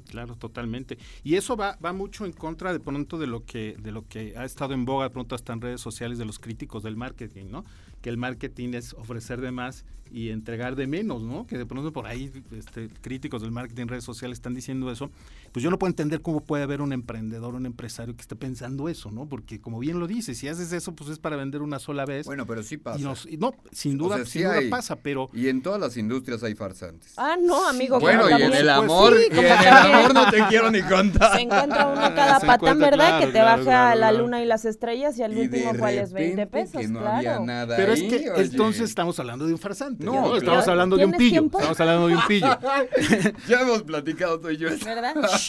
claro, 0.09 0.35
totalmente. 0.35 0.97
Y 1.23 1.35
eso 1.35 1.55
va, 1.55 1.77
va 1.83 1.93
mucho 1.93 2.25
en 2.25 2.31
contra 2.31 2.73
de 2.73 2.79
pronto 2.79 3.17
de 3.17 3.27
lo 3.27 3.45
que 3.45 3.75
de 3.77 3.91
lo 3.91 4.07
que 4.07 4.33
ha 4.37 4.45
estado 4.45 4.73
en 4.73 4.85
boga 4.85 5.05
de 5.05 5.09
pronto 5.11 5.35
hasta 5.35 5.53
en 5.53 5.61
redes 5.61 5.81
sociales 5.81 6.17
de 6.17 6.25
los 6.25 6.39
críticos 6.39 6.83
del 6.83 6.95
marketing, 6.95 7.45
¿no? 7.51 7.65
Que 8.01 8.09
el 8.09 8.17
marketing 8.17 8.73
es 8.73 8.93
ofrecer 8.93 9.41
de 9.41 9.51
más 9.51 9.85
y 10.11 10.29
entregar 10.29 10.75
de 10.75 10.87
menos, 10.87 11.21
¿no? 11.21 11.45
Que 11.47 11.57
de 11.57 11.65
pronto 11.65 11.91
por 11.91 12.07
ahí 12.07 12.31
este, 12.51 12.89
críticos 13.01 13.41
del 13.41 13.51
marketing 13.51 13.83
en 13.83 13.87
redes 13.89 14.03
sociales 14.03 14.37
están 14.37 14.53
diciendo 14.53 14.91
eso. 14.91 15.11
Pues 15.57 15.63
yo 15.63 15.71
no 15.71 15.79
puedo 15.79 15.89
entender 15.89 16.21
cómo 16.21 16.41
puede 16.41 16.61
haber 16.61 16.83
un 16.83 16.93
emprendedor, 16.93 17.55
un 17.55 17.65
empresario 17.65 18.15
que 18.15 18.21
esté 18.21 18.35
pensando 18.35 18.89
eso, 18.89 19.09
¿no? 19.09 19.27
Porque 19.27 19.59
como 19.59 19.79
bien 19.79 19.99
lo 19.99 20.05
dice, 20.05 20.35
si 20.35 20.47
haces 20.47 20.71
eso, 20.71 20.93
pues 20.93 21.09
es 21.09 21.17
para 21.17 21.35
vender 21.35 21.63
una 21.63 21.79
sola 21.79 22.05
vez. 22.05 22.27
Bueno, 22.27 22.45
pero 22.45 22.61
sí 22.61 22.77
pasa. 22.77 22.99
no, 22.99 23.15
sin 23.15 23.97
duda, 23.97 24.23
sin 24.23 24.43
duda 24.43 24.59
pasa, 24.69 24.97
pero... 24.97 25.31
Y 25.33 25.47
en 25.47 25.63
todas 25.63 25.81
las 25.81 25.97
industrias 25.97 26.43
hay 26.43 26.53
farsantes. 26.53 27.15
Ah, 27.17 27.37
no, 27.41 27.67
amigo. 27.67 27.99
Bueno, 27.99 28.29
y 28.29 28.39
en 28.39 28.53
el 28.53 28.69
amor, 28.69 29.17
y 29.19 29.35
en 29.35 29.45
el 29.45 29.67
amor 29.67 30.13
no 30.13 30.29
te 30.29 30.45
quiero 30.47 30.69
ni 30.69 30.83
contar. 30.83 31.33
Se 31.37 31.41
encuentra 31.41 31.87
uno 31.87 32.01
cada 32.13 32.39
patán, 32.39 32.77
¿verdad? 32.77 33.19
que 33.19 33.31
te 33.31 33.41
baja 33.41 33.95
la 33.95 34.11
luna 34.11 34.43
y 34.43 34.45
las 34.45 34.63
estrellas 34.63 35.17
y 35.17 35.23
al 35.23 35.35
último, 35.35 35.71
¿cuál 35.79 35.97
es? 35.97 36.13
20 36.13 36.45
pesos, 36.45 36.81
que 36.81 36.87
no 36.87 36.99
claro. 36.99 37.17
Había 37.17 37.39
nada 37.39 37.75
pero 37.75 37.93
es 37.93 38.03
que 38.03 38.31
entonces 38.35 38.83
estamos 38.83 39.19
hablando 39.19 39.47
de 39.47 39.53
un 39.53 39.59
farsante. 39.59 40.05
No, 40.05 40.37
estamos 40.37 40.67
hablando 40.67 40.97
de 40.97 41.05
un 41.05 41.13
pillo. 41.13 41.45
Estamos 41.45 41.79
hablando 41.79 42.07
de 42.09 42.15
un 42.15 42.27
pillo. 42.27 42.59
ya 43.47 43.61
hemos 43.61 43.81
platicado 43.81 44.39
tú 44.39 44.51
y 44.51 44.57
yo. 44.57 44.69
¿Verdad? 44.85 45.15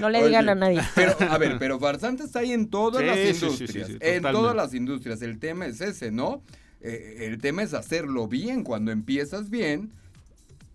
no 0.00 0.10
le 0.10 0.24
digan 0.24 0.48
a 0.48 0.54
nadie. 0.54 0.80
Pero, 0.94 1.16
a 1.28 1.38
ver, 1.38 1.58
pero 1.58 1.78
farsantes 1.78 2.34
hay 2.36 2.52
en 2.52 2.68
todas 2.68 3.04
las 3.04 3.18
industrias. 3.18 3.90
en 4.00 4.22
todas 4.22 4.54
las 4.54 4.74
industrias. 4.74 5.22
El 5.22 5.38
tema 5.38 5.66
es 5.66 5.80
ese, 5.80 6.10
¿no? 6.10 6.42
Eh, 6.80 7.26
el 7.30 7.38
tema 7.38 7.62
es 7.62 7.74
hacerlo 7.74 8.26
bien. 8.28 8.64
Cuando 8.64 8.92
empiezas 8.92 9.50
bien, 9.50 9.92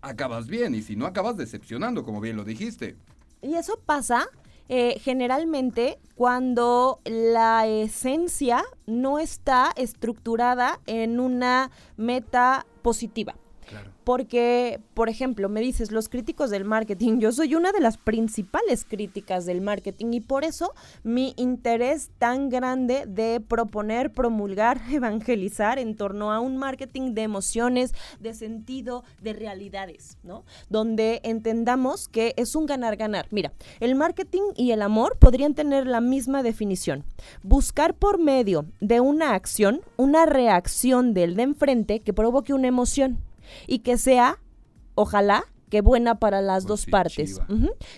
acabas 0.00 0.46
bien. 0.46 0.74
Y 0.74 0.82
si 0.82 0.96
no, 0.96 1.06
acabas 1.06 1.36
decepcionando, 1.36 2.04
como 2.04 2.20
bien 2.20 2.36
lo 2.36 2.44
dijiste. 2.44 2.96
Y 3.42 3.54
eso 3.54 3.80
pasa 3.84 4.28
eh, 4.68 4.98
generalmente 5.00 5.98
cuando 6.16 7.00
la 7.04 7.66
esencia 7.66 8.64
no 8.86 9.18
está 9.18 9.72
estructurada 9.76 10.80
en 10.86 11.20
una 11.20 11.70
meta 11.96 12.66
positiva. 12.82 13.36
Porque, 14.06 14.78
por 14.94 15.08
ejemplo, 15.08 15.48
me 15.48 15.60
dices, 15.60 15.90
los 15.90 16.08
críticos 16.08 16.48
del 16.50 16.64
marketing, 16.64 17.18
yo 17.18 17.32
soy 17.32 17.56
una 17.56 17.72
de 17.72 17.80
las 17.80 17.96
principales 17.96 18.84
críticas 18.84 19.46
del 19.46 19.60
marketing 19.60 20.12
y 20.12 20.20
por 20.20 20.44
eso 20.44 20.74
mi 21.02 21.34
interés 21.36 22.10
tan 22.20 22.48
grande 22.48 23.02
de 23.08 23.40
proponer, 23.40 24.12
promulgar, 24.12 24.80
evangelizar 24.92 25.80
en 25.80 25.96
torno 25.96 26.30
a 26.30 26.38
un 26.38 26.56
marketing 26.56 27.14
de 27.14 27.22
emociones, 27.22 27.94
de 28.20 28.32
sentido, 28.32 29.02
de 29.22 29.32
realidades, 29.32 30.18
¿no? 30.22 30.44
Donde 30.70 31.20
entendamos 31.24 32.06
que 32.06 32.32
es 32.36 32.54
un 32.54 32.66
ganar-ganar. 32.66 33.26
Mira, 33.32 33.54
el 33.80 33.96
marketing 33.96 34.52
y 34.54 34.70
el 34.70 34.82
amor 34.82 35.18
podrían 35.18 35.54
tener 35.54 35.88
la 35.88 36.00
misma 36.00 36.44
definición. 36.44 37.02
Buscar 37.42 37.92
por 37.92 38.20
medio 38.20 38.66
de 38.78 39.00
una 39.00 39.34
acción, 39.34 39.80
una 39.96 40.26
reacción 40.26 41.12
del 41.12 41.34
de 41.34 41.42
enfrente 41.42 41.98
que 41.98 42.12
provoque 42.12 42.54
una 42.54 42.68
emoción 42.68 43.25
y 43.66 43.80
que 43.80 43.98
sea, 43.98 44.38
ojalá, 44.94 45.44
que 45.68 45.80
buena 45.80 46.18
para 46.18 46.40
las 46.40 46.66
dos 46.66 46.86
partes, 46.86 47.40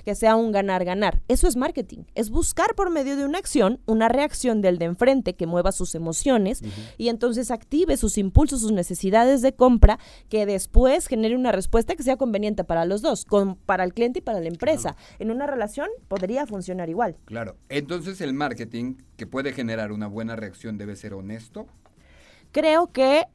que 0.05 0.15
sea 0.15 0.37
un 0.37 0.53
ganar-ganar. 0.53 1.23
Eso 1.29 1.47
es 1.47 1.57
marketing, 1.57 2.05
es 2.15 2.31
buscar 2.31 2.75
por 2.75 2.91
medio 2.91 3.17
de 3.17 3.25
una 3.25 3.39
acción 3.39 3.81
una 3.87 4.09
reacción 4.09 4.61
del 4.61 4.79
de 4.79 4.87
enfrente 4.87 5.35
que 5.35 5.47
mueva 5.47 5.73
sus 5.73 5.95
emociones 5.95 6.63
y 6.97 7.09
entonces 7.09 7.51
active 7.51 7.97
sus 7.97 8.19
impulsos, 8.19 8.61
sus 8.61 8.73
necesidades 8.73 9.43
de 9.43 9.55
compra, 9.55 9.99
que 10.29 10.47
después 10.47 11.07
genere 11.07 11.37
una 11.37 11.53
respuesta 11.53 11.95
que 11.95 12.03
sea 12.03 12.17
conveniente 12.17 12.65
para 12.65 12.85
los 12.85 13.03
dos, 13.03 13.25
con, 13.25 13.57
para 13.57 13.85
el 13.85 13.93
cliente 13.93 14.21
y 14.21 14.23
para 14.23 14.41
la 14.41 14.49
empresa. 14.49 14.97
En 15.19 15.31
una 15.31 15.47
relación 15.47 15.89
podría 16.09 16.47
funcionar 16.47 16.89
igual. 16.89 17.17
Claro, 17.27 17.57
entonces 17.69 18.21
el 18.21 18.33
marketing 18.33 18.95
que 19.17 19.27
puede 19.27 19.53
generar 19.53 19.93
una 19.93 20.07
buena 20.07 20.37
reacción 20.37 20.79
debe 20.79 20.97
ser 20.97 21.15
honesto, 21.15 21.67
Creo 22.53 22.91
que 22.93 23.27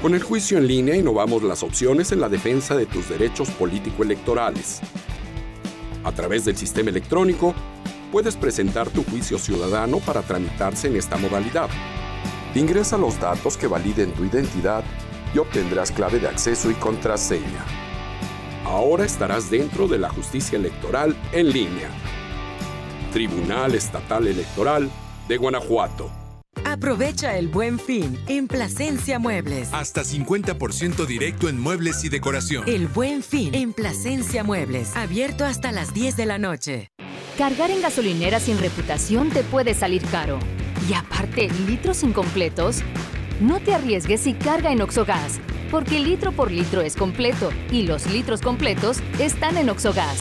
Con 0.00 0.14
el 0.14 0.22
juicio 0.22 0.58
en 0.58 0.68
línea 0.68 0.94
innovamos 0.94 1.42
las 1.42 1.64
opciones 1.64 2.12
en 2.12 2.20
la 2.20 2.28
defensa 2.28 2.76
de 2.76 2.86
tus 2.86 3.08
derechos 3.08 3.50
político-electorales. 3.50 4.80
A 6.04 6.12
través 6.12 6.44
del 6.44 6.56
sistema 6.56 6.90
electrónico, 6.90 7.52
puedes 8.12 8.36
presentar 8.36 8.90
tu 8.90 9.02
juicio 9.02 9.40
ciudadano 9.40 9.98
para 9.98 10.22
tramitarse 10.22 10.86
en 10.86 10.94
esta 10.94 11.16
modalidad. 11.16 11.68
Ingresa 12.54 12.96
los 12.96 13.18
datos 13.18 13.56
que 13.56 13.66
validen 13.66 14.12
tu 14.12 14.24
identidad 14.24 14.84
y 15.34 15.38
obtendrás 15.38 15.90
clave 15.90 16.18
de 16.18 16.28
acceso 16.28 16.70
y 16.70 16.74
contraseña. 16.74 17.64
Ahora 18.64 19.04
estarás 19.04 19.50
dentro 19.50 19.88
de 19.88 19.98
la 19.98 20.08
justicia 20.08 20.56
electoral 20.56 21.16
en 21.32 21.50
línea. 21.50 21.90
Tribunal 23.12 23.74
Estatal 23.74 24.26
Electoral 24.26 24.90
de 25.28 25.36
Guanajuato. 25.36 26.10
Aprovecha 26.64 27.36
el 27.36 27.48
buen 27.48 27.78
fin 27.78 28.18
en 28.28 28.48
Plasencia 28.48 29.18
Muebles. 29.18 29.68
Hasta 29.72 30.02
50% 30.02 31.06
directo 31.06 31.48
en 31.48 31.60
muebles 31.60 32.04
y 32.04 32.08
decoración. 32.08 32.64
El 32.66 32.88
buen 32.88 33.22
fin 33.22 33.54
en 33.54 33.72
Plasencia 33.72 34.42
Muebles. 34.44 34.96
Abierto 34.96 35.44
hasta 35.44 35.72
las 35.72 35.92
10 35.92 36.16
de 36.16 36.26
la 36.26 36.38
noche. 36.38 36.90
Cargar 37.36 37.70
en 37.70 37.82
gasolinera 37.82 38.40
sin 38.40 38.58
reputación 38.58 39.30
te 39.30 39.42
puede 39.42 39.74
salir 39.74 40.02
caro. 40.06 40.38
Y 40.88 40.94
aparte, 40.94 41.48
litros 41.66 42.02
incompletos. 42.02 42.82
No 43.42 43.58
te 43.58 43.74
arriesgues 43.74 44.28
y 44.28 44.34
carga 44.34 44.70
en 44.70 44.80
Oxogas, 44.82 45.40
porque 45.68 45.98
litro 45.98 46.30
por 46.30 46.52
litro 46.52 46.80
es 46.80 46.94
completo 46.94 47.50
y 47.72 47.82
los 47.82 48.06
litros 48.06 48.40
completos 48.40 49.00
están 49.18 49.56
en 49.56 49.68
Oxogas. 49.68 50.20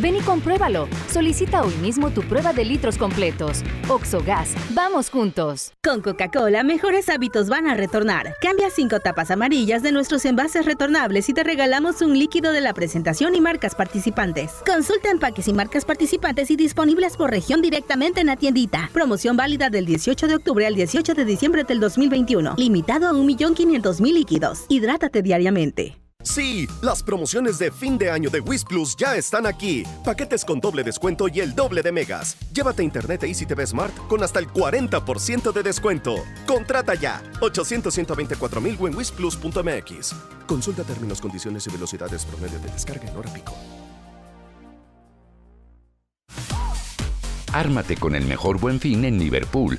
Ven 0.00 0.16
y 0.16 0.20
compruébalo. 0.20 0.88
Solicita 1.10 1.62
hoy 1.62 1.74
mismo 1.82 2.10
tu 2.10 2.22
prueba 2.22 2.52
de 2.52 2.64
litros 2.64 2.96
completos. 2.96 3.62
Oxogas, 3.88 4.54
vamos 4.70 5.10
juntos. 5.10 5.72
Con 5.82 6.02
Coca-Cola, 6.02 6.62
mejores 6.62 7.08
hábitos 7.08 7.48
van 7.48 7.66
a 7.66 7.74
retornar. 7.74 8.36
Cambia 8.40 8.70
cinco 8.70 9.00
tapas 9.00 9.32
amarillas 9.32 9.82
de 9.82 9.90
nuestros 9.90 10.24
envases 10.24 10.66
retornables 10.66 11.28
y 11.28 11.32
te 11.32 11.42
regalamos 11.42 12.00
un 12.00 12.16
líquido 12.16 12.52
de 12.52 12.60
la 12.60 12.74
presentación 12.74 13.34
y 13.34 13.40
marcas 13.40 13.74
participantes. 13.74 14.52
Consulta 14.64 15.10
empaques 15.10 15.48
y 15.48 15.52
marcas 15.52 15.84
participantes 15.84 16.50
y 16.50 16.56
disponibles 16.56 17.16
por 17.16 17.30
región 17.30 17.60
directamente 17.60 18.20
en 18.20 18.28
la 18.28 18.36
tiendita. 18.36 18.90
Promoción 18.92 19.36
válida 19.36 19.68
del 19.68 19.84
18 19.84 20.28
de 20.28 20.36
octubre 20.36 20.66
al 20.66 20.76
18 20.76 21.14
de 21.14 21.24
diciembre 21.24 21.64
del 21.64 21.80
2021. 21.80 22.54
Limitado 22.56 23.08
a 23.08 23.12
1.500.000 23.12 24.12
líquidos. 24.12 24.64
Hidrátate 24.68 25.22
diariamente. 25.22 25.98
Sí, 26.24 26.66
las 26.82 27.04
promociones 27.04 27.60
de 27.60 27.70
fin 27.70 27.96
de 27.96 28.10
año 28.10 28.28
de 28.28 28.40
Wiz 28.40 28.64
Plus 28.64 28.96
ya 28.96 29.16
están 29.16 29.46
aquí. 29.46 29.84
Paquetes 30.04 30.44
con 30.44 30.58
doble 30.58 30.82
descuento 30.82 31.28
y 31.28 31.38
el 31.38 31.54
doble 31.54 31.80
de 31.80 31.92
megas. 31.92 32.36
Llévate 32.52 32.82
internet 32.82 33.22
e 33.22 33.28
Easy 33.28 33.46
TV 33.46 33.64
Smart 33.64 33.96
con 34.08 34.24
hasta 34.24 34.40
el 34.40 34.48
40% 34.48 35.52
de 35.52 35.62
descuento. 35.62 36.16
Contrata 36.46 36.94
ya. 36.96 37.22
800 37.40 37.94
124 37.94 38.60
mil 38.60 38.76
en 38.80 38.96
wizplus.mx. 38.96 40.14
Consulta 40.46 40.82
términos, 40.82 41.20
condiciones 41.20 41.66
y 41.68 41.70
velocidades 41.70 42.24
promedio 42.24 42.58
de 42.58 42.72
descarga 42.72 43.08
en 43.08 43.16
hora 43.16 43.32
pico. 43.32 43.54
Ármate 47.52 47.96
con 47.96 48.14
el 48.14 48.26
mejor 48.26 48.58
buen 48.58 48.80
fin 48.80 49.04
en 49.04 49.18
Liverpool. 49.18 49.78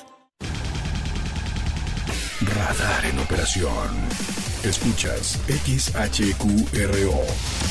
Radar 2.42 3.06
en 3.06 3.20
operación. 3.20 4.31
Escuchas 4.64 5.40
XHQRO. 5.48 7.22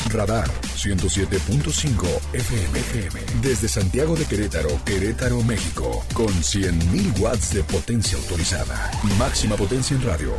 Radar 0.09 0.51
107.5 0.77 2.07
FM. 2.33 3.21
Desde 3.43 3.69
Santiago 3.69 4.17
de 4.17 4.25
Querétaro, 4.25 4.71
Querétaro, 4.85 5.43
México. 5.43 6.05
Con 6.15 6.29
100.000 6.29 7.19
watts 7.21 7.55
de 7.55 7.63
potencia 7.63 8.19
autorizada. 8.19 8.91
Máxima 9.19 9.57
potencia 9.57 9.97
en 9.97 10.03
radio. 10.03 10.35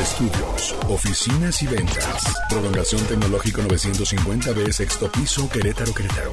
Estudios, 0.00 0.74
oficinas 0.88 1.62
y 1.62 1.66
ventas. 1.68 2.24
Prolongación 2.50 3.02
tecnológico 3.06 3.62
950B, 3.62 4.72
sexto 4.72 5.10
piso, 5.12 5.48
Querétaro, 5.48 5.94
Querétaro. 5.94 6.32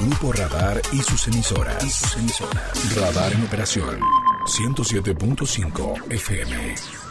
Grupo 0.00 0.32
Radar. 0.32 0.82
Y 0.92 1.02
sus 1.02 1.26
emisoras. 1.28 2.16
Radar 2.94 3.32
en 3.32 3.44
operación. 3.44 3.98
107.5 4.46 6.12
FM. 6.12 7.05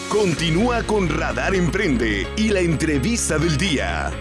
Continúa 0.10 0.84
con 0.84 1.10
Radar 1.10 1.54
Emprende 1.54 2.26
y 2.36 2.50
la 2.50 2.62
entrevista 2.62 3.38
del 3.38 3.58
día. 3.58 4.12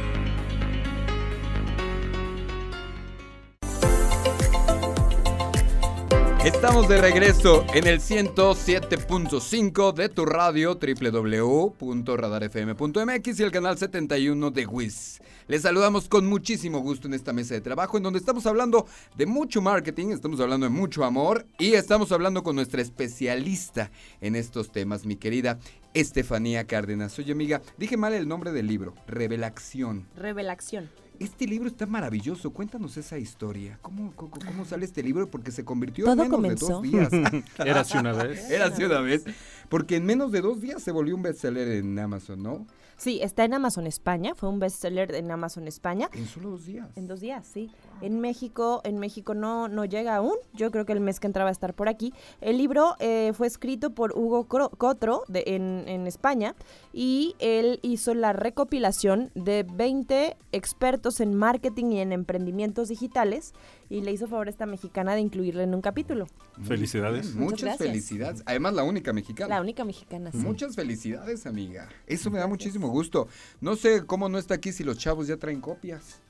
Estamos 6.45 6.89
de 6.89 6.99
regreso 6.99 7.67
en 7.75 7.89
el 7.89 7.99
107.5 7.99 9.93
de 9.93 10.09
tu 10.09 10.25
radio 10.25 10.79
www.radarfm.mx 10.79 13.41
y 13.41 13.43
el 13.43 13.51
canal 13.51 13.77
71 13.77 14.53
de 14.53 14.65
WIS. 14.65 15.21
Les 15.49 15.63
saludamos 15.63 16.09
con 16.09 16.29
muchísimo 16.29 16.79
gusto 16.79 17.09
en 17.09 17.15
esta 17.15 17.33
mesa 17.33 17.55
de 17.55 17.61
trabajo 17.61 17.97
en 17.97 18.05
donde 18.05 18.21
estamos 18.21 18.47
hablando 18.47 18.87
de 19.17 19.27
mucho 19.27 19.61
marketing, 19.61 20.13
estamos 20.13 20.39
hablando 20.39 20.67
de 20.67 20.71
mucho 20.71 21.05
amor 21.05 21.45
y 21.59 21.73
estamos 21.73 22.13
hablando 22.13 22.45
con 22.45 22.55
nuestra 22.55 22.83
especialista 22.83 23.91
en 24.21 24.37
estos 24.37 24.71
temas, 24.71 25.07
mi 25.07 25.17
querida 25.17 25.59
Estefanía 25.93 26.69
Cárdenas. 26.69 27.19
Oye 27.19 27.33
amiga, 27.33 27.63
dije 27.79 27.97
mal 27.97 28.15
el 28.15 28.29
nombre 28.29 28.53
del 28.53 28.69
libro, 28.69 28.95
Revelación. 29.09 30.07
Revelación. 30.15 30.89
Este 31.19 31.47
libro 31.47 31.69
está 31.69 31.87
maravilloso. 31.87 32.51
Cuéntanos 32.53 32.97
esa 32.97 33.19
historia. 33.19 33.79
¿Cómo, 33.83 34.13
cómo, 34.15 34.31
cómo 34.31 34.65
sale 34.65 34.85
este 34.85 35.03
libro? 35.03 35.29
Porque 35.29 35.51
se 35.51 35.65
convirtió 35.65 36.05
Todo 36.05 36.13
en 36.13 36.19
menos 36.19 36.37
comenzó. 36.37 36.67
de 36.67 36.73
dos 36.73 36.83
días. 36.83 37.11
Érase 37.59 37.99
una 37.99 38.13
vez. 38.13 38.51
Érase 38.51 38.87
una 38.87 39.01
vez. 39.01 39.25
Porque 39.69 39.97
en 39.97 40.07
menos 40.07 40.31
de 40.31 40.41
dos 40.41 40.61
días 40.61 40.83
se 40.83 40.93
volvió 40.93 41.15
un 41.17 41.23
bestseller 41.23 41.69
en 41.69 41.99
Amazon, 41.99 42.43
¿no? 42.43 42.67
Sí, 42.97 43.21
está 43.23 43.45
en 43.45 43.55
Amazon 43.55 43.87
España, 43.87 44.35
fue 44.35 44.49
un 44.49 44.59
bestseller 44.59 45.15
en 45.15 45.31
Amazon 45.31 45.69
España. 45.69 46.09
En 46.15 46.27
solo 46.27 46.51
dos 46.51 46.67
días. 46.67 46.89
En 46.97 47.07
dos 47.07 47.21
días, 47.21 47.47
sí. 47.47 47.71
En 48.01 48.21
México, 48.21 48.81
en 48.85 48.99
México 48.99 49.35
no, 49.35 49.69
no 49.69 49.85
llega 49.85 50.15
aún. 50.17 50.35
Yo 50.55 50.71
creo 50.71 50.85
que 50.87 50.93
el 50.93 51.01
mes 51.01 51.19
que 51.21 51.27
entra 51.27 51.43
va 51.45 51.51
a 51.51 51.53
estar 51.53 51.75
por 51.75 51.89
aquí. 51.89 52.13
El 52.41 52.59
libro 52.59 52.95
eh, 53.01 53.33
fue 53.35 53.47
escrito 53.47 53.91
por 53.91 54.13
Hugo 54.17 54.47
Cro- 54.49 54.71
Cotro 54.77 55.25
de, 55.29 55.43
en, 55.47 55.85
en 55.89 56.07
España 56.07 56.55
y 56.93 57.35
él 57.39 57.81
hizo 57.83 58.15
la 58.15 58.33
recopilación 58.33 59.31
de 59.35 59.65
20 59.69 60.37
expertos 60.53 61.21
en 61.21 61.35
marketing 61.35 61.87
y 61.93 62.01
en 62.01 62.13
emprendimientos 62.13 62.89
digitales 62.89 63.53
y 63.91 64.03
le 64.03 64.13
hizo 64.13 64.27
favor 64.29 64.47
a 64.47 64.51
esta 64.51 64.67
mexicana 64.67 65.15
de 65.15 65.21
incluirla 65.21 65.63
en 65.63 65.75
un 65.75 65.81
capítulo. 65.81 66.27
Felicidades. 66.63 67.35
Muchas 67.35 67.51
Muchas 67.51 67.63
gracias. 67.63 67.89
felicidades. 67.89 68.43
Además, 68.47 68.75
la 68.75 68.85
única 68.85 69.13
mexicana. 69.13 69.55
La 69.57 69.61
única 69.61 69.85
mexicana, 69.85 70.31
sí. 70.31 70.39
Muchas 70.39 70.77
felicidades, 70.77 71.47
amiga. 71.47 71.89
Eso 72.07 72.31
me 72.31 72.39
da 72.39 72.47
muchísimo 72.47 72.89
gusto. 72.89 73.29
No 73.61 73.77
sé 73.77 74.05
cómo 74.07 74.29
no 74.29 74.39
está 74.39 74.55
aquí 74.55 74.73
si 74.73 74.85
los 74.85 74.99
chavos 74.99 75.27
ya 75.27 75.37
traen 75.37 75.61
copias. 75.61 76.21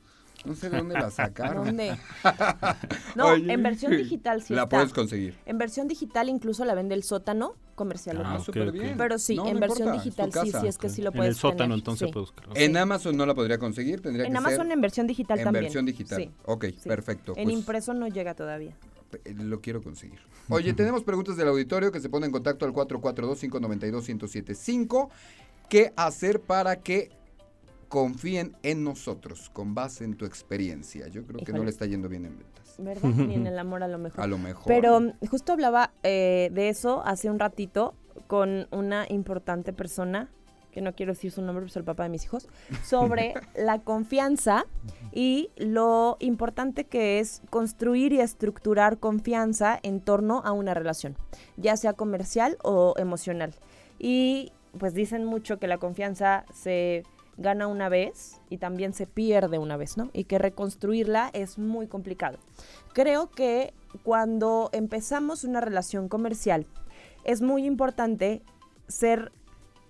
No 0.45 0.55
sé 0.55 0.71
de 0.71 0.79
dónde 0.79 0.95
la 0.95 1.11
sacaron. 1.11 1.67
¿Dónde? 1.67 1.97
No, 3.17 3.27
Oye, 3.29 3.53
en 3.53 3.63
versión 3.63 3.97
digital 3.97 4.43
sí 4.43 4.55
La 4.55 4.63
está. 4.63 4.77
puedes 4.77 4.93
conseguir. 4.93 5.35
En 5.47 5.59
versión 5.59 5.89
digital 5.89 6.29
incluso 6.29 6.65
la 6.65 6.75
vende 6.75 6.95
el 6.95 7.03
sótano 7.03 7.55
comercial. 7.75 8.23
Ah, 8.25 8.39
súper 8.39 8.71
bien. 8.73 8.95
Pero 8.97 9.19
sí, 9.19 9.35
No, 9.37 9.47
en 9.49 9.55
no 9.55 9.61
versión 9.61 9.89
importa, 9.89 10.05
digital 10.05 10.33
sí, 10.33 10.53
sí, 10.61 10.67
es 10.67 10.79
que 10.79 10.89
sí 10.89 11.03
lo 11.03 11.11
En 11.11 11.17
puedes 11.17 11.35
el 11.35 11.41
sótano, 11.41 11.65
tener, 11.65 11.79
entonces, 11.79 12.07
sí. 12.09 12.13
puedo 12.13 12.25
buscar. 12.27 12.47
En 12.55 12.77
Amazon 12.77 13.17
no 13.17 13.27
la 13.27 13.35
podría 13.35 13.59
conseguir, 13.59 14.01
tendría 14.01 14.27
En 14.27 14.33
que 14.33 14.39
Amazon 14.39 14.67
ser 14.67 14.73
en 14.73 14.81
versión 14.81 15.07
digital 15.09 15.39
en 15.39 15.45
también. 15.45 15.65
versión 15.65 15.85
digital. 15.87 16.19
Sí, 16.23 16.31
Ok, 16.45 16.65
sí. 16.67 16.89
perfecto. 16.89 17.33
En 17.37 17.45
pues, 17.45 17.57
impreso 17.57 17.93
no 17.95 18.07
llega 18.09 18.35
todavía. 18.35 18.75
eh, 19.25 19.35
lo 19.37 19.61
quiero 19.61 19.83
conseguir. 19.83 20.21
Oye, 20.49 20.73
tenemos 20.75 21.03
preguntas 21.03 21.37
del 21.37 21.49
auditorio 21.49 21.91
que 21.93 22.01
se 22.01 22.09
ponen 22.09 22.29
en 22.29 22.33
contacto 22.33 22.65
al 22.65 22.73
442-592-1075. 22.73 25.09
¿Qué 25.69 25.93
hacer 25.97 26.41
para 26.41 26.77
que 26.77 27.11
confíen 27.89 28.57
en 28.63 28.85
nosotros 28.85 29.51
con 29.51 29.75
base 29.75 30.05
en 30.05 30.15
tu 30.15 30.25
experiencia? 30.25 31.09
Yo 31.09 31.25
creo 31.25 31.45
que 31.45 31.53
no 31.53 31.65
le 31.65 31.71
está 31.71 31.87
yendo 31.87 32.09
bien 32.09 32.27
en 32.27 32.39
ventas. 32.39 32.75
¿Verdad? 32.79 33.09
Ni 33.09 33.35
en 33.35 33.47
el 33.47 33.59
amor 33.59 33.83
a 33.83 33.89
lo 33.89 33.99
mejor. 33.99 34.21
A 34.21 34.27
lo 34.27 34.39
mejor. 34.39 34.65
Pero 34.67 35.01
mm, 35.01 35.27
justo 35.29 35.53
hablaba 35.53 35.93
eh, 36.03 36.51
de 36.53 36.69
eso 36.69 37.03
hace 37.05 37.29
un 37.31 37.39
ratito 37.39 37.95
con 38.27 38.69
una 38.71 39.07
importante 39.09 39.73
persona, 39.73 40.29
que 40.71 40.81
no 40.81 40.95
quiero 40.95 41.13
decir 41.13 41.33
su 41.33 41.43
nombre, 41.43 41.63
pero 41.63 41.71
es 41.71 41.77
el 41.77 41.85
papá 41.85 42.05
de 42.05 42.11
mis 42.11 42.25
hijos, 42.25 42.49
sobre 42.85 43.35
la 43.57 43.81
confianza 43.81 44.67
y 45.13 45.51
lo 45.57 46.17
importante 46.21 46.85
que 46.85 47.19
es 47.19 47.43
construir 47.51 48.13
y 48.13 48.21
estructurar 48.21 48.99
confianza 48.99 49.79
en 49.83 50.01
torno 50.01 50.43
a 50.45 50.53
una 50.53 50.75
relación, 50.75 51.17
ya 51.57 51.77
sea 51.77 51.95
comercial 51.95 52.59
o 52.63 52.95
emocional. 52.97 53.55
Y 53.99 54.53
pues 54.79 54.95
dicen 54.95 55.25
mucho 55.25 55.59
que 55.59 55.67
la 55.67 55.79
confianza 55.79 56.45
se 56.53 57.03
gana 57.39 57.69
una 57.69 57.89
vez 57.89 58.41
y 58.51 58.59
también 58.59 58.93
se 58.93 59.07
pierde 59.07 59.59
una 59.59 59.77
vez, 59.77 59.97
¿no? 59.97 60.11
Y 60.13 60.25
que 60.25 60.39
reconstruirla 60.39 61.31
es 61.33 61.59
muy 61.59 61.87
complicado. 61.87 62.39
Creo 62.93 63.31
que 63.31 63.73
cuando 64.03 64.69
empezamos 64.73 65.45
una 65.45 65.61
relación 65.61 66.09
comercial 66.09 66.67
es 67.25 67.41
muy 67.41 67.65
importante 67.65 68.43
ser 68.89 69.33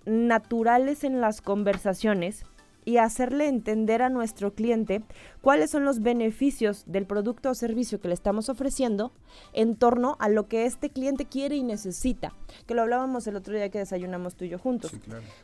naturales 0.05 1.03
en 1.03 1.21
las 1.21 1.41
conversaciones 1.41 2.45
y 2.85 2.97
hacerle 2.97 3.47
entender 3.47 4.01
a 4.01 4.09
nuestro 4.09 4.53
cliente 4.53 5.03
cuáles 5.41 5.71
son 5.71 5.85
los 5.85 6.01
beneficios 6.01 6.83
del 6.85 7.05
producto 7.05 7.49
o 7.49 7.55
servicio 7.55 7.99
que 7.99 8.07
le 8.07 8.13
estamos 8.13 8.49
ofreciendo 8.49 9.11
en 9.53 9.75
torno 9.75 10.15
a 10.19 10.29
lo 10.29 10.47
que 10.47 10.65
este 10.65 10.89
cliente 10.89 11.25
quiere 11.25 11.55
y 11.55 11.63
necesita, 11.63 12.33
que 12.65 12.73
lo 12.73 12.81
hablábamos 12.81 13.27
el 13.27 13.35
otro 13.35 13.53
día 13.53 13.69
que 13.69 13.79
desayunamos 13.79 14.35
tú 14.35 14.45
y 14.45 14.49
yo 14.49 14.59
juntos. 14.59 14.91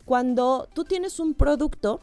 Cuando 0.05 0.67
tú 0.73 0.83
tienes 0.83 1.19
un 1.19 1.33
producto, 1.33 1.99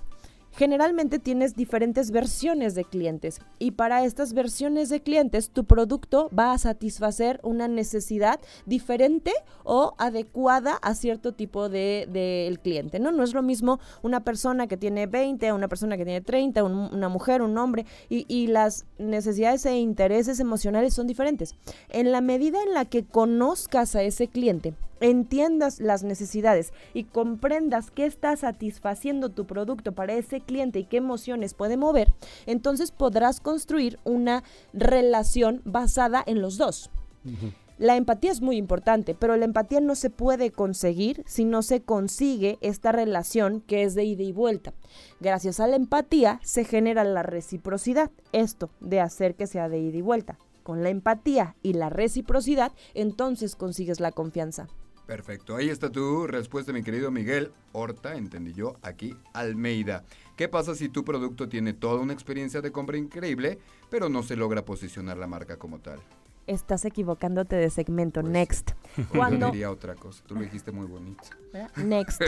generalmente 0.53 1.19
tienes 1.19 1.55
diferentes 1.57 2.11
versiones 2.11 2.75
de 2.75 2.85
clientes 2.85 3.41
y 3.59 3.73
para 3.73 4.05
estas 4.05 4.33
versiones 4.35 4.89
de 4.89 5.01
clientes 5.01 5.51
tu 5.51 5.65
producto 5.65 6.31
va 6.37 6.53
a 6.53 6.59
satisfacer 6.59 7.41
una 7.43 7.69
necesidad 7.69 8.41
diferente 8.67 9.33
o 9.65 9.95
adecuada 9.99 10.75
a 10.83 10.95
cierto 10.95 11.33
tipo 11.33 11.69
de 11.69 12.59
cliente, 12.63 12.99
¿no? 13.01 13.13
No 13.13 13.23
es 13.25 13.35
lo 13.35 13.43
mismo 13.43 13.81
una 14.03 14.21
persona 14.25 14.67
que 14.67 14.77
tiene 14.77 15.07
20 15.07 15.49
a 15.49 15.55
una 15.55 15.69
persona 15.69 15.97
que 15.97 16.05
tiene 16.05 16.21
30, 16.21 16.63
un- 16.65 16.91
una 16.93 17.09
mujer, 17.09 17.43
un 17.43 17.57
hombre 17.59 17.87
y, 18.09 18.25
y 18.29 18.47
las 18.49 18.85
necesidades 18.99 19.65
e 19.67 19.79
intereses 19.79 20.39
emocionales 20.41 20.95
son 20.95 21.07
diferentes. 21.07 21.55
En 21.89 22.13
la 22.13 22.21
medida 22.21 22.63
en 22.63 22.75
la 22.75 22.85
que 22.85 23.05
conozcas 23.05 23.97
a 23.97 24.03
ese 24.03 24.29
cliente, 24.29 24.75
entiendas 25.03 25.81
las 25.81 26.05
necesidades 26.05 26.73
y 26.95 27.05
comprendas 27.05 27.91
qué 27.91 28.07
está 28.07 28.37
satisfaciendo 28.37 29.31
tu 29.31 29.47
producto 29.47 29.93
para 29.93 30.15
ese 30.15 30.41
cliente 30.41 30.79
y 30.79 30.85
qué 30.85 30.99
emociones 30.99 31.55
puede 31.55 31.77
mover, 31.77 32.13
entonces 32.47 32.93
podrás 32.93 33.41
construir 33.41 33.99
una 34.05 34.45
relación 34.73 35.61
basada 35.65 36.23
en 36.27 36.41
los 36.41 36.57
dos. 36.57 36.91
La 37.79 37.97
empatía 37.97 38.31
es 38.31 38.41
muy 38.41 38.59
importante, 38.59 39.17
pero 39.19 39.37
la 39.37 39.45
empatía 39.45 39.81
no 39.81 39.97
se 39.97 40.11
puede 40.11 40.53
conseguir 40.53 41.25
si 41.27 41.45
no 41.45 41.63
se 41.63 41.83
consigue 41.83 42.59
esta 42.61 42.93
relación 42.93 43.61
que 43.61 43.83
es 43.83 43.95
de 43.95 44.05
ida 44.05 44.23
y 44.23 44.33
vuelta. 44.33 44.73
Gracias 45.21 45.59
a 45.59 45.67
la 45.67 45.77
empatía 45.77 46.39
se 46.45 46.65
genera 46.65 47.03
la 47.03 47.23
reciprocidad, 47.23 48.11
esto 48.31 48.71
de 48.81 49.01
hacer 49.01 49.35
que 49.35 49.47
sea 49.47 49.69
de 49.69 49.81
ida 49.81 49.97
y 49.97 50.03
vuelta. 50.03 50.39
Con 50.63 50.85
la 50.85 50.91
empatía 50.91 51.57
y 51.63 51.73
la 51.73 51.89
reciprocidad, 51.89 52.71
entonces 52.95 53.57
consigues 53.57 53.99
la 53.99 54.13
confianza. 54.13 54.69
Perfecto, 55.07 55.57
ahí 55.57 55.69
está 55.69 55.91
tu 55.91 56.27
respuesta, 56.27 56.73
mi 56.73 56.83
querido 56.83 57.11
Miguel 57.11 57.53
Horta, 57.73 58.15
entendí 58.15 58.53
yo, 58.53 58.77
aquí 58.83 59.17
Almeida. 59.33 60.05
¿Qué 60.37 60.49
pasa 60.49 60.75
si 60.75 60.89
tu 60.89 61.05
producto 61.05 61.49
tiene 61.49 61.73
toda 61.73 62.01
una 62.01 62.13
experiencia 62.13 62.61
de 62.61 62.71
compra 62.71 62.97
increíble, 62.97 63.59
pero 63.91 64.09
no 64.09 64.23
se 64.23 64.37
logra 64.37 64.65
posicionar 64.65 65.17
la 65.17 65.27
marca 65.27 65.57
como 65.57 65.81
tal? 65.81 66.01
Estás 66.47 66.85
equivocándote 66.85 67.57
de 67.57 67.71
segmento. 67.71 68.23
Next. 68.23 68.73
Yo 68.97 69.05
Cuando 69.11 69.47
diría 69.47 69.71
otra 69.71 69.95
cosa, 69.95 70.25
tú 70.27 70.35
lo 70.35 70.41
dijiste 70.41 70.73
muy 70.73 70.87
bonito. 70.87 71.23
¿verdad? 71.53 71.71
Next. 71.77 72.21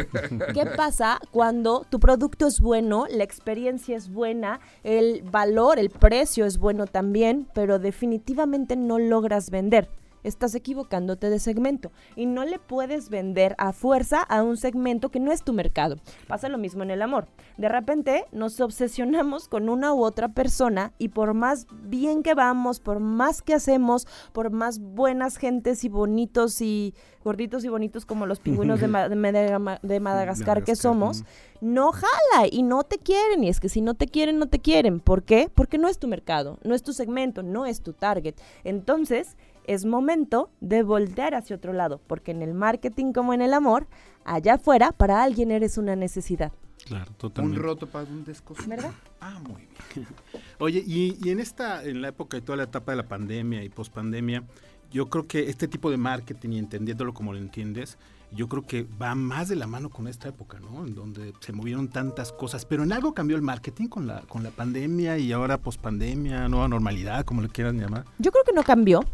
¿Qué 0.53 0.66
pasa 0.77 1.20
cuando 1.31 1.85
tu 1.89 1.99
producto 1.99 2.47
es 2.47 2.61
bueno, 2.61 3.07
la 3.09 3.25
experiencia 3.25 3.97
es 3.97 4.09
buena, 4.09 4.61
el 4.83 5.22
valor, 5.22 5.79
el 5.79 5.91
precio 5.91 6.45
es 6.45 6.59
bueno 6.59 6.87
también, 6.87 7.49
pero 7.55 7.79
definitivamente 7.79 8.77
no 8.77 8.99
logras 8.99 9.51
vender? 9.51 9.89
Estás 10.25 10.55
equivocándote 10.57 11.31
de 11.31 11.39
segmento 11.39 11.93
y 12.16 12.27
no 12.27 12.45
le 12.45 12.59
puedes 12.59 13.09
vender 13.11 13.55
a 13.59 13.72
fuerza 13.72 14.20
a 14.22 14.43
un 14.43 14.57
segmento 14.57 15.11
que 15.11 15.20
no 15.20 15.31
es 15.31 15.43
tu 15.45 15.53
mercado. 15.53 15.97
Pasa 16.27 16.49
lo 16.49 16.59
mismo 16.59 16.83
en 16.83 16.91
el 16.91 17.03
amor. 17.03 17.29
De 17.59 17.68
repente 17.68 18.25
nos 18.33 18.61
obsesionamos 18.61 19.47
con 19.49 19.68
una 19.68 19.95
u 19.95 20.03
otra 20.03 20.29
persona 20.29 20.93
y 20.99 21.11
por 21.11 21.35
más 21.35 21.66
bien 21.85 22.22
que 22.22 22.35
vamos, 22.35 22.81
por 22.81 22.99
más 23.01 23.43
que 23.43 23.55
hacemos, 23.55 24.09
por 24.33 24.51
más 24.51 24.79
buenas 24.81 25.37
gentes 25.37 25.85
y 25.85 25.89
bonitos 25.89 26.61
y 26.61 26.95
gorditos 27.22 27.64
y 27.64 27.68
bonitos 27.68 28.05
como 28.05 28.27
los 28.27 28.39
pingüinos 28.41 28.81
de, 28.81 28.89
Ma- 28.89 29.09
de 29.09 29.16
Madaga- 29.16 29.79
de 29.83 30.01
Madagascar 30.01 30.62
que 30.64 30.77
somos, 30.77 31.25
no 31.61 31.93
jala 31.93 32.49
y 32.51 32.62
no 32.62 32.83
te 32.83 32.99
quieren. 32.99 33.45
Y 33.45 33.49
es 33.49 33.61
que 33.61 33.68
si 33.68 33.81
no 33.81 33.95
te 33.95 34.07
quieren, 34.09 34.39
no 34.39 34.47
te 34.49 34.59
quieren. 34.59 35.01
¿Por 35.01 35.22
qué? 35.22 35.51
Porque 35.55 35.79
no 35.79 35.89
es 35.89 35.99
tu 35.99 36.09
mercado, 36.09 36.59
no 36.64 36.75
es 36.75 36.83
tu 36.83 36.93
segmento, 36.93 37.43
no 37.43 37.64
es 37.66 37.81
tu 37.83 37.93
target. 37.95 38.35
Entonces, 38.64 39.37
es 39.66 39.84
momento 39.84 40.50
de 40.60 40.82
voltear 40.82 41.34
hacia 41.34 41.56
otro 41.56 41.72
lado, 41.72 42.00
porque 42.06 42.30
en 42.30 42.42
el 42.42 42.54
marketing 42.54 43.12
como 43.12 43.34
en 43.34 43.42
el 43.42 43.54
amor, 43.54 43.86
allá 44.24 44.54
afuera, 44.54 44.92
para 44.92 45.22
alguien 45.22 45.50
eres 45.50 45.78
una 45.78 45.96
necesidad. 45.96 46.52
Claro, 46.86 47.10
Un 47.12 47.16
totalmente. 47.16 47.60
roto 47.60 47.86
para 47.86 48.08
un 48.10 48.24
descosido. 48.24 48.68
¿Verdad? 48.68 48.92
Ah, 49.20 49.40
muy 49.48 49.66
bien. 49.94 50.06
Oye, 50.58 50.82
y, 50.86 51.16
y 51.26 51.30
en 51.30 51.40
esta, 51.40 51.82
en 51.82 52.02
la 52.02 52.08
época 52.08 52.36
y 52.36 52.42
toda 52.42 52.56
la 52.56 52.64
etapa 52.64 52.92
de 52.92 52.96
la 52.96 53.08
pandemia 53.08 53.64
y 53.64 53.70
pospandemia, 53.70 54.44
yo 54.90 55.08
creo 55.08 55.26
que 55.26 55.48
este 55.48 55.66
tipo 55.66 55.90
de 55.90 55.96
marketing 55.96 56.50
y 56.50 56.58
entendiéndolo 56.58 57.14
como 57.14 57.32
lo 57.32 57.38
entiendes, 57.38 57.96
yo 58.35 58.49
creo 58.49 58.62
que 58.62 58.87
va 59.01 59.14
más 59.14 59.49
de 59.49 59.57
la 59.57 59.66
mano 59.66 59.91
con 59.91 60.09
esta 60.09 60.28
época, 60.28 60.59
¿no? 60.61 60.87
En 60.87 60.95
donde 60.95 61.32
se 61.41 61.53
movieron 61.53 61.89
tantas 61.89 62.32
cosas, 62.32 62.64
pero 62.64 62.82
en 62.82 62.93
algo 62.93 63.14
cambió 63.14 63.37
el 63.37 63.43
marketing 63.43 63.89
con 63.89 64.07
la, 64.07 64.20
con 64.22 64.43
la 64.43 64.51
pandemia 64.51 65.18
y 65.18 65.32
ahora 65.32 65.59
pospandemia, 65.59 66.49
nueva 66.49 66.68
normalidad, 66.68 67.24
como 67.24 67.43
le 67.43 67.49
quieran 67.49 67.78
llamar. 67.78 68.05
Yo 68.18 68.32
creo 68.32 68.45
que 68.45 68.53
no 68.53 68.62
cambió, 68.62 69.05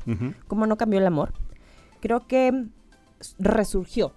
como 0.49 0.67
no 0.67 0.77
cambió 0.77 0.99
el 0.99 1.07
amor. 1.07 1.33
Creo 2.01 2.27
que 2.27 2.67
resurgió. 3.39 4.13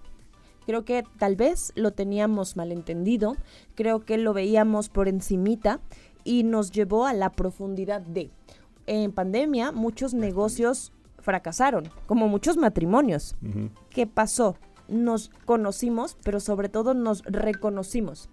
Creo 0.66 0.84
que 0.86 1.04
tal 1.18 1.36
vez 1.36 1.72
lo 1.76 1.92
teníamos 1.92 2.56
malentendido, 2.56 3.36
creo 3.74 4.04
que 4.06 4.16
lo 4.16 4.32
veíamos 4.32 4.88
por 4.88 5.08
encimita 5.08 5.80
y 6.24 6.42
nos 6.42 6.70
llevó 6.70 7.06
a 7.06 7.12
la 7.12 7.30
profundidad 7.30 8.00
de. 8.00 8.30
En 8.86 9.12
pandemia 9.12 9.72
muchos 9.72 10.14
negocios 10.14 10.92
fracasaron, 11.18 11.88
como 12.06 12.28
muchos 12.28 12.56
matrimonios. 12.56 13.36
¿Qué 13.90 14.06
pasó? 14.06 14.56
Nos 14.88 15.30
conocimos, 15.44 16.16
pero 16.22 16.40
sobre 16.40 16.68
todo 16.68 16.94
nos 16.94 17.22
reconocimos. 17.24 18.28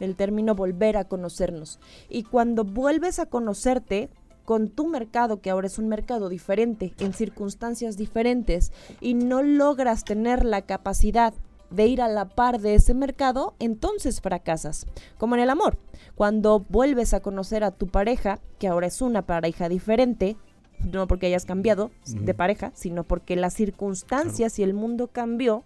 El 0.00 0.16
término 0.16 0.54
volver 0.54 0.96
a 0.96 1.04
conocernos. 1.04 1.78
Y 2.08 2.24
cuando 2.24 2.64
vuelves 2.64 3.18
a 3.18 3.26
conocerte, 3.26 4.10
con 4.44 4.68
tu 4.68 4.86
mercado, 4.86 5.40
que 5.40 5.50
ahora 5.50 5.66
es 5.66 5.78
un 5.78 5.88
mercado 5.88 6.28
diferente, 6.28 6.94
en 6.98 7.12
circunstancias 7.14 7.96
diferentes, 7.96 8.72
y 9.00 9.14
no 9.14 9.42
logras 9.42 10.04
tener 10.04 10.44
la 10.44 10.62
capacidad 10.62 11.34
de 11.70 11.86
ir 11.86 12.02
a 12.02 12.08
la 12.08 12.28
par 12.28 12.60
de 12.60 12.74
ese 12.74 12.94
mercado, 12.94 13.54
entonces 13.58 14.20
fracasas. 14.20 14.86
Como 15.18 15.34
en 15.34 15.42
el 15.42 15.50
amor, 15.50 15.78
cuando 16.14 16.60
vuelves 16.60 17.14
a 17.14 17.20
conocer 17.20 17.64
a 17.64 17.72
tu 17.72 17.88
pareja, 17.88 18.38
que 18.58 18.68
ahora 18.68 18.86
es 18.86 19.00
una 19.00 19.22
pareja 19.22 19.68
diferente, 19.68 20.36
no 20.92 21.06
porque 21.06 21.26
hayas 21.26 21.46
cambiado 21.46 21.90
de 22.06 22.34
pareja, 22.34 22.70
sino 22.74 23.04
porque 23.04 23.36
las 23.36 23.54
circunstancias 23.54 24.58
y 24.58 24.62
el 24.62 24.74
mundo 24.74 25.08
cambió, 25.08 25.64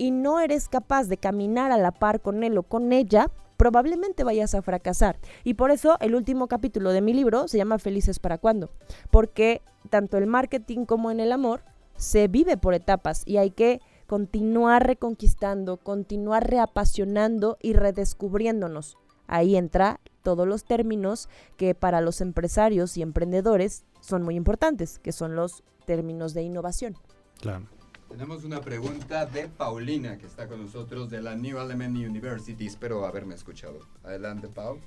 y 0.00 0.12
no 0.12 0.40
eres 0.40 0.70
capaz 0.70 1.08
de 1.08 1.18
caminar 1.18 1.72
a 1.72 1.76
la 1.76 1.90
par 1.90 2.22
con 2.22 2.42
él 2.42 2.56
o 2.56 2.62
con 2.62 2.90
ella, 2.90 3.30
probablemente 3.58 4.24
vayas 4.24 4.54
a 4.54 4.62
fracasar. 4.62 5.18
Y 5.44 5.54
por 5.54 5.70
eso 5.70 5.98
el 6.00 6.14
último 6.14 6.48
capítulo 6.48 6.90
de 6.90 7.02
mi 7.02 7.12
libro 7.12 7.48
se 7.48 7.58
llama 7.58 7.78
Felices 7.78 8.18
para 8.18 8.38
cuándo, 8.38 8.70
porque 9.10 9.60
tanto 9.90 10.16
el 10.16 10.26
marketing 10.26 10.86
como 10.86 11.10
en 11.10 11.20
el 11.20 11.32
amor 11.32 11.64
se 11.96 12.28
vive 12.28 12.56
por 12.56 12.72
etapas 12.72 13.24
y 13.26 13.36
hay 13.36 13.50
que 13.50 13.82
continuar 14.06 14.86
reconquistando, 14.86 15.76
continuar 15.76 16.48
reapasionando 16.48 17.58
y 17.60 17.74
redescubriéndonos. 17.74 18.96
Ahí 19.26 19.54
entra 19.54 20.00
todos 20.22 20.48
los 20.48 20.64
términos 20.64 21.28
que 21.58 21.74
para 21.74 22.00
los 22.00 22.22
empresarios 22.22 22.96
y 22.96 23.02
emprendedores 23.02 23.84
son 24.00 24.22
muy 24.22 24.36
importantes, 24.36 24.98
que 24.98 25.12
son 25.12 25.36
los 25.36 25.62
términos 25.84 26.32
de 26.32 26.40
innovación. 26.40 26.96
Claro. 27.42 27.66
Tenemos 28.10 28.42
una 28.42 28.60
pregunta 28.60 29.24
de 29.24 29.48
Paulina, 29.48 30.18
que 30.18 30.26
está 30.26 30.48
con 30.48 30.60
nosotros 30.60 31.10
de 31.10 31.22
la 31.22 31.36
New 31.36 31.58
Element 31.60 31.96
University. 31.96 32.66
Espero 32.66 33.06
haberme 33.06 33.36
escuchado. 33.36 33.78
Adelante, 34.02 34.48
Paul. 34.48 34.80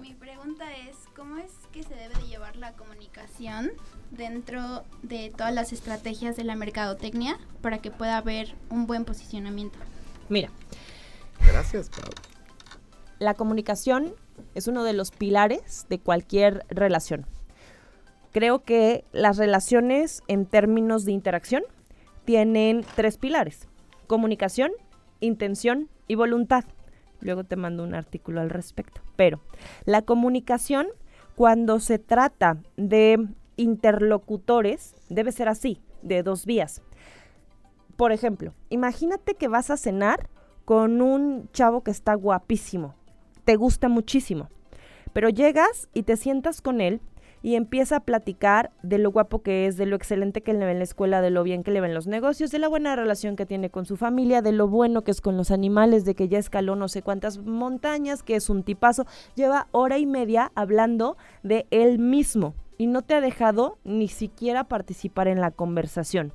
Mi 0.00 0.14
pregunta 0.14 0.64
es, 0.76 0.96
¿cómo 1.14 1.38
es 1.38 1.52
que 1.72 1.84
se 1.84 1.94
debe 1.94 2.14
de 2.16 2.26
llevar 2.26 2.56
la 2.56 2.72
comunicación 2.72 3.70
dentro 4.10 4.82
de 5.02 5.32
todas 5.34 5.54
las 5.54 5.72
estrategias 5.72 6.36
de 6.36 6.42
la 6.42 6.56
mercadotecnia 6.56 7.38
para 7.62 7.78
que 7.78 7.92
pueda 7.92 8.16
haber 8.16 8.52
un 8.68 8.88
buen 8.88 9.04
posicionamiento? 9.04 9.78
Mira. 10.28 10.50
Gracias, 11.46 11.88
Paul. 11.88 12.14
La 13.20 13.34
comunicación 13.34 14.12
es 14.56 14.66
uno 14.66 14.82
de 14.82 14.92
los 14.92 15.12
pilares 15.12 15.86
de 15.88 16.00
cualquier 16.00 16.66
relación. 16.68 17.26
Creo 18.32 18.64
que 18.64 19.04
las 19.12 19.36
relaciones 19.36 20.22
en 20.26 20.46
términos 20.46 21.04
de 21.04 21.12
interacción 21.12 21.62
tienen 22.30 22.84
tres 22.94 23.18
pilares. 23.18 23.66
Comunicación, 24.06 24.70
intención 25.18 25.88
y 26.06 26.14
voluntad. 26.14 26.64
Luego 27.18 27.42
te 27.42 27.56
mando 27.56 27.82
un 27.82 27.92
artículo 27.92 28.40
al 28.40 28.50
respecto. 28.50 29.00
Pero 29.16 29.40
la 29.84 30.02
comunicación, 30.02 30.86
cuando 31.34 31.80
se 31.80 31.98
trata 31.98 32.58
de 32.76 33.18
interlocutores, 33.56 34.94
debe 35.08 35.32
ser 35.32 35.48
así, 35.48 35.80
de 36.02 36.22
dos 36.22 36.46
vías. 36.46 36.82
Por 37.96 38.12
ejemplo, 38.12 38.54
imagínate 38.68 39.34
que 39.34 39.48
vas 39.48 39.68
a 39.70 39.76
cenar 39.76 40.30
con 40.64 41.02
un 41.02 41.50
chavo 41.50 41.82
que 41.82 41.90
está 41.90 42.14
guapísimo, 42.14 42.94
te 43.44 43.56
gusta 43.56 43.88
muchísimo, 43.88 44.50
pero 45.12 45.30
llegas 45.30 45.88
y 45.94 46.04
te 46.04 46.16
sientas 46.16 46.62
con 46.62 46.80
él 46.80 47.00
y 47.42 47.54
empieza 47.54 47.96
a 47.96 48.00
platicar 48.00 48.70
de 48.82 48.98
lo 48.98 49.10
guapo 49.10 49.42
que 49.42 49.66
es, 49.66 49.76
de 49.76 49.86
lo 49.86 49.96
excelente 49.96 50.42
que 50.42 50.52
le 50.52 50.64
ve 50.64 50.72
en 50.72 50.78
la 50.78 50.84
escuela, 50.84 51.20
de 51.22 51.30
lo 51.30 51.42
bien 51.42 51.62
que 51.62 51.70
le 51.70 51.80
ven 51.80 51.94
los 51.94 52.06
negocios, 52.06 52.50
de 52.50 52.58
la 52.58 52.68
buena 52.68 52.96
relación 52.96 53.36
que 53.36 53.46
tiene 53.46 53.70
con 53.70 53.86
su 53.86 53.96
familia, 53.96 54.42
de 54.42 54.52
lo 54.52 54.68
bueno 54.68 55.02
que 55.02 55.10
es 55.10 55.20
con 55.20 55.36
los 55.36 55.50
animales, 55.50 56.04
de 56.04 56.14
que 56.14 56.28
ya 56.28 56.38
escaló 56.38 56.76
no 56.76 56.88
sé 56.88 57.02
cuántas 57.02 57.38
montañas, 57.38 58.22
que 58.22 58.36
es 58.36 58.50
un 58.50 58.62
tipazo. 58.62 59.06
Lleva 59.34 59.68
hora 59.72 59.98
y 59.98 60.06
media 60.06 60.52
hablando 60.54 61.16
de 61.42 61.66
él 61.70 61.98
mismo 61.98 62.54
y 62.76 62.86
no 62.86 63.02
te 63.02 63.14
ha 63.14 63.20
dejado 63.20 63.78
ni 63.84 64.08
siquiera 64.08 64.64
participar 64.64 65.28
en 65.28 65.40
la 65.40 65.50
conversación. 65.50 66.32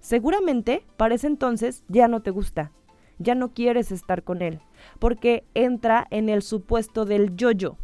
Seguramente 0.00 0.84
para 0.96 1.14
ese 1.14 1.26
entonces 1.26 1.84
ya 1.88 2.06
no 2.08 2.20
te 2.20 2.30
gusta, 2.30 2.70
ya 3.18 3.34
no 3.34 3.52
quieres 3.52 3.92
estar 3.92 4.22
con 4.22 4.42
él, 4.42 4.60
porque 4.98 5.44
entra 5.54 6.06
en 6.10 6.28
el 6.28 6.42
supuesto 6.42 7.04
del 7.06 7.34
yo-yo. 7.36 7.76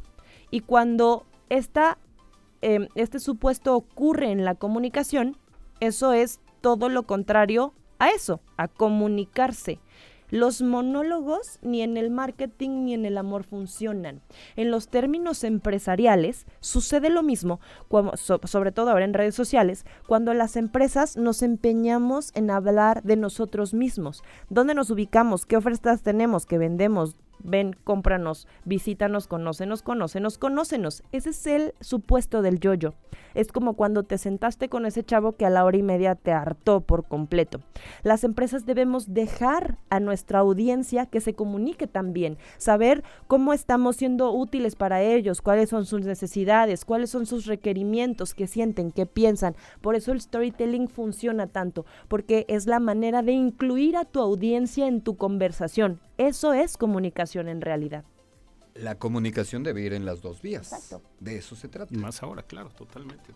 Y 0.51 0.61
cuando 0.61 1.25
esta 1.49 1.99
Em, 2.63 2.89
este 2.95 3.19
supuesto 3.19 3.75
ocurre 3.75 4.31
en 4.31 4.45
la 4.45 4.55
comunicación, 4.55 5.37
eso 5.81 6.13
es 6.13 6.41
todo 6.61 6.89
lo 6.89 7.03
contrario 7.03 7.75
a 7.99 8.11
eso, 8.11 8.41
a 8.57 8.69
comunicarse. 8.69 9.81
Los 10.31 10.63
monólogos 10.63 11.59
ni 11.61 11.83
en 11.83 11.99
el 11.99 12.11
marketing 12.11 12.85
ni 12.85 12.95
en 12.95 13.05
el 13.05 13.19
amor 13.19 13.45
funcionan. 13.45 14.23
En 14.57 14.71
los 14.71 14.89
términos 14.89 15.45
empresariales 15.45 16.47
sucede 16.61 17.11
lo 17.11 17.23
mismo, 17.23 17.61
sobre 18.15 18.73
todo 18.73 18.91
ahora 18.91 19.05
en 19.05 19.13
redes 19.13 19.35
sociales, 19.35 19.85
cuando 20.07 20.33
las 20.33 20.57
empresas 20.57 21.19
nos 21.19 21.43
empeñamos 21.43 22.31
en 22.35 22.51
hablar 22.51 23.03
de 23.03 23.17
nosotros 23.17 23.75
mismos. 23.75 24.23
¿Dónde 24.49 24.75
nos 24.75 24.89
ubicamos? 24.89 25.45
¿Qué 25.45 25.59
ofertas 25.59 26.03
tenemos? 26.03 26.47
¿Qué 26.47 26.57
vendemos? 26.57 27.17
Ven, 27.45 27.77
cómpranos, 27.85 28.47
visítanos, 28.65 29.27
conócenos, 29.27 29.83
conócenos, 29.83 30.39
conócenos. 30.39 31.03
Ese 31.13 31.31
es 31.31 31.47
el 31.47 31.75
supuesto 31.81 32.43
del 32.43 32.61
yoyo. 32.61 32.95
Es 33.35 33.53
como 33.53 33.75
cuando 33.75 34.03
te 34.03 34.19
sentaste 34.19 34.69
con 34.69 34.87
ese 34.87 35.05
chavo 35.05 35.33
que 35.33 35.47
a 35.47 35.51
la 35.51 35.65
hora 35.65 35.77
y 35.77 35.83
media 35.83 36.15
te 36.15 36.33
hartó 36.33 36.81
por 36.81 37.05
completo. 37.05 37.61
Las 38.03 38.25
empresas 38.25 38.67
debemos 38.67 39.15
dejar 39.15 39.79
a 39.91 40.01
nuestra 40.01 40.41
audiencia 40.41 41.07
que 41.07 41.21
se 41.21 41.35
comunique 41.35 41.87
también, 41.87 42.39
saber 42.59 43.03
cómo 43.27 43.53
estamos 43.53 43.97
siendo 43.97 44.33
útiles 44.33 44.77
para 44.77 45.03
ellos, 45.03 45.43
cuáles 45.43 45.71
son 45.71 45.87
sus 45.87 46.03
necesidades, 46.03 46.85
cuáles 46.85 47.11
son 47.11 47.27
sus 47.27 47.47
requerimientos, 47.47 48.35
qué 48.35 48.47
sienten, 48.47 48.93
qué 48.93 49.07
piensan. 49.07 49.55
Por 49.81 49.95
eso 49.95 50.13
el 50.13 50.21
storytelling 50.21 50.89
funciona 50.89 51.47
tanto, 51.47 51.87
porque 52.09 52.45
es 52.49 52.67
la 52.67 52.81
manera 52.81 53.23
de 53.23 53.33
incluir 53.33 53.97
a 53.97 54.05
tu 54.05 54.21
audiencia 54.21 54.87
en 54.87 55.01
tu 55.01 55.17
conversación. 55.17 56.01
Eso 56.29 56.53
es 56.53 56.77
comunicación 56.77 57.49
en 57.49 57.61
realidad. 57.61 58.05
La 58.75 58.95
comunicación 58.95 59.65
debe 59.65 59.83
ir 59.83 59.93
en 59.93 60.05
las 60.05 60.23
dos 60.23 60.41
vías. 60.41 60.73
Exacto. 60.73 61.03
De 61.19 61.37
eso 61.37 61.57
se 61.57 61.69
trata. 61.69 61.93
Y 61.93 61.99
más 61.99 62.23
ahora, 62.23 62.43
claro, 62.43 62.71
totalmente. 62.71 63.33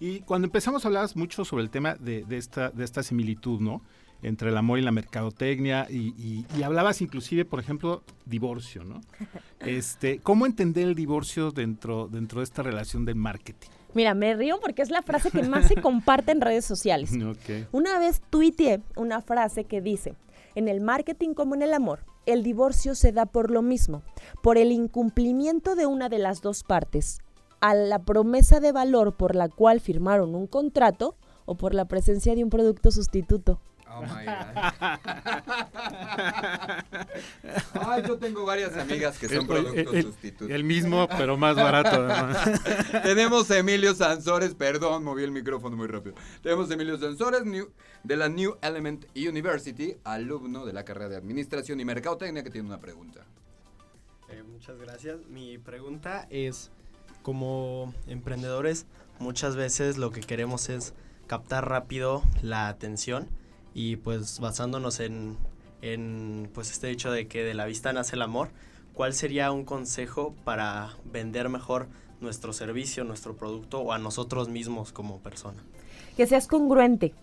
Y 0.00 0.20
cuando 0.20 0.46
empezamos 0.46 0.84
a 0.84 0.88
hablar 0.88 1.08
mucho 1.16 1.44
sobre 1.44 1.64
el 1.64 1.70
tema 1.70 1.96
de, 1.96 2.24
esta, 2.30 2.70
de 2.70 2.84
esta 2.84 3.02
similitud, 3.02 3.60
¿no? 3.60 3.82
Entre 4.22 4.48
el 4.48 4.56
amor 4.56 4.78
y 4.78 4.82
la 4.82 4.90
mercadotecnia, 4.90 5.86
y, 5.90 6.44
hablabas 6.62 7.02
inclusive, 7.02 7.44
por 7.44 7.60
ejemplo, 7.60 8.02
divorcio, 8.24 8.84
¿no? 8.84 9.00
Este, 9.60 10.20
¿Cómo 10.20 10.46
entender 10.46 10.88
el 10.88 10.94
divorcio 10.94 11.50
dentro, 11.50 12.08
dentro 12.08 12.40
de 12.40 12.44
esta 12.44 12.62
relación 12.62 13.04
del 13.04 13.16
marketing? 13.16 13.68
Mira, 13.92 14.14
me 14.14 14.34
río 14.34 14.58
porque 14.60 14.80
es 14.80 14.88
la 14.88 15.02
frase 15.02 15.30
que 15.30 15.42
más 15.42 15.68
se 15.68 15.74
comparte 15.76 16.32
en 16.32 16.40
redes 16.40 16.64
sociales. 16.64 17.12
Una 17.72 17.98
vez 17.98 18.22
tuiteé 18.30 18.80
una 18.96 19.20
frase 19.20 19.64
que 19.64 19.82
dice, 19.82 20.14
en 20.54 20.68
el 20.68 20.80
marketing 20.80 21.34
como 21.34 21.54
en 21.54 21.62
el 21.62 21.74
amor, 21.74 22.00
el 22.32 22.42
divorcio 22.42 22.94
se 22.94 23.12
da 23.12 23.26
por 23.26 23.50
lo 23.50 23.62
mismo, 23.62 24.02
por 24.42 24.58
el 24.58 24.72
incumplimiento 24.72 25.74
de 25.74 25.86
una 25.86 26.08
de 26.08 26.18
las 26.18 26.40
dos 26.42 26.62
partes, 26.62 27.18
a 27.60 27.74
la 27.74 27.98
promesa 28.00 28.60
de 28.60 28.72
valor 28.72 29.16
por 29.16 29.34
la 29.34 29.48
cual 29.48 29.80
firmaron 29.80 30.34
un 30.34 30.46
contrato 30.46 31.16
o 31.46 31.56
por 31.56 31.74
la 31.74 31.86
presencia 31.86 32.34
de 32.34 32.44
un 32.44 32.50
producto 32.50 32.90
sustituto. 32.90 33.60
Oh 33.92 34.02
my 34.02 34.26
Ay, 37.80 38.02
yo 38.06 38.18
tengo 38.18 38.44
varias 38.44 38.76
amigas 38.76 39.18
que 39.18 39.28
son 39.28 39.46
productos 39.46 40.02
sustitutos. 40.02 40.50
El 40.50 40.64
mismo, 40.64 41.08
pero 41.08 41.36
más 41.36 41.56
barato. 41.56 42.06
Tenemos 43.02 43.50
a 43.50 43.58
Emilio 43.58 43.94
Sansores, 43.94 44.54
perdón, 44.54 45.02
moví 45.04 45.24
el 45.24 45.32
micrófono 45.32 45.76
muy 45.76 45.88
rápido. 45.88 46.14
Tenemos 46.42 46.70
a 46.70 46.74
Emilio 46.74 46.98
Sansores 46.98 47.42
de 48.04 48.16
la 48.16 48.28
New 48.28 48.58
Element 48.62 49.06
University, 49.16 49.96
alumno 50.04 50.64
de 50.64 50.72
la 50.72 50.84
carrera 50.84 51.08
de 51.08 51.16
Administración 51.16 51.80
y 51.80 51.84
Mercadotecnia, 51.84 52.44
que 52.44 52.50
tiene 52.50 52.68
una 52.68 52.78
pregunta. 52.78 53.26
Eh, 54.28 54.42
muchas 54.44 54.78
gracias. 54.78 55.18
Mi 55.28 55.58
pregunta 55.58 56.28
es, 56.30 56.70
como 57.22 57.92
emprendedores, 58.06 58.86
muchas 59.18 59.56
veces 59.56 59.98
lo 59.98 60.12
que 60.12 60.20
queremos 60.20 60.68
es 60.68 60.94
captar 61.26 61.68
rápido 61.68 62.22
la 62.42 62.68
atención 62.68 63.28
y 63.74 63.96
pues 63.96 64.40
basándonos 64.40 65.00
en, 65.00 65.36
en 65.82 66.50
pues 66.52 66.70
este 66.70 66.90
hecho 66.90 67.10
de 67.10 67.28
que 67.28 67.44
de 67.44 67.54
la 67.54 67.66
vista 67.66 67.92
nace 67.92 68.16
el 68.16 68.22
amor, 68.22 68.50
¿cuál 68.94 69.14
sería 69.14 69.52
un 69.52 69.64
consejo 69.64 70.34
para 70.44 70.96
vender 71.04 71.48
mejor 71.48 71.88
nuestro 72.20 72.52
servicio, 72.52 73.04
nuestro 73.04 73.36
producto 73.36 73.80
o 73.80 73.92
a 73.92 73.98
nosotros 73.98 74.48
mismos 74.48 74.92
como 74.92 75.18
persona? 75.18 75.62
Que 76.16 76.26
seas 76.26 76.46
congruente, 76.46 77.14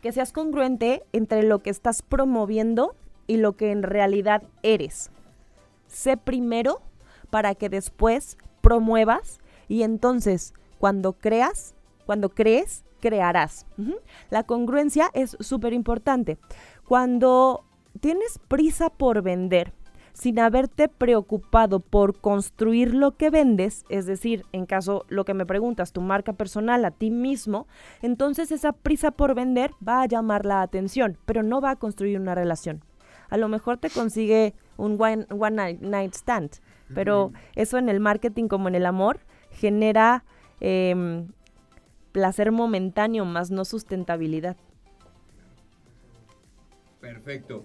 que 0.00 0.12
seas 0.12 0.32
congruente 0.32 1.02
entre 1.12 1.42
lo 1.42 1.60
que 1.62 1.70
estás 1.70 2.02
promoviendo 2.02 2.94
y 3.26 3.36
lo 3.36 3.56
que 3.56 3.70
en 3.72 3.82
realidad 3.82 4.42
eres. 4.62 5.10
Sé 5.88 6.16
primero 6.16 6.80
para 7.30 7.54
que 7.54 7.68
después 7.68 8.38
promuevas 8.60 9.40
y 9.68 9.82
entonces 9.82 10.54
cuando 10.78 11.12
creas, 11.12 11.74
cuando 12.06 12.30
crees, 12.30 12.84
crearás. 13.02 13.66
La 14.30 14.44
congruencia 14.44 15.10
es 15.12 15.36
súper 15.40 15.74
importante. 15.74 16.38
Cuando 16.86 17.64
tienes 18.00 18.38
prisa 18.48 18.88
por 18.88 19.20
vender, 19.22 19.74
sin 20.12 20.38
haberte 20.38 20.88
preocupado 20.88 21.80
por 21.80 22.20
construir 22.20 22.94
lo 22.94 23.16
que 23.16 23.30
vendes, 23.30 23.84
es 23.88 24.06
decir, 24.06 24.44
en 24.52 24.66
caso 24.66 25.04
lo 25.08 25.24
que 25.24 25.34
me 25.34 25.46
preguntas, 25.46 25.92
tu 25.92 26.00
marca 26.00 26.32
personal 26.32 26.84
a 26.84 26.90
ti 26.90 27.10
mismo, 27.10 27.66
entonces 28.02 28.52
esa 28.52 28.72
prisa 28.72 29.10
por 29.10 29.34
vender 29.34 29.72
va 29.86 30.02
a 30.02 30.06
llamar 30.06 30.46
la 30.46 30.62
atención, 30.62 31.18
pero 31.24 31.42
no 31.42 31.60
va 31.60 31.70
a 31.70 31.76
construir 31.76 32.20
una 32.20 32.34
relación. 32.34 32.84
A 33.30 33.36
lo 33.38 33.48
mejor 33.48 33.78
te 33.78 33.88
consigue 33.88 34.54
un 34.76 35.00
one, 35.00 35.26
one 35.30 35.78
night, 35.80 36.14
stand, 36.14 36.50
pero 36.94 37.32
eso 37.56 37.78
en 37.78 37.88
el 37.88 38.00
marketing 38.00 38.48
como 38.48 38.68
en 38.68 38.74
el 38.74 38.84
amor 38.84 39.20
genera 39.50 40.24
em, 40.60 41.28
placer 42.12 42.52
momentáneo 42.52 43.24
más 43.24 43.50
no 43.50 43.64
sustentabilidad. 43.64 44.56
Perfecto. 47.00 47.64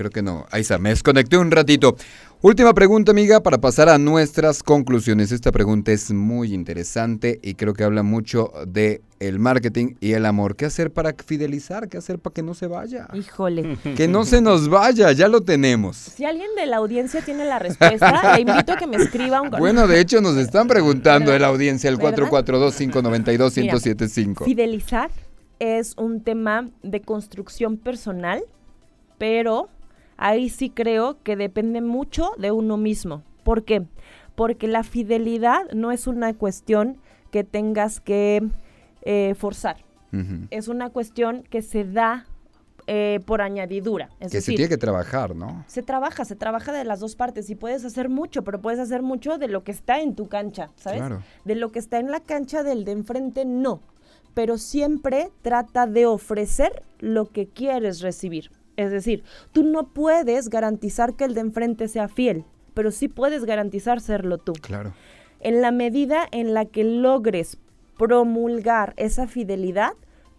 Creo 0.00 0.10
que 0.10 0.22
no. 0.22 0.46
Ahí 0.50 0.62
está, 0.62 0.78
me 0.78 0.88
desconecté 0.88 1.36
un 1.36 1.50
ratito. 1.50 1.94
Última 2.40 2.72
pregunta, 2.72 3.10
amiga, 3.10 3.42
para 3.42 3.58
pasar 3.58 3.90
a 3.90 3.98
nuestras 3.98 4.62
conclusiones. 4.62 5.30
Esta 5.30 5.52
pregunta 5.52 5.92
es 5.92 6.10
muy 6.10 6.54
interesante 6.54 7.38
y 7.42 7.52
creo 7.52 7.74
que 7.74 7.84
habla 7.84 8.02
mucho 8.02 8.50
de 8.66 9.02
el 9.18 9.38
marketing 9.38 9.96
y 10.00 10.12
el 10.12 10.24
amor. 10.24 10.56
¿Qué 10.56 10.64
hacer 10.64 10.90
para 10.90 11.12
fidelizar? 11.12 11.90
¿Qué 11.90 11.98
hacer 11.98 12.18
para 12.18 12.32
que 12.32 12.42
no 12.42 12.54
se 12.54 12.66
vaya? 12.66 13.08
Híjole. 13.12 13.76
Que 13.94 14.08
no 14.08 14.24
se 14.24 14.40
nos 14.40 14.70
vaya, 14.70 15.12
ya 15.12 15.28
lo 15.28 15.42
tenemos. 15.42 15.98
Si 15.98 16.24
alguien 16.24 16.48
de 16.56 16.64
la 16.64 16.78
audiencia 16.78 17.20
tiene 17.20 17.44
la 17.44 17.58
respuesta, 17.58 18.36
le 18.36 18.40
invito 18.40 18.72
a 18.72 18.78
que 18.78 18.86
me 18.86 18.96
escriba 18.96 19.42
un 19.42 19.50
Bueno, 19.50 19.86
de 19.86 20.00
hecho 20.00 20.22
nos 20.22 20.38
están 20.38 20.66
preguntando 20.66 21.30
de 21.30 21.40
la 21.40 21.48
audiencia 21.48 21.90
el 21.90 21.98
442-592-1075. 21.98 24.46
Fidelizar 24.46 25.10
es 25.58 25.92
un 25.98 26.22
tema 26.22 26.70
de 26.82 27.02
construcción 27.02 27.76
personal, 27.76 28.42
pero 29.18 29.68
ahí 30.20 30.50
sí 30.50 30.70
creo 30.70 31.20
que 31.22 31.34
depende 31.34 31.80
mucho 31.80 32.30
de 32.38 32.52
uno 32.52 32.76
mismo. 32.76 33.24
¿Por 33.42 33.64
qué? 33.64 33.86
Porque 34.36 34.68
la 34.68 34.84
fidelidad 34.84 35.68
no 35.72 35.90
es 35.90 36.06
una 36.06 36.34
cuestión 36.34 36.98
que 37.32 37.42
tengas 37.42 38.00
que 38.00 38.46
eh, 39.02 39.34
forzar. 39.36 39.78
Es 40.50 40.66
una 40.66 40.90
cuestión 40.90 41.44
que 41.44 41.62
se 41.62 41.84
da 41.84 42.26
eh, 42.88 43.20
por 43.24 43.42
añadidura. 43.42 44.10
Es 44.18 44.32
que 44.32 44.40
se 44.40 44.52
tiene 44.52 44.68
que 44.68 44.76
trabajar, 44.76 45.36
¿no? 45.36 45.64
Se 45.68 45.84
trabaja, 45.84 46.24
se 46.24 46.34
trabaja 46.34 46.72
de 46.72 46.82
las 46.82 46.98
dos 46.98 47.14
partes 47.14 47.48
y 47.48 47.54
puedes 47.54 47.84
hacer 47.84 48.08
mucho, 48.08 48.42
pero 48.42 48.60
puedes 48.60 48.80
hacer 48.80 49.02
mucho 49.02 49.38
de 49.38 49.46
lo 49.46 49.62
que 49.62 49.70
está 49.70 50.00
en 50.00 50.16
tu 50.16 50.28
cancha, 50.28 50.72
¿sabes? 50.74 51.02
De 51.44 51.54
lo 51.54 51.70
que 51.70 51.78
está 51.78 52.00
en 52.00 52.10
la 52.10 52.18
cancha 52.18 52.64
del 52.64 52.84
de 52.84 52.90
enfrente, 52.90 53.44
no. 53.44 53.82
Pero 54.34 54.58
siempre 54.58 55.30
trata 55.42 55.86
de 55.86 56.06
ofrecer 56.06 56.82
lo 56.98 57.26
que 57.26 57.46
quieres 57.46 58.00
recibir. 58.00 58.50
Es 58.76 58.90
decir, 58.90 59.24
tú 59.52 59.62
no 59.62 59.88
puedes 59.88 60.48
garantizar 60.48 61.14
que 61.14 61.24
el 61.24 61.34
de 61.34 61.40
enfrente 61.40 61.88
sea 61.88 62.08
fiel, 62.08 62.44
pero 62.74 62.90
sí 62.90 63.08
puedes 63.08 63.44
garantizar 63.44 64.00
serlo 64.00 64.38
tú. 64.38 64.52
Claro. 64.54 64.92
En 65.40 65.60
la 65.60 65.70
medida 65.70 66.26
en 66.30 66.54
la 66.54 66.64
que 66.66 66.84
logres 66.84 67.58
promulgar 67.98 68.94
esa 68.96 69.26
fidelidad, 69.26 69.92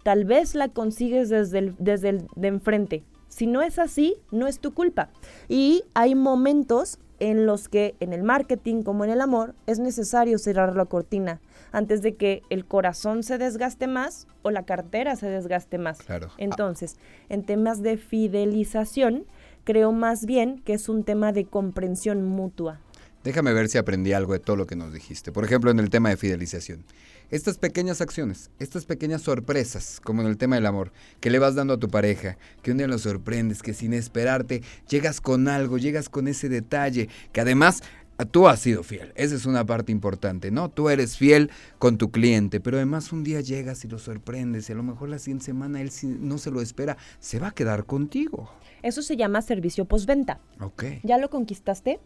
tal 0.03 0.25
vez 0.25 0.55
la 0.55 0.69
consigues 0.69 1.29
desde 1.29 1.59
el, 1.59 1.75
desde 1.77 2.09
el 2.09 2.27
de 2.35 2.47
enfrente. 2.47 3.03
Si 3.27 3.47
no 3.47 3.61
es 3.61 3.79
así, 3.79 4.15
no 4.31 4.47
es 4.47 4.59
tu 4.59 4.73
culpa. 4.73 5.09
Y 5.47 5.83
hay 5.93 6.15
momentos 6.15 6.99
en 7.19 7.45
los 7.45 7.69
que 7.69 7.95
en 7.99 8.13
el 8.13 8.23
marketing 8.23 8.81
como 8.81 9.05
en 9.05 9.11
el 9.11 9.21
amor 9.21 9.53
es 9.67 9.79
necesario 9.79 10.39
cerrar 10.39 10.75
la 10.75 10.85
cortina 10.85 11.39
antes 11.71 12.01
de 12.01 12.15
que 12.15 12.43
el 12.49 12.65
corazón 12.65 13.23
se 13.23 13.37
desgaste 13.37 13.87
más 13.87 14.27
o 14.41 14.51
la 14.51 14.63
cartera 14.63 15.15
se 15.15 15.27
desgaste 15.27 15.77
más. 15.77 15.99
Claro. 15.99 16.29
Entonces, 16.37 16.97
en 17.29 17.43
temas 17.43 17.81
de 17.81 17.97
fidelización, 17.97 19.25
creo 19.63 19.91
más 19.91 20.25
bien 20.25 20.61
que 20.65 20.73
es 20.73 20.89
un 20.89 21.03
tema 21.03 21.31
de 21.31 21.45
comprensión 21.45 22.23
mutua. 22.23 22.79
Déjame 23.23 23.53
ver 23.53 23.69
si 23.69 23.77
aprendí 23.77 24.13
algo 24.13 24.33
de 24.33 24.39
todo 24.39 24.55
lo 24.55 24.65
que 24.65 24.75
nos 24.75 24.91
dijiste. 24.93 25.31
Por 25.31 25.45
ejemplo, 25.45 25.69
en 25.69 25.79
el 25.79 25.91
tema 25.91 26.09
de 26.09 26.17
fidelización. 26.17 26.83
Estas 27.29 27.57
pequeñas 27.57 28.01
acciones, 28.01 28.49
estas 28.59 28.85
pequeñas 28.85 29.21
sorpresas, 29.21 30.01
como 30.03 30.21
en 30.21 30.27
el 30.27 30.37
tema 30.37 30.55
del 30.55 30.65
amor, 30.65 30.91
que 31.21 31.29
le 31.29 31.39
vas 31.39 31.55
dando 31.55 31.75
a 31.75 31.79
tu 31.79 31.87
pareja, 31.87 32.37
que 32.61 32.71
un 32.71 32.77
día 32.77 32.87
lo 32.87 32.97
sorprendes, 32.97 33.61
que 33.61 33.73
sin 33.73 33.93
esperarte 33.93 34.63
llegas 34.89 35.21
con 35.21 35.47
algo, 35.47 35.77
llegas 35.77 36.09
con 36.09 36.27
ese 36.27 36.49
detalle, 36.49 37.07
que 37.31 37.39
además 37.39 37.83
tú 38.25 38.47
has 38.47 38.59
sido 38.59 38.83
fiel. 38.83 39.11
Esa 39.15 39.35
es 39.35 39.45
una 39.45 39.65
parte 39.65 39.91
importante, 39.91 40.51
¿no? 40.51 40.69
Tú 40.69 40.89
eres 40.89 41.17
fiel 41.17 41.49
con 41.79 41.97
tu 41.97 42.11
cliente, 42.11 42.59
pero 42.59 42.77
además 42.77 43.11
un 43.11 43.23
día 43.23 43.41
llegas 43.41 43.83
y 43.85 43.87
lo 43.87 43.99
sorprendes 43.99 44.69
y 44.69 44.73
a 44.73 44.75
lo 44.75 44.83
mejor 44.83 45.09
la 45.09 45.19
siguiente 45.19 45.45
semana 45.45 45.81
él 45.81 45.91
no 46.03 46.37
se 46.37 46.51
lo 46.51 46.61
espera, 46.61 46.97
se 47.19 47.39
va 47.39 47.47
a 47.47 47.51
quedar 47.51 47.85
contigo. 47.85 48.49
Eso 48.83 49.01
se 49.01 49.15
llama 49.15 49.41
servicio 49.41 49.85
postventa. 49.85 50.39
Ok. 50.59 50.83
¿Ya 51.03 51.17
lo 51.17 51.29
conquistaste? 51.29 51.99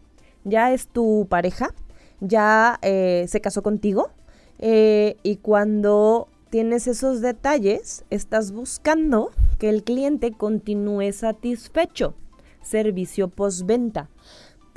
¿Ya 0.44 0.72
es 0.72 0.88
tu 0.88 1.26
pareja? 1.28 1.74
¿Ya 2.20 2.78
eh, 2.82 3.26
se 3.28 3.40
casó 3.40 3.62
contigo? 3.62 4.10
Eh, 4.58 5.16
y 5.22 5.36
cuando 5.36 6.28
tienes 6.50 6.86
esos 6.86 7.20
detalles, 7.20 8.04
estás 8.10 8.52
buscando 8.52 9.30
que 9.58 9.68
el 9.68 9.82
cliente 9.82 10.32
continúe 10.32 11.12
satisfecho. 11.12 12.14
Servicio 12.62 13.28
postventa. 13.28 14.08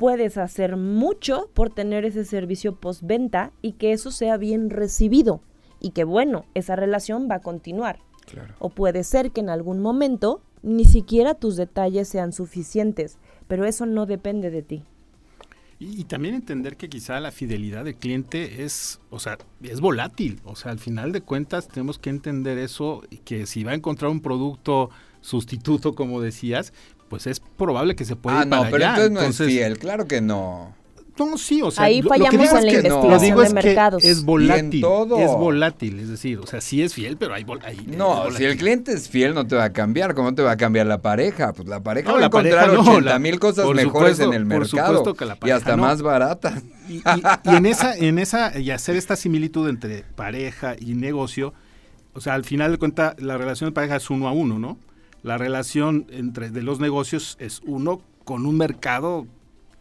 Puedes 0.00 0.38
hacer 0.38 0.78
mucho 0.78 1.50
por 1.52 1.68
tener 1.68 2.06
ese 2.06 2.24
servicio 2.24 2.74
postventa 2.74 3.52
y 3.60 3.72
que 3.72 3.92
eso 3.92 4.10
sea 4.10 4.38
bien 4.38 4.70
recibido 4.70 5.42
y 5.78 5.90
que 5.90 6.04
bueno, 6.04 6.46
esa 6.54 6.74
relación 6.74 7.28
va 7.30 7.34
a 7.34 7.42
continuar. 7.42 7.98
O 8.60 8.70
puede 8.70 9.04
ser 9.04 9.30
que 9.30 9.42
en 9.42 9.50
algún 9.50 9.80
momento 9.80 10.40
ni 10.62 10.86
siquiera 10.86 11.34
tus 11.34 11.56
detalles 11.56 12.08
sean 12.08 12.32
suficientes, 12.32 13.18
pero 13.46 13.66
eso 13.66 13.84
no 13.84 14.06
depende 14.06 14.50
de 14.50 14.62
ti. 14.62 14.82
Y, 15.78 16.04
también 16.04 16.34
entender 16.34 16.78
que 16.78 16.88
quizá 16.88 17.20
la 17.20 17.30
fidelidad 17.30 17.84
del 17.84 17.94
cliente 17.94 18.64
es, 18.64 19.00
o 19.10 19.18
sea, 19.18 19.36
es 19.62 19.82
volátil. 19.82 20.40
O 20.44 20.56
sea, 20.56 20.72
al 20.72 20.78
final 20.78 21.12
de 21.12 21.20
cuentas 21.20 21.68
tenemos 21.68 21.98
que 21.98 22.08
entender 22.08 22.56
eso, 22.56 23.02
y 23.10 23.16
que 23.18 23.44
si 23.44 23.64
va 23.64 23.72
a 23.72 23.76
encontrar 23.76 24.10
un 24.10 24.20
producto 24.20 24.90
sustituto, 25.22 25.94
como 25.94 26.20
decías, 26.20 26.74
pues 27.10 27.26
es 27.26 27.40
probable 27.40 27.96
que 27.96 28.04
se 28.04 28.14
pueda 28.14 28.42
ah, 28.42 28.44
no, 28.44 28.66
pero 28.70 28.84
entonces 28.84 29.10
no 29.10 29.20
es 29.20 29.36
fiel, 29.36 29.78
claro 29.78 30.06
que 30.06 30.20
no. 30.20 30.72
No, 31.18 31.36
sí, 31.36 31.60
o 31.60 31.70
sea, 31.70 31.84
ahí 31.84 32.00
fallamos 32.00 32.32
en 32.32 32.64
la 32.64 32.72
investigación 32.72 33.42
de 33.42 33.52
mercados. 33.52 34.04
es 34.04 34.24
volátil, 34.24 34.82
es 35.18 35.30
volátil, 35.32 36.00
es 36.00 36.08
decir, 36.08 36.38
o 36.38 36.46
sea, 36.46 36.62
sí 36.62 36.82
es 36.82 36.94
fiel, 36.94 37.18
pero 37.18 37.34
hay, 37.34 37.44
hay 37.62 37.76
No, 37.94 38.30
si 38.30 38.44
el 38.44 38.56
cliente 38.56 38.92
es 38.92 39.08
fiel 39.08 39.34
no 39.34 39.46
te 39.46 39.54
va 39.56 39.64
a 39.64 39.72
cambiar, 39.72 40.14
¿cómo 40.14 40.34
te 40.34 40.40
va 40.40 40.52
a 40.52 40.56
cambiar 40.56 40.86
la 40.86 41.02
pareja? 41.02 41.52
Pues 41.52 41.68
la 41.68 41.82
pareja 41.82 42.12
va 42.12 42.20
a 42.20 42.26
encontrar 42.26 42.70
80 42.70 43.18
mil 43.18 43.38
cosas 43.38 43.66
mejores 43.74 44.20
en 44.20 44.32
el 44.32 44.46
mercado 44.46 45.04
y 45.44 45.50
hasta 45.50 45.76
más 45.76 46.00
baratas. 46.00 46.62
Y, 46.88 47.02
en 47.44 47.66
esa 47.66 47.94
en 47.94 48.18
esa 48.18 48.58
y 48.58 48.70
hacer 48.70 48.96
esta 48.96 49.16
similitud 49.16 49.68
entre 49.68 50.04
pareja 50.14 50.74
y 50.78 50.94
negocio, 50.94 51.52
o 52.14 52.20
sea, 52.20 52.34
al 52.34 52.44
final 52.44 52.72
de 52.72 52.78
cuentas 52.78 53.20
la 53.20 53.36
relación 53.36 53.68
de 53.68 53.74
pareja 53.74 53.96
es 53.96 54.08
uno 54.08 54.26
a 54.26 54.32
uno, 54.32 54.58
¿no? 54.58 54.78
La 55.22 55.38
relación 55.38 56.06
entre 56.10 56.50
de 56.50 56.62
los 56.62 56.80
negocios 56.80 57.36
es 57.40 57.60
uno 57.64 58.02
con 58.24 58.46
un 58.46 58.56
mercado 58.56 59.26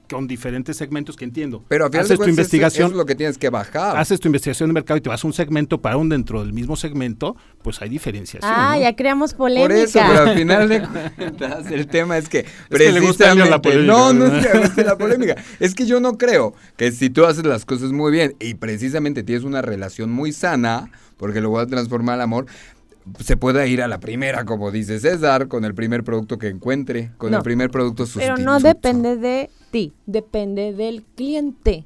con 0.09 0.27
diferentes 0.27 0.75
segmentos 0.75 1.15
que 1.15 1.23
entiendo. 1.23 1.63
Pero 1.67 1.85
a 1.85 1.87
haces 1.87 2.17
tu 2.17 2.27
investigación, 2.27 2.91
es, 2.91 2.97
lo 2.97 3.05
que 3.05 3.15
tienes 3.15 3.37
que 3.37 3.49
bajar. 3.49 3.95
Haces 3.97 4.19
tu 4.19 4.27
investigación 4.27 4.69
de 4.69 4.73
mercado 4.73 4.97
y 4.97 5.01
te 5.01 5.09
vas 5.09 5.23
a 5.23 5.27
un 5.27 5.33
segmento 5.33 5.79
para 5.79 5.97
un 5.97 6.09
dentro 6.09 6.43
del 6.43 6.51
mismo 6.51 6.75
segmento, 6.75 7.35
pues 7.61 7.81
hay 7.81 7.89
diferencias. 7.89 8.43
Ah, 8.43 8.77
ya 8.79 8.95
creamos 8.95 9.33
polémica. 9.33 9.67
Por 9.67 9.77
eso, 9.77 9.99
pero 10.07 10.21
al 10.23 10.37
final 10.37 10.67
de 10.67 10.81
cuentas 11.15 11.71
el 11.71 11.87
tema 11.87 12.17
es 12.17 12.27
que 12.27 12.45
precisamente 12.69 13.49
la 13.49 13.61
polémica, 13.61 13.93
no, 13.93 14.13
no 14.13 14.25
es 14.25 14.47
que 14.47 14.57
guste 14.57 14.83
la 14.83 14.97
polémica, 14.97 15.35
es 15.59 15.75
que 15.75 15.85
yo 15.85 15.99
no 15.99 16.17
creo 16.17 16.55
que 16.75 16.91
si 16.91 17.09
tú 17.09 17.25
haces 17.25 17.45
las 17.45 17.65
cosas 17.65 17.91
muy 17.91 18.11
bien 18.11 18.35
y 18.39 18.55
precisamente 18.55 19.23
tienes 19.23 19.43
una 19.43 19.61
relación 19.61 20.11
muy 20.11 20.31
sana, 20.31 20.91
porque 21.17 21.41
lo 21.41 21.49
voy 21.49 21.61
a 21.61 21.67
transformar 21.67 22.15
al 22.15 22.21
amor, 22.21 22.47
se 23.19 23.37
pueda 23.37 23.65
ir 23.65 23.81
a 23.81 23.87
la 23.87 23.99
primera, 23.99 24.45
como 24.45 24.71
dice 24.71 24.99
César, 24.99 25.47
con 25.47 25.65
el 25.65 25.73
primer 25.73 26.03
producto 26.03 26.37
que 26.37 26.47
encuentre, 26.47 27.11
con 27.17 27.33
el 27.33 27.41
primer 27.41 27.69
producto 27.69 28.05
sustituto. 28.05 28.35
Pero 28.35 28.45
no 28.45 28.59
depende 28.59 29.17
de 29.17 29.49
ti, 29.71 29.93
depende 30.05 30.73
del 30.73 31.03
cliente. 31.15 31.85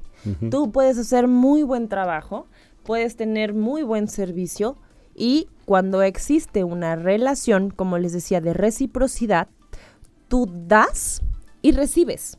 Tú 0.50 0.72
puedes 0.72 0.96
hacer 0.96 1.28
muy 1.28 1.62
buen 1.62 1.88
trabajo, 1.88 2.46
puedes 2.82 3.16
tener 3.16 3.52
muy 3.52 3.82
buen 3.82 4.08
servicio 4.08 4.78
y 5.14 5.48
cuando 5.66 6.02
existe 6.02 6.64
una 6.64 6.96
relación, 6.96 7.70
como 7.70 7.98
les 7.98 8.12
decía, 8.12 8.40
de 8.40 8.54
reciprocidad, 8.54 9.48
tú 10.28 10.50
das 10.50 11.22
y 11.62 11.72
recibes. 11.72 12.38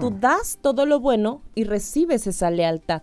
Tú 0.00 0.10
das 0.10 0.58
todo 0.60 0.86
lo 0.86 1.00
bueno 1.00 1.42
y 1.54 1.64
recibes 1.64 2.26
esa 2.26 2.50
lealtad. 2.50 3.02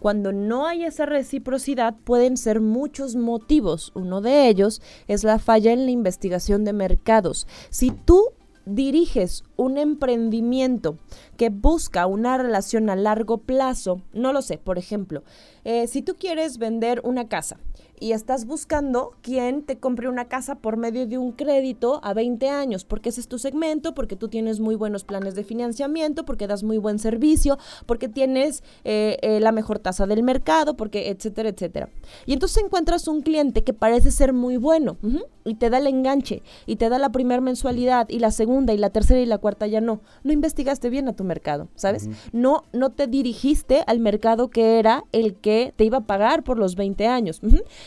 Cuando 0.00 0.32
no 0.32 0.66
hay 0.66 0.84
esa 0.84 1.06
reciprocidad, 1.06 1.94
pueden 2.04 2.36
ser 2.36 2.60
muchos 2.60 3.14
motivos. 3.14 3.92
Uno 3.94 4.20
de 4.20 4.48
ellos 4.48 4.82
es 5.06 5.22
la 5.22 5.38
falla 5.38 5.72
en 5.72 5.84
la 5.84 5.92
investigación 5.92 6.64
de 6.64 6.72
mercados. 6.72 7.46
Si 7.70 7.90
tú 7.90 8.30
diriges 8.66 9.44
un 9.60 9.76
emprendimiento 9.76 10.96
que 11.36 11.50
busca 11.50 12.06
una 12.06 12.38
relación 12.38 12.88
a 12.88 12.96
largo 12.96 13.38
plazo, 13.38 14.00
no 14.14 14.32
lo 14.32 14.40
sé, 14.40 14.56
por 14.56 14.78
ejemplo, 14.78 15.22
eh, 15.64 15.86
si 15.86 16.00
tú 16.00 16.16
quieres 16.16 16.56
vender 16.56 17.02
una 17.04 17.28
casa 17.28 17.58
y 18.00 18.12
estás 18.12 18.46
buscando 18.46 19.12
quien 19.20 19.62
te 19.62 19.78
compre 19.78 20.08
una 20.08 20.26
casa 20.26 20.54
por 20.54 20.78
medio 20.78 21.06
de 21.06 21.18
un 21.18 21.32
crédito 21.32 22.00
a 22.02 22.14
20 22.14 22.48
años, 22.48 22.84
porque 22.84 23.10
ese 23.10 23.20
es 23.20 23.28
tu 23.28 23.38
segmento, 23.38 23.94
porque 23.94 24.16
tú 24.16 24.28
tienes 24.28 24.58
muy 24.58 24.74
buenos 24.74 25.04
planes 25.04 25.34
de 25.34 25.44
financiamiento, 25.44 26.24
porque 26.24 26.46
das 26.46 26.62
muy 26.62 26.78
buen 26.78 26.98
servicio, 26.98 27.58
porque 27.84 28.08
tienes 28.08 28.64
eh, 28.84 29.18
eh, 29.20 29.38
la 29.40 29.52
mejor 29.52 29.78
tasa 29.78 30.06
del 30.06 30.22
mercado, 30.22 30.76
porque 30.76 31.10
etcétera, 31.10 31.50
etcétera. 31.50 31.90
Y 32.24 32.32
entonces 32.32 32.64
encuentras 32.64 33.06
un 33.06 33.20
cliente 33.20 33.62
que 33.62 33.74
parece 33.74 34.10
ser 34.10 34.32
muy 34.32 34.56
bueno 34.56 34.96
y 35.44 35.56
te 35.56 35.68
da 35.68 35.78
el 35.78 35.86
enganche 35.86 36.42
y 36.64 36.76
te 36.76 36.88
da 36.88 36.98
la 36.98 37.10
primera 37.10 37.42
mensualidad 37.42 38.08
y 38.08 38.18
la 38.18 38.30
segunda 38.30 38.72
y 38.72 38.78
la 38.78 38.90
tercera 38.90 39.20
y 39.20 39.26
la 39.26 39.38
cuarta 39.38 39.49
ya 39.66 39.80
no. 39.80 40.00
No 40.22 40.32
investigaste 40.32 40.90
bien 40.90 41.08
a 41.08 41.14
tu 41.14 41.24
mercado, 41.24 41.68
¿sabes? 41.74 42.08
No, 42.32 42.64
no 42.72 42.90
te 42.90 43.06
dirigiste 43.06 43.82
al 43.86 44.00
mercado 44.00 44.48
que 44.48 44.78
era 44.78 45.04
el 45.12 45.34
que 45.34 45.72
te 45.76 45.84
iba 45.84 45.98
a 45.98 46.06
pagar 46.06 46.42
por 46.42 46.58
los 46.58 46.76
20 46.76 47.06
años. 47.06 47.40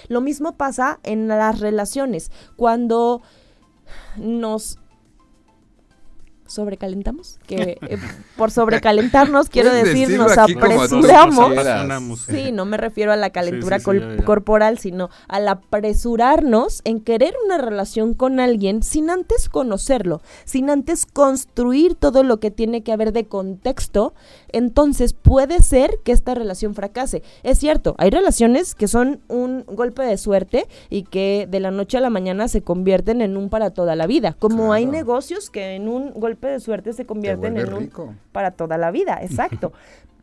Lo 0.08 0.22
mismo 0.22 0.58
pasa 0.58 1.00
en 1.04 1.28
las 1.28 1.60
relaciones. 1.60 2.32
Cuando 2.56 3.22
nos 4.18 4.80
sobrecalentamos, 6.54 7.40
que 7.48 7.78
eh, 7.82 7.98
por 8.38 8.52
sobrecalentarnos 8.52 9.50
quiero 9.50 9.74
decir 9.74 10.10
nos 10.18 10.38
apresuramos. 10.38 11.52
Sí, 12.28 12.52
no 12.52 12.66
me 12.66 12.78
refiero 12.78 13.12
a 13.12 13.16
la 13.16 13.32
calentura 13.32 13.80
sí, 13.80 13.86
col- 13.86 14.00
ya, 14.02 14.16
ya. 14.18 14.26
corporal, 14.26 14.78
sino 14.78 15.10
al 15.28 15.48
apresurarnos 15.48 16.82
en 16.84 17.00
querer 17.02 17.34
una 17.46 17.58
relación 17.58 18.14
con 18.14 18.40
alguien 18.40 18.84
sin 18.84 19.10
antes 19.10 19.50
conocerlo, 19.50 20.22
sin 20.46 20.70
antes 20.70 21.06
construir 21.06 21.96
todo 21.96 22.24
lo 22.24 22.40
que 22.40 22.52
tiene 22.52 22.84
que 22.84 22.92
haber 22.94 23.12
de 23.14 23.26
contexto, 23.26 24.14
entonces 24.54 25.14
puede 25.14 25.62
ser 25.62 26.00
que 26.04 26.12
esta 26.12 26.34
relación 26.34 26.74
fracase. 26.76 27.24
Es 27.44 27.60
cierto, 27.60 27.96
hay 27.98 28.10
relaciones 28.10 28.76
que 28.76 28.88
son 28.88 29.20
un 29.28 29.66
golpe 29.66 30.04
de 30.04 30.18
suerte 30.18 30.68
y 30.90 31.04
que 31.04 31.48
de 31.50 31.60
la 31.60 31.72
noche 31.72 31.98
a 31.98 32.02
la 32.02 32.10
mañana 32.10 32.48
se 32.48 32.62
convierten 32.62 33.22
en 33.22 33.36
un 33.36 33.50
para 33.50 33.72
toda 33.72 33.96
la 33.96 34.08
vida, 34.08 34.36
como 34.40 34.74
hay 34.74 34.86
negocios 34.86 35.50
que 35.50 35.76
en 35.76 35.90
un 35.90 36.12
golpe 36.14 36.48
de 36.48 36.60
suerte 36.60 36.94
se 36.94 37.06
convierten 37.06 37.58
en 37.58 37.74
un 37.74 37.92
para 38.32 38.52
toda 38.52 38.78
la 38.78 38.92
vida, 38.92 39.20
exacto. 39.22 39.74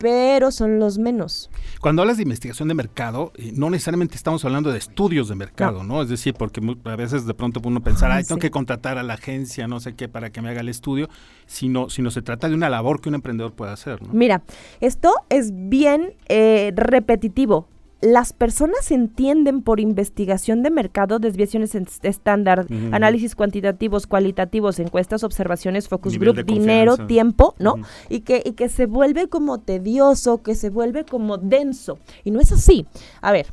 Pero 0.00 0.50
son 0.50 0.78
los 0.78 0.96
menos. 0.96 1.50
Cuando 1.80 2.00
hablas 2.00 2.16
de 2.16 2.22
investigación 2.22 2.68
de 2.68 2.74
mercado, 2.74 3.32
eh, 3.36 3.52
no 3.54 3.68
necesariamente 3.68 4.16
estamos 4.16 4.42
hablando 4.46 4.72
de 4.72 4.78
estudios 4.78 5.28
de 5.28 5.34
mercado, 5.34 5.84
¿no? 5.84 6.00
Es 6.00 6.08
decir, 6.08 6.32
porque 6.32 6.60
a 6.84 6.96
veces 6.96 7.26
de 7.26 7.34
pronto 7.34 7.60
uno 7.62 7.82
pensar, 7.82 8.10
Ay, 8.10 8.18
ay, 8.18 8.24
tengo 8.24 8.40
sí. 8.40 8.46
que 8.46 8.50
contratar 8.50 8.96
a 8.96 9.02
la 9.02 9.14
agencia, 9.14 9.68
no 9.68 9.78
sé 9.78 9.94
qué, 9.94 10.08
para 10.08 10.30
que 10.30 10.40
me 10.40 10.48
haga 10.48 10.62
el 10.62 10.70
estudio, 10.70 11.10
sino, 11.44 11.90
sino 11.90 12.10
se 12.10 12.22
trata 12.22 12.48
de 12.48 12.54
una 12.54 12.70
labor 12.70 13.02
que 13.02 13.10
un 13.10 13.16
emprendedor 13.16 13.52
puede 13.52 13.72
hacer, 13.72 14.00
¿no? 14.02 14.08
Mira, 14.14 14.42
esto 14.80 15.12
es 15.28 15.50
bien 15.52 16.14
eh, 16.28 16.72
repetitivo. 16.74 17.68
Las 18.02 18.32
personas 18.32 18.90
entienden 18.90 19.60
por 19.62 19.78
investigación 19.78 20.62
de 20.62 20.70
mercado, 20.70 21.18
desviaciones 21.18 21.74
estándar, 21.74 22.66
análisis 22.92 23.34
cuantitativos, 23.34 24.06
cualitativos, 24.06 24.78
encuestas, 24.78 25.22
observaciones, 25.22 25.88
focus 25.88 26.14
Nivel 26.14 26.32
group, 26.32 26.46
dinero, 26.46 26.92
tiempo, 27.06 27.54
¿no? 27.58 27.74
Y, 28.08 28.20
que, 28.20 28.42
y 28.44 28.52
que 28.52 28.68
se 28.70 28.86
vuelve 28.86 29.28
como 29.28 29.58
tedioso, 29.60 30.42
que 30.42 30.54
se 30.54 30.70
vuelve 30.70 31.04
como 31.04 31.36
denso. 31.36 31.98
Y 32.24 32.30
no 32.30 32.40
es 32.40 32.52
así. 32.52 32.86
A 33.20 33.32
ver, 33.32 33.48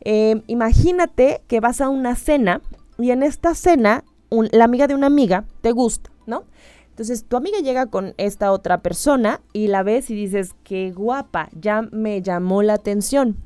eh, 0.00 0.42
imagínate 0.48 1.42
que 1.46 1.60
vas 1.60 1.80
a 1.80 1.88
una 1.88 2.16
cena 2.16 2.60
y 2.98 3.10
en 3.12 3.22
esta 3.22 3.54
cena 3.54 4.02
un- 4.30 4.48
la 4.52 4.64
amiga 4.64 4.86
de 4.88 4.94
una 4.94 5.06
amiga 5.06 5.44
te 5.60 5.70
gusta, 5.72 6.10
¿no? 6.26 6.44
Entonces 6.90 7.24
tu 7.24 7.36
amiga 7.36 7.58
llega 7.60 7.86
con 7.86 8.14
esta 8.16 8.50
otra 8.50 8.82
persona 8.82 9.40
y 9.52 9.68
la 9.68 9.84
ves 9.84 10.10
y 10.10 10.14
dices, 10.16 10.50
qué 10.64 10.90
guapa, 10.90 11.48
ya 11.52 11.82
me 11.92 12.22
llamó 12.22 12.62
la 12.64 12.74
atención. 12.74 13.36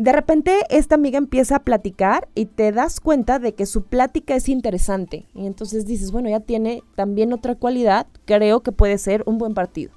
De 0.00 0.12
repente 0.12 0.60
esta 0.70 0.94
amiga 0.94 1.18
empieza 1.18 1.56
a 1.56 1.62
platicar 1.62 2.26
y 2.34 2.46
te 2.46 2.72
das 2.72 3.00
cuenta 3.00 3.38
de 3.38 3.52
que 3.52 3.66
su 3.66 3.82
plática 3.82 4.34
es 4.34 4.48
interesante. 4.48 5.26
Y 5.34 5.44
entonces 5.44 5.84
dices, 5.84 6.10
bueno, 6.10 6.30
ya 6.30 6.40
tiene 6.40 6.82
también 6.94 7.34
otra 7.34 7.54
cualidad, 7.54 8.06
creo 8.24 8.62
que 8.62 8.72
puede 8.72 8.96
ser 8.96 9.22
un 9.26 9.36
buen 9.36 9.52
partido. 9.52 9.92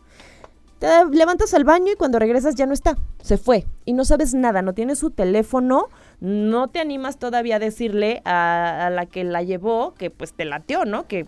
Te 0.80 0.89
levantas 1.10 1.54
al 1.54 1.64
baño 1.64 1.93
y 1.93 1.95
cuando 1.95 2.20
regresas 2.20 2.56
ya 2.56 2.66
no 2.66 2.74
está, 2.74 2.97
se 3.22 3.38
fue 3.38 3.66
y 3.86 3.93
no 3.93 4.04
sabes 4.04 4.34
nada, 4.34 4.62
no 4.62 4.74
tienes 4.74 4.99
su 4.99 5.10
teléfono, 5.10 5.88
no 6.20 6.68
te 6.68 6.82
animas 6.82 7.18
todavía 7.18 7.56
a 7.56 7.60
decirle 7.60 8.22
a, 8.26 8.88
a 8.88 8.89
la 8.89 9.06
que 9.06 9.24
la 9.24 9.41
llevó 9.41 9.93
que 9.93 10.10
pues 10.10 10.34
te 10.34 10.43
lateó, 10.43 10.84
¿no? 10.84 11.08
Que 11.08 11.26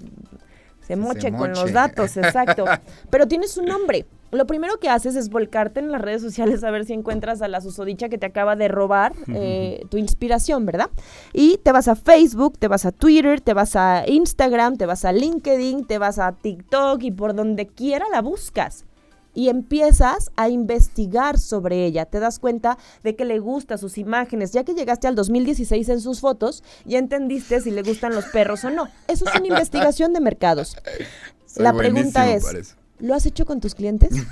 se 0.82 0.97
moche 0.97 1.32
con 1.32 1.51
los 1.51 1.61
moche. 1.61 1.71
datos, 1.71 2.17
exacto. 2.17 2.65
Pero 3.09 3.26
tienes 3.26 3.51
su 3.51 3.63
nombre. 3.63 4.05
Lo 4.36 4.45
primero 4.45 4.79
que 4.79 4.89
haces 4.89 5.15
es 5.15 5.29
volcarte 5.29 5.79
en 5.79 5.91
las 5.91 6.01
redes 6.01 6.21
sociales 6.21 6.63
a 6.63 6.71
ver 6.71 6.86
si 6.86 6.93
encuentras 6.93 7.41
a 7.41 7.47
la 7.47 7.61
susodicha 7.61 8.09
que 8.09 8.17
te 8.17 8.25
acaba 8.25 8.55
de 8.55 8.67
robar 8.67 9.13
eh, 9.27 9.86
tu 9.89 9.97
inspiración, 9.97 10.65
¿verdad? 10.65 10.89
Y 11.33 11.57
te 11.57 11.71
vas 11.71 11.88
a 11.88 11.95
Facebook, 11.95 12.57
te 12.57 12.67
vas 12.67 12.86
a 12.86 12.91
Twitter, 12.91 13.41
te 13.41 13.53
vas 13.53 13.75
a 13.75 14.03
Instagram, 14.07 14.77
te 14.77 14.86
vas 14.86 15.05
a 15.05 15.11
LinkedIn, 15.11 15.86
te 15.86 15.97
vas 15.97 16.19
a 16.19 16.33
TikTok 16.33 17.01
y 17.03 17.11
por 17.11 17.33
donde 17.33 17.67
quiera 17.67 18.05
la 18.11 18.21
buscas 18.21 18.86
y 19.36 19.49
empiezas 19.49 20.31
a 20.36 20.49
investigar 20.49 21.38
sobre 21.38 21.86
ella. 21.86 22.05
Te 22.05 22.19
das 22.19 22.39
cuenta 22.39 22.77
de 23.03 23.15
que 23.15 23.25
le 23.25 23.39
gusta 23.39 23.77
sus 23.77 23.97
imágenes. 23.97 24.53
Ya 24.53 24.63
que 24.63 24.73
llegaste 24.73 25.07
al 25.07 25.15
2016 25.15 25.89
en 25.89 26.01
sus 26.01 26.21
fotos, 26.21 26.63
ya 26.86 26.97
entendiste 26.97 27.61
si 27.61 27.69
le 27.69 27.83
gustan 27.83 28.15
los 28.15 28.25
perros 28.25 28.63
o 28.63 28.71
no. 28.71 28.88
Eso 29.07 29.25
es 29.27 29.36
una 29.36 29.47
investigación 29.55 30.13
de 30.13 30.21
mercados. 30.21 30.77
Soy 31.45 31.63
la 31.63 31.73
pregunta 31.73 32.31
es. 32.31 32.77
¿Lo 33.00 33.14
has 33.16 33.26
hecho 33.26 33.46
con 33.46 33.60
tus 33.62 33.76
clientes? 33.76 34.12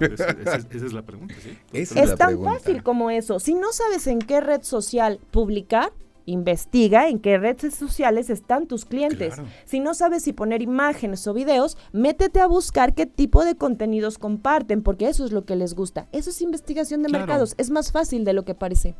Esa, 0.00 0.28
esa 0.30 0.56
es- 0.56 0.66
esa 0.70 0.86
es 0.86 0.92
la 0.94 1.02
pregunta, 1.02 1.34
sí. 1.42 1.58
es 1.72 1.90
tan 2.16 2.42
fácil 2.42 2.82
como 2.82 3.10
eso. 3.10 3.38
Si 3.38 3.52
no 3.52 3.70
sabes 3.72 4.06
en 4.06 4.18
qué 4.18 4.40
red 4.40 4.62
social 4.62 5.20
publicar, 5.30 5.92
investiga 6.24 7.08
en 7.10 7.18
qué 7.18 7.36
redes 7.36 7.74
sociales 7.74 8.30
están 8.30 8.66
tus 8.66 8.86
clientes. 8.86 9.34
Claro. 9.34 9.50
Si 9.66 9.80
no 9.80 9.92
sabes 9.92 10.22
si 10.22 10.32
poner 10.32 10.62
imágenes 10.62 11.26
o 11.26 11.34
videos, 11.34 11.76
métete 11.92 12.40
a 12.40 12.46
buscar 12.46 12.94
qué 12.94 13.04
tipo 13.04 13.44
de 13.44 13.56
contenidos 13.56 14.16
comparten, 14.16 14.82
porque 14.82 15.06
eso 15.08 15.26
es 15.26 15.32
lo 15.32 15.44
que 15.44 15.54
les 15.54 15.74
gusta. 15.74 16.06
Eso 16.12 16.30
es 16.30 16.40
investigación 16.40 17.02
de 17.02 17.10
Claro. 17.10 17.26
mercados. 17.26 17.54
Es 17.58 17.68
más 17.68 17.92
fácil 17.92 18.24
de 18.24 18.32
lo 18.32 18.46
que 18.46 18.54
parece. 18.54 18.94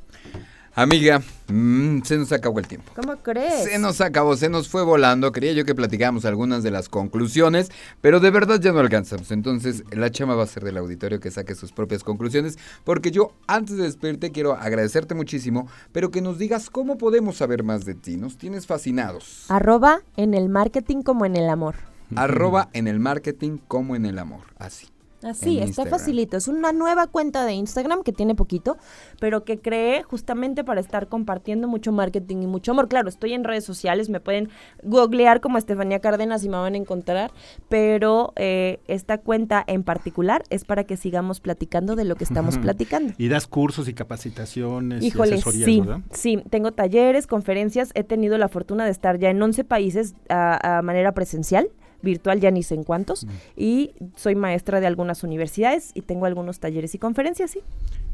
Amiga, 0.76 1.22
mm, 1.46 2.00
se 2.02 2.18
nos 2.18 2.32
acabó 2.32 2.58
el 2.58 2.66
tiempo. 2.66 2.90
¿Cómo 2.96 3.16
crees? 3.18 3.62
Se 3.62 3.78
nos 3.78 4.00
acabó, 4.00 4.36
se 4.36 4.48
nos 4.48 4.68
fue 4.68 4.82
volando. 4.82 5.30
Quería 5.30 5.52
yo 5.52 5.64
que 5.64 5.72
platicáramos 5.72 6.24
algunas 6.24 6.64
de 6.64 6.72
las 6.72 6.88
conclusiones, 6.88 7.70
pero 8.00 8.18
de 8.18 8.30
verdad 8.30 8.60
ya 8.60 8.72
no 8.72 8.80
alcanzamos. 8.80 9.30
Entonces, 9.30 9.84
la 9.92 10.10
chama 10.10 10.34
va 10.34 10.42
a 10.42 10.48
ser 10.48 10.64
del 10.64 10.76
auditorio 10.76 11.20
que 11.20 11.30
saque 11.30 11.54
sus 11.54 11.70
propias 11.70 12.02
conclusiones, 12.02 12.58
porque 12.82 13.12
yo, 13.12 13.34
antes 13.46 13.76
de 13.76 13.84
despedirte, 13.84 14.32
quiero 14.32 14.54
agradecerte 14.54 15.14
muchísimo, 15.14 15.68
pero 15.92 16.10
que 16.10 16.20
nos 16.20 16.38
digas 16.38 16.70
cómo 16.70 16.98
podemos 16.98 17.36
saber 17.36 17.62
más 17.62 17.84
de 17.84 17.94
ti. 17.94 18.16
Nos 18.16 18.36
tienes 18.36 18.66
fascinados. 18.66 19.44
Arroba 19.50 20.00
en 20.16 20.34
el 20.34 20.48
marketing 20.48 21.02
como 21.02 21.24
en 21.24 21.36
el 21.36 21.50
amor. 21.50 21.76
Arroba 22.16 22.68
en 22.72 22.88
el 22.88 22.98
marketing 22.98 23.58
como 23.68 23.94
en 23.94 24.06
el 24.06 24.18
amor. 24.18 24.42
Así. 24.58 24.88
Así, 25.24 25.54
está 25.56 25.66
Instagram. 25.66 25.98
facilito. 25.98 26.36
Es 26.36 26.48
una 26.48 26.72
nueva 26.72 27.06
cuenta 27.06 27.44
de 27.44 27.52
Instagram 27.54 28.02
que 28.02 28.12
tiene 28.12 28.34
poquito, 28.34 28.76
pero 29.20 29.44
que 29.44 29.58
creé 29.58 30.02
justamente 30.02 30.64
para 30.64 30.80
estar 30.80 31.08
compartiendo 31.08 31.68
mucho 31.68 31.92
marketing 31.92 32.42
y 32.42 32.46
mucho 32.46 32.72
amor. 32.72 32.88
Claro, 32.88 33.08
estoy 33.08 33.32
en 33.32 33.44
redes 33.44 33.64
sociales, 33.64 34.08
me 34.08 34.20
pueden 34.20 34.50
googlear 34.82 35.40
como 35.40 35.58
Estefanía 35.58 36.00
Cárdenas 36.00 36.44
y 36.44 36.48
me 36.48 36.56
van 36.56 36.74
a 36.74 36.76
encontrar, 36.76 37.32
pero 37.68 38.32
eh, 38.36 38.80
esta 38.86 39.18
cuenta 39.18 39.64
en 39.66 39.82
particular 39.82 40.44
es 40.50 40.64
para 40.64 40.84
que 40.84 40.96
sigamos 40.96 41.40
platicando 41.40 41.96
de 41.96 42.04
lo 42.04 42.16
que 42.16 42.24
estamos 42.24 42.58
platicando. 42.58 43.14
Y 43.18 43.28
das 43.28 43.46
cursos 43.46 43.88
y 43.88 43.94
capacitaciones 43.94 45.02
Híjole, 45.02 45.30
y 45.30 45.34
asesorías, 45.34 45.64
sí, 45.64 45.80
¿verdad? 45.80 46.00
sí, 46.10 46.42
tengo 46.50 46.72
talleres, 46.72 47.26
conferencias, 47.26 47.90
he 47.94 48.04
tenido 48.04 48.38
la 48.38 48.48
fortuna 48.48 48.84
de 48.84 48.90
estar 48.90 49.18
ya 49.18 49.30
en 49.30 49.40
11 49.42 49.64
países 49.64 50.14
a, 50.28 50.78
a 50.78 50.82
manera 50.82 51.12
presencial, 51.12 51.68
virtual 52.04 52.38
ya 52.40 52.50
ni 52.50 52.62
sé 52.62 52.74
en 52.74 52.84
cuántos, 52.84 53.26
y 53.56 53.92
soy 54.14 54.34
maestra 54.36 54.80
de 54.80 54.86
algunas 54.86 55.24
universidades 55.24 55.90
y 55.94 56.02
tengo 56.02 56.26
algunos 56.26 56.60
talleres 56.60 56.94
y 56.94 56.98
conferencias, 56.98 57.50
sí. 57.50 57.60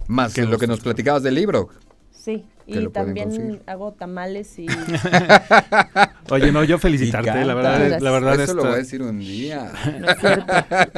Más 0.08 0.32
que 0.32 0.46
lo 0.46 0.58
que 0.58 0.66
nos 0.66 0.80
platicabas 0.80 1.22
del 1.22 1.34
libro. 1.34 1.68
Sí, 2.10 2.44
y 2.66 2.86
también 2.88 3.62
hago 3.66 3.92
tamales 3.92 4.58
y... 4.58 4.66
Oye, 6.30 6.52
no, 6.52 6.62
yo 6.64 6.78
felicitarte, 6.78 7.44
la 7.44 7.54
verdad, 7.54 7.98
la 8.00 8.10
verdad 8.10 8.40
Eso 8.40 8.54
lo 8.54 8.62
voy 8.64 8.72
a 8.74 8.76
decir 8.76 9.02
un 9.02 9.18
día. 9.18 9.72
No 10.00 10.08
es 10.10 10.18
cierto, 10.18 10.52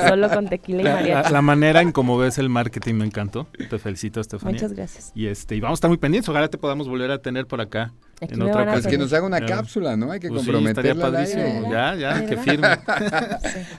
solo 0.08 0.28
con 0.28 0.48
tequila 0.48 0.80
y 0.80 0.84
La, 0.84 0.90
la- 0.90 0.96
mariachi. 1.00 1.32
la 1.32 1.42
manera 1.42 1.80
en 1.80 1.92
cómo 1.92 2.18
ves 2.18 2.38
el 2.38 2.48
marketing 2.48 2.94
me 2.94 3.06
encantó. 3.06 3.46
Te 3.70 3.78
felicito, 3.78 4.20
Estefanía. 4.20 4.54
Muchas 4.54 4.72
gracias. 4.74 5.12
Y 5.14 5.26
este, 5.26 5.56
y 5.56 5.60
vamos 5.60 5.76
a 5.76 5.78
estar 5.78 5.88
muy 5.88 5.98
pendientes. 5.98 6.28
Ojalá 6.28 6.48
te 6.48 6.58
podamos 6.58 6.88
volver 6.88 7.10
a 7.10 7.18
tener 7.18 7.46
por 7.46 7.60
acá. 7.60 7.92
Aquí 8.20 8.34
en 8.34 8.42
otra 8.42 8.70
Pues 8.72 8.86
que 8.86 8.98
nos 8.98 9.12
haga 9.14 9.26
una 9.26 9.40
Ya. 9.40 9.46
cápsula, 9.46 9.96
¿no? 9.96 10.12
Hay 10.12 10.20
que 10.20 10.28
Pues 10.28 10.42
comprometerla 10.42 11.06
estaría 11.06 11.32
padrísimo. 11.34 11.72
Ya, 11.72 11.94
ya, 11.96 12.26
que 12.26 12.36
firme. 12.44 12.68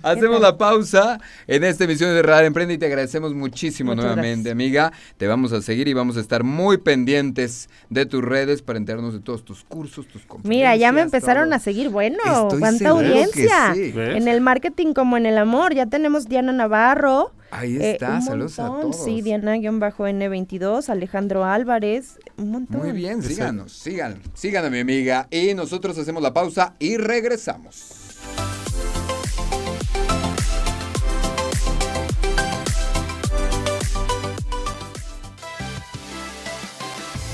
Hacemos 0.02 0.42
la 0.42 0.58
pausa 0.58 1.20
en 1.48 1.64
esta 1.64 1.86
emisión 1.86 2.10
de 2.14 2.22
Radar 2.22 2.46
Emprende 2.46 2.74
y 2.74 2.78
te 2.78 2.86
agradecemos 2.88 3.34
muchísimo 3.34 3.92
Muchas 3.92 4.06
nuevamente, 4.06 4.52
amiga. 4.52 4.92
Te 5.18 5.28
vamos 5.28 5.54
a 5.54 5.62
seguir 5.62 5.88
y 5.88 5.94
vamos 5.94 6.18
a 6.18 6.20
estar 6.20 6.44
muy 6.44 6.78
pendientes 6.78 7.70
de 7.90 8.06
tus 8.06 8.24
redes 8.24 8.62
para 8.62 8.78
enterarnos 8.78 9.14
de 9.14 9.20
todos 9.20 9.46
tus 9.46 9.64
cursos, 9.64 10.08
tus 10.08 10.24
conferencias. 10.24 10.50
Mira, 10.50 10.76
ya 10.76 10.92
me 10.92 11.02
empezaron 11.02 11.46
todo. 11.46 11.56
a 11.56 11.60
seguir. 11.60 11.90
Bueno, 11.90 12.18
Estoy 12.26 12.60
cuánta 12.60 12.90
audiencia. 12.90 13.74
En 13.76 14.28
el 14.28 14.42
marketing 14.42 14.94
como 14.94 15.18
en 15.18 15.26
el 15.26 15.38
amor. 15.38 15.74
Ya 15.74 15.86
tenemos 15.86 16.28
Diana 16.28 16.52
Navarro. 16.52 17.32
Ahí 17.52 17.78
eh, 17.78 17.92
está, 17.92 18.16
un 18.16 18.22
saludos 18.24 18.58
a 18.60 18.68
montón, 18.68 18.92
todos. 18.92 19.06
Sí, 19.06 19.22
Diana-N22, 19.22 20.90
Alejandro 20.90 21.46
Álvarez. 21.46 22.18
Un 22.38 22.50
montón. 22.50 22.82
Muy 22.82 22.92
bien, 22.94 23.22
síganos, 23.22 23.72
sigan, 23.74 24.20
sigan 24.34 24.66
a 24.66 24.72
mi 24.72 24.80
amiga 24.80 25.28
y 25.30 25.54
nosotros 25.54 25.96
hacemos 26.00 26.24
la 26.24 26.34
pausa 26.34 26.74
y 26.80 26.98
regresamos. 26.98 28.00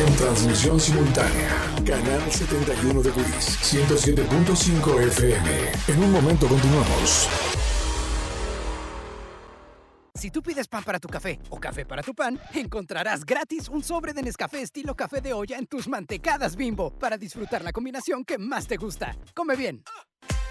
En 0.00 0.16
transmisión 0.16 0.80
simultánea, 0.80 1.50
canal 1.84 2.32
71 2.32 3.02
de 3.02 3.10
WIS, 3.10 3.58
107.5 3.60 4.98
FM. 5.08 5.50
En 5.88 6.02
un 6.02 6.10
momento 6.10 6.46
continuamos. 6.48 7.28
Si 10.14 10.30
tú 10.30 10.42
pides 10.42 10.68
pan 10.68 10.84
para 10.84 10.98
tu 10.98 11.08
café 11.08 11.38
o 11.50 11.60
café 11.60 11.84
para 11.84 12.02
tu 12.02 12.14
pan, 12.14 12.40
encontrarás 12.54 13.26
gratis 13.26 13.68
un 13.68 13.84
sobre 13.84 14.14
de 14.14 14.22
Nescafé 14.22 14.62
estilo 14.62 14.94
café 14.94 15.20
de 15.20 15.34
olla 15.34 15.58
en 15.58 15.66
tus 15.66 15.86
mantecadas 15.86 16.56
bimbo 16.56 16.90
para 16.92 17.18
disfrutar 17.18 17.62
la 17.62 17.72
combinación 17.72 18.24
que 18.24 18.38
más 18.38 18.66
te 18.66 18.78
gusta. 18.78 19.14
Come 19.34 19.54
bien. 19.54 19.82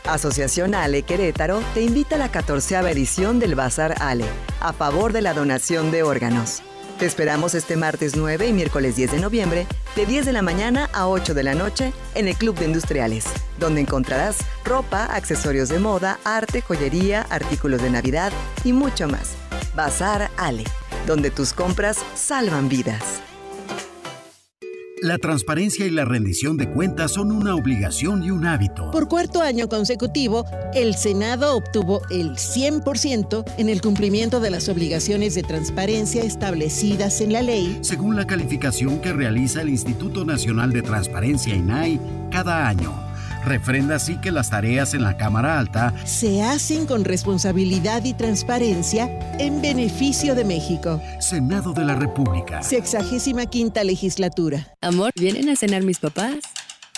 Asociación 0.05 0.75
Ale 0.75 1.01
Querétaro 1.01 1.61
te 1.73 1.81
invita 1.81 2.15
a 2.15 2.19
la 2.19 2.29
14 2.29 2.75
edición 2.91 3.39
del 3.39 3.55
Bazar 3.55 3.95
Ale, 3.99 4.25
a 4.59 4.73
favor 4.73 5.11
de 5.11 5.23
la 5.23 5.33
donación 5.33 5.89
de 5.89 6.03
órganos. 6.03 6.61
Te 6.99 7.05
esperamos 7.05 7.55
este 7.55 7.77
martes 7.77 8.17
9 8.17 8.47
y 8.47 8.51
miércoles 8.51 8.97
10 8.97 9.13
de 9.13 9.19
noviembre, 9.21 9.67
de 9.95 10.05
10 10.05 10.25
de 10.25 10.33
la 10.33 10.41
mañana 10.41 10.89
a 10.91 11.07
8 11.07 11.33
de 11.33 11.43
la 11.43 11.55
noche, 11.55 11.93
en 12.13 12.27
el 12.27 12.35
Club 12.35 12.57
de 12.59 12.65
Industriales, 12.65 13.23
donde 13.57 13.79
encontrarás 13.79 14.39
ropa, 14.65 15.05
accesorios 15.05 15.69
de 15.69 15.79
moda, 15.79 16.19
arte, 16.25 16.59
joyería, 16.59 17.21
artículos 17.29 17.81
de 17.81 17.89
Navidad 17.89 18.33
y 18.65 18.73
mucho 18.73 19.07
más. 19.07 19.37
Bazar 19.75 20.29
Ale, 20.35 20.65
donde 21.07 21.31
tus 21.31 21.53
compras 21.53 21.99
salvan 22.15 22.67
vidas. 22.67 23.21
La 25.01 25.17
transparencia 25.17 25.85
y 25.85 25.91
la 25.91 26.03
rendición 26.03 26.57
de 26.57 26.69
cuentas 26.69 27.13
son 27.13 27.31
una 27.31 27.55
obligación 27.55 28.21
y 28.21 28.31
un 28.31 28.45
hábito. 28.45 28.91
Por 28.91 29.07
cuarto 29.07 29.41
año 29.41 29.69
consecutivo, 29.69 30.45
el 30.73 30.95
Senado 30.95 31.55
obtuvo 31.55 32.01
el 32.09 32.31
100% 32.31 33.45
en 33.57 33.69
el 33.69 33.81
cumplimiento 33.81 34.41
de 34.41 34.49
las 34.49 34.67
obligaciones 34.67 35.35
de 35.35 35.43
transparencia 35.43 36.23
establecidas 36.23 37.21
en 37.21 37.31
la 37.31 37.41
ley. 37.41 37.79
Según 37.81 38.17
la 38.17 38.27
calificación 38.27 38.99
que 38.99 39.13
realiza 39.13 39.61
el 39.61 39.69
Instituto 39.69 40.25
Nacional 40.25 40.73
de 40.73 40.81
Transparencia 40.81 41.55
INAI 41.55 41.99
cada 42.29 42.67
año. 42.67 43.08
Refrenda 43.45 43.95
así 43.95 44.17
que 44.17 44.31
las 44.31 44.49
tareas 44.49 44.93
en 44.93 45.03
la 45.03 45.17
Cámara 45.17 45.59
Alta 45.59 45.93
Se 46.05 46.43
hacen 46.43 46.85
con 46.85 47.05
responsabilidad 47.05 48.03
y 48.03 48.13
transparencia 48.13 49.09
en 49.39 49.61
beneficio 49.61 50.35
de 50.35 50.45
México. 50.45 51.01
Senado 51.19 51.73
de 51.73 51.85
la 51.85 51.95
República. 51.95 52.61
Sexagésima 52.63 53.45
quinta 53.45 53.83
legislatura. 53.83 54.67
Amor, 54.81 55.11
¿vienen 55.15 55.49
a 55.49 55.55
cenar 55.55 55.83
mis 55.83 55.99
papás? 55.99 56.35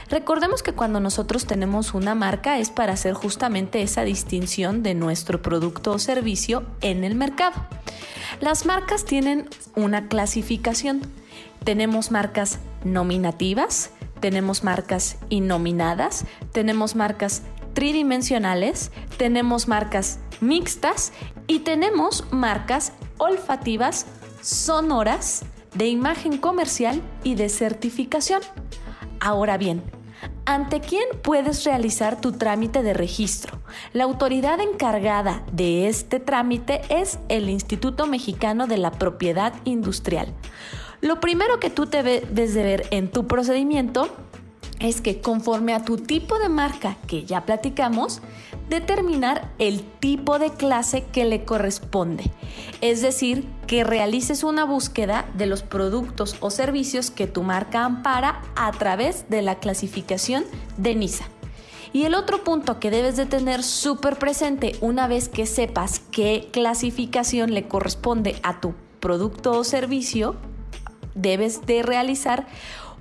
Recordemos 0.09 0.63
que 0.63 0.73
cuando 0.73 1.01
nosotros 1.01 1.47
tenemos 1.47 1.95
una 1.95 2.15
marca 2.15 2.59
es 2.59 2.71
para 2.71 2.93
hacer 2.93 3.15
justamente 3.15 3.83
esa 3.83 4.03
distinción 4.03 4.83
de 4.83 4.95
nuestro 4.95 5.43
producto 5.43 5.93
o 5.93 5.99
servicio 5.99 6.65
en 6.81 7.05
el 7.05 7.15
mercado. 7.15 7.67
Las 8.41 8.67
marcas 8.67 9.05
tienen 9.05 9.49
una 9.77 10.09
clasificación. 10.09 11.03
Tenemos 11.65 12.11
marcas 12.11 12.59
nominativas, 12.85 13.91
tenemos 14.21 14.65
marcas 14.65 15.17
innominadas, 15.29 16.25
tenemos 16.53 16.97
marcas 16.97 17.43
tridimensionales, 17.75 18.91
tenemos 19.17 19.69
marcas 19.69 20.19
mixtas 20.41 21.13
y 21.47 21.61
tenemos 21.61 22.25
marcas 22.33 22.93
olfativas, 23.19 24.07
sonoras, 24.41 25.45
de 25.75 25.89
imagen 25.89 26.37
comercial 26.37 27.01
y 27.25 27.35
de 27.35 27.49
certificación. 27.49 28.43
Ahora 29.25 29.57
bien, 29.57 29.85
¿Ante 30.45 30.81
quién 30.81 31.05
puedes 31.23 31.65
realizar 31.65 32.21
tu 32.21 32.33
trámite 32.33 32.83
de 32.83 32.95
registro? 32.95 33.61
La 33.93 34.05
autoridad 34.05 34.61
encargada 34.61 35.45
de 35.53 35.89
este 35.89 36.19
trámite 36.19 36.81
es 36.89 37.21
el 37.29 37.49
Instituto 37.49 38.07
Mexicano 38.07 38.67
de 38.67 38.77
la 38.77 38.91
Propiedad 38.91 39.55
Industrial. 39.65 40.33
Lo 41.01 41.21
primero 41.21 41.61
que 41.61 41.71
tú 41.71 41.87
debes 41.87 42.35
de 42.35 42.63
ver 42.63 42.87
en 42.91 43.11
tu 43.11 43.29
procedimiento 43.29 44.09
es 44.81 45.01
que 45.01 45.21
conforme 45.21 45.75
a 45.75 45.85
tu 45.85 45.97
tipo 45.97 46.41
de 46.41 46.49
marca 46.49 46.97
que 47.07 47.25
ya 47.25 47.45
platicamos, 47.47 48.21
determinar 48.69 49.51
el 49.59 49.83
tipo 49.83 50.39
de 50.39 50.51
clase 50.51 51.05
que 51.13 51.25
le 51.25 51.45
corresponde. 51.45 52.31
Es 52.81 53.03
decir, 53.03 53.47
que 53.67 53.85
realices 53.85 54.45
una 54.45 54.65
búsqueda 54.65 55.27
de 55.35 55.47
los 55.47 55.63
productos 55.63 56.37
o 56.41 56.51
servicios 56.51 57.11
que 57.11 57.27
tu 57.27 57.43
marca 57.43 57.85
ampara 57.85 58.43
a 58.57 58.71
través 58.73 59.29
de 59.29 59.43
la 59.43 59.57
clasificación 59.57 60.45
de 60.77 60.95
NISA. 60.95 61.25
Y 61.93 62.05
el 62.05 62.15
otro 62.15 62.43
punto 62.43 62.81
que 62.81 62.91
debes 62.91 63.17
de 63.17 63.27
tener 63.27 63.63
súper 63.63 64.19
presente 64.19 64.77
una 64.81 65.07
vez 65.07 65.29
que 65.29 65.45
sepas 65.45 66.01
qué 66.11 66.49
clasificación 66.51 67.53
le 67.53 67.69
corresponde 67.69 68.37
a 68.43 68.61
tu 68.61 68.75
producto 68.99 69.53
o 69.53 69.65
servicio, 69.65 70.37
debes 71.15 71.67
de 71.67 71.83
realizar 71.83 72.47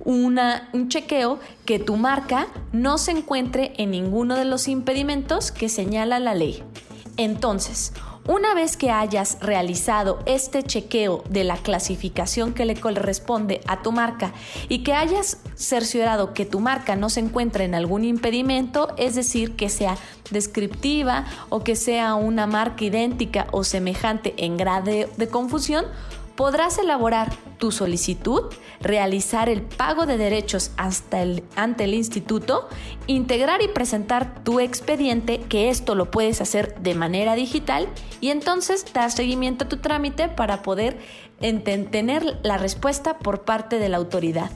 un 0.04 0.88
chequeo 0.88 1.38
que 1.64 1.78
tu 1.78 1.96
marca 1.96 2.48
no 2.72 2.98
se 2.98 3.12
encuentre 3.12 3.72
en 3.78 3.92
ninguno 3.92 4.36
de 4.36 4.44
los 4.44 4.68
impedimentos 4.68 5.52
que 5.52 5.68
señala 5.68 6.18
la 6.18 6.34
ley. 6.34 6.62
Entonces, 7.16 7.92
una 8.26 8.54
vez 8.54 8.76
que 8.76 8.90
hayas 8.90 9.38
realizado 9.40 10.20
este 10.26 10.62
chequeo 10.62 11.24
de 11.28 11.42
la 11.42 11.56
clasificación 11.56 12.54
que 12.54 12.64
le 12.64 12.76
corresponde 12.76 13.60
a 13.66 13.82
tu 13.82 13.90
marca 13.90 14.32
y 14.68 14.84
que 14.84 14.92
hayas 14.92 15.38
cerciorado 15.56 16.32
que 16.32 16.46
tu 16.46 16.60
marca 16.60 16.94
no 16.94 17.10
se 17.10 17.18
encuentra 17.18 17.64
en 17.64 17.74
algún 17.74 18.04
impedimento, 18.04 18.94
es 18.96 19.16
decir, 19.16 19.56
que 19.56 19.68
sea 19.68 19.96
descriptiva 20.30 21.24
o 21.48 21.64
que 21.64 21.74
sea 21.74 22.14
una 22.14 22.46
marca 22.46 22.84
idéntica 22.84 23.48
o 23.50 23.64
semejante 23.64 24.34
en 24.36 24.56
grado 24.56 24.92
de 25.16 25.28
confusión, 25.28 25.84
podrás 26.34 26.78
elaborar 26.78 27.32
tu 27.58 27.70
solicitud, 27.70 28.52
realizar 28.80 29.48
el 29.48 29.62
pago 29.62 30.06
de 30.06 30.18
derechos 30.18 30.72
hasta 30.76 31.22
el, 31.22 31.44
ante 31.56 31.84
el 31.84 31.94
instituto, 31.94 32.68
integrar 33.06 33.62
y 33.62 33.68
presentar 33.68 34.42
tu 34.42 34.60
expediente, 34.60 35.40
que 35.40 35.68
esto 35.68 35.94
lo 35.94 36.10
puedes 36.10 36.40
hacer 36.40 36.80
de 36.80 36.94
manera 36.94 37.34
digital, 37.34 37.88
y 38.20 38.30
entonces 38.30 38.84
dar 38.92 39.10
seguimiento 39.10 39.64
a 39.64 39.68
tu 39.68 39.76
trámite 39.76 40.28
para 40.28 40.62
poder 40.62 40.98
tener 41.40 42.40
la 42.42 42.58
respuesta 42.58 43.18
por 43.18 43.42
parte 43.42 43.78
de 43.78 43.88
la 43.88 43.96
autoridad. 43.96 44.50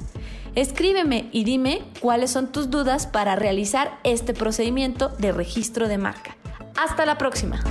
Escríbeme 0.55 1.29
y 1.33 1.45
dime 1.45 1.83
cuáles 2.01 2.31
son 2.31 2.51
tus 2.51 2.71
dudas 2.71 3.07
para 3.07 3.37
realizar 3.37 3.99
este 4.05 4.33
procedimiento 4.33 5.09
de 5.19 5.33
registro 5.33 5.87
de 5.87 5.99
marca. 5.99 6.37
Hasta 6.77 7.05
la 7.05 7.19
próxima. 7.19 7.63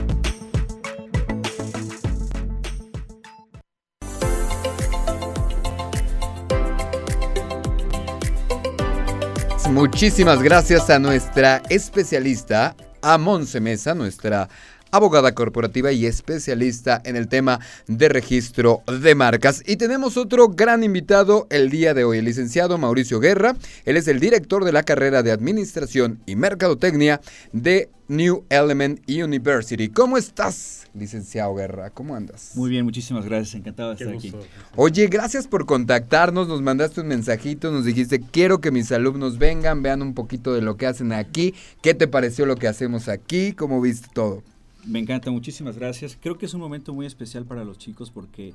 Muchísimas 9.72 10.41
gracias 10.41 10.89
a 10.89 10.99
nuestra 10.99 11.61
especialista, 11.70 12.76
a 13.01 13.18
Monse 13.18 13.59
Mesa, 13.59 13.93
nuestra 13.95 14.47
abogada 14.95 15.33
corporativa 15.33 15.91
y 15.91 16.05
especialista 16.05 17.01
en 17.03 17.15
el 17.15 17.27
tema 17.27 17.59
de 17.87 18.09
registro 18.09 18.81
de 18.87 19.15
marcas. 19.15 19.61
Y 19.65 19.75
tenemos 19.75 20.17
otro 20.17 20.49
gran 20.49 20.83
invitado 20.83 21.47
el 21.49 21.69
día 21.69 21.93
de 21.93 22.03
hoy, 22.03 22.19
el 22.19 22.25
licenciado 22.25 22.77
Mauricio 22.77 23.19
Guerra. 23.19 23.55
Él 23.85 23.97
es 23.97 24.07
el 24.07 24.19
director 24.19 24.63
de 24.63 24.71
la 24.71 24.83
carrera 24.83 25.23
de 25.23 25.31
Administración 25.31 26.19
y 26.25 26.35
Mercadotecnia 26.35 27.21
de 27.51 27.89
New 28.07 28.45
Element 28.49 29.01
University. 29.09 29.89
¿Cómo 29.89 30.17
estás, 30.17 30.87
licenciado 30.93 31.55
Guerra? 31.55 31.89
¿Cómo 31.89 32.15
andas? 32.15 32.51
Muy 32.55 32.69
bien, 32.69 32.85
muchísimas 32.85 33.25
gracias. 33.25 33.55
Encantado 33.55 33.89
de 33.89 33.95
estar 33.95 34.13
aquí. 34.13 34.33
Oye, 34.75 35.07
gracias 35.07 35.47
por 35.47 35.65
contactarnos. 35.65 36.47
Nos 36.47 36.61
mandaste 36.61 37.01
un 37.01 37.07
mensajito, 37.07 37.71
nos 37.71 37.85
dijiste, 37.85 38.21
quiero 38.21 38.61
que 38.61 38.71
mis 38.71 38.91
alumnos 38.91 39.39
vengan, 39.39 39.81
vean 39.81 40.01
un 40.01 40.13
poquito 40.13 40.53
de 40.53 40.61
lo 40.61 40.77
que 40.77 40.85
hacen 40.87 41.11
aquí. 41.11 41.53
¿Qué 41.81 41.93
te 41.93 42.07
pareció 42.07 42.45
lo 42.45 42.55
que 42.55 42.67
hacemos 42.67 43.09
aquí? 43.09 43.53
¿Cómo 43.53 43.81
viste 43.81 44.07
todo? 44.13 44.43
Me 44.86 44.99
encanta, 44.99 45.31
muchísimas 45.31 45.77
gracias. 45.77 46.17
Creo 46.19 46.38
que 46.38 46.45
es 46.45 46.53
un 46.53 46.61
momento 46.61 46.93
muy 46.93 47.05
especial 47.05 47.45
para 47.45 47.63
los 47.63 47.77
chicos 47.77 48.11
porque 48.11 48.53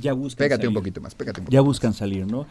ya 0.00 0.12
buscan 0.12 0.44
Pégate 0.44 0.68
un 0.68 0.74
poquito 0.74 1.00
más, 1.00 1.14
pégate 1.14 1.40
un 1.40 1.44
poquito 1.46 1.54
Ya 1.54 1.60
buscan 1.60 1.92
salir, 1.92 2.26
¿no? 2.26 2.46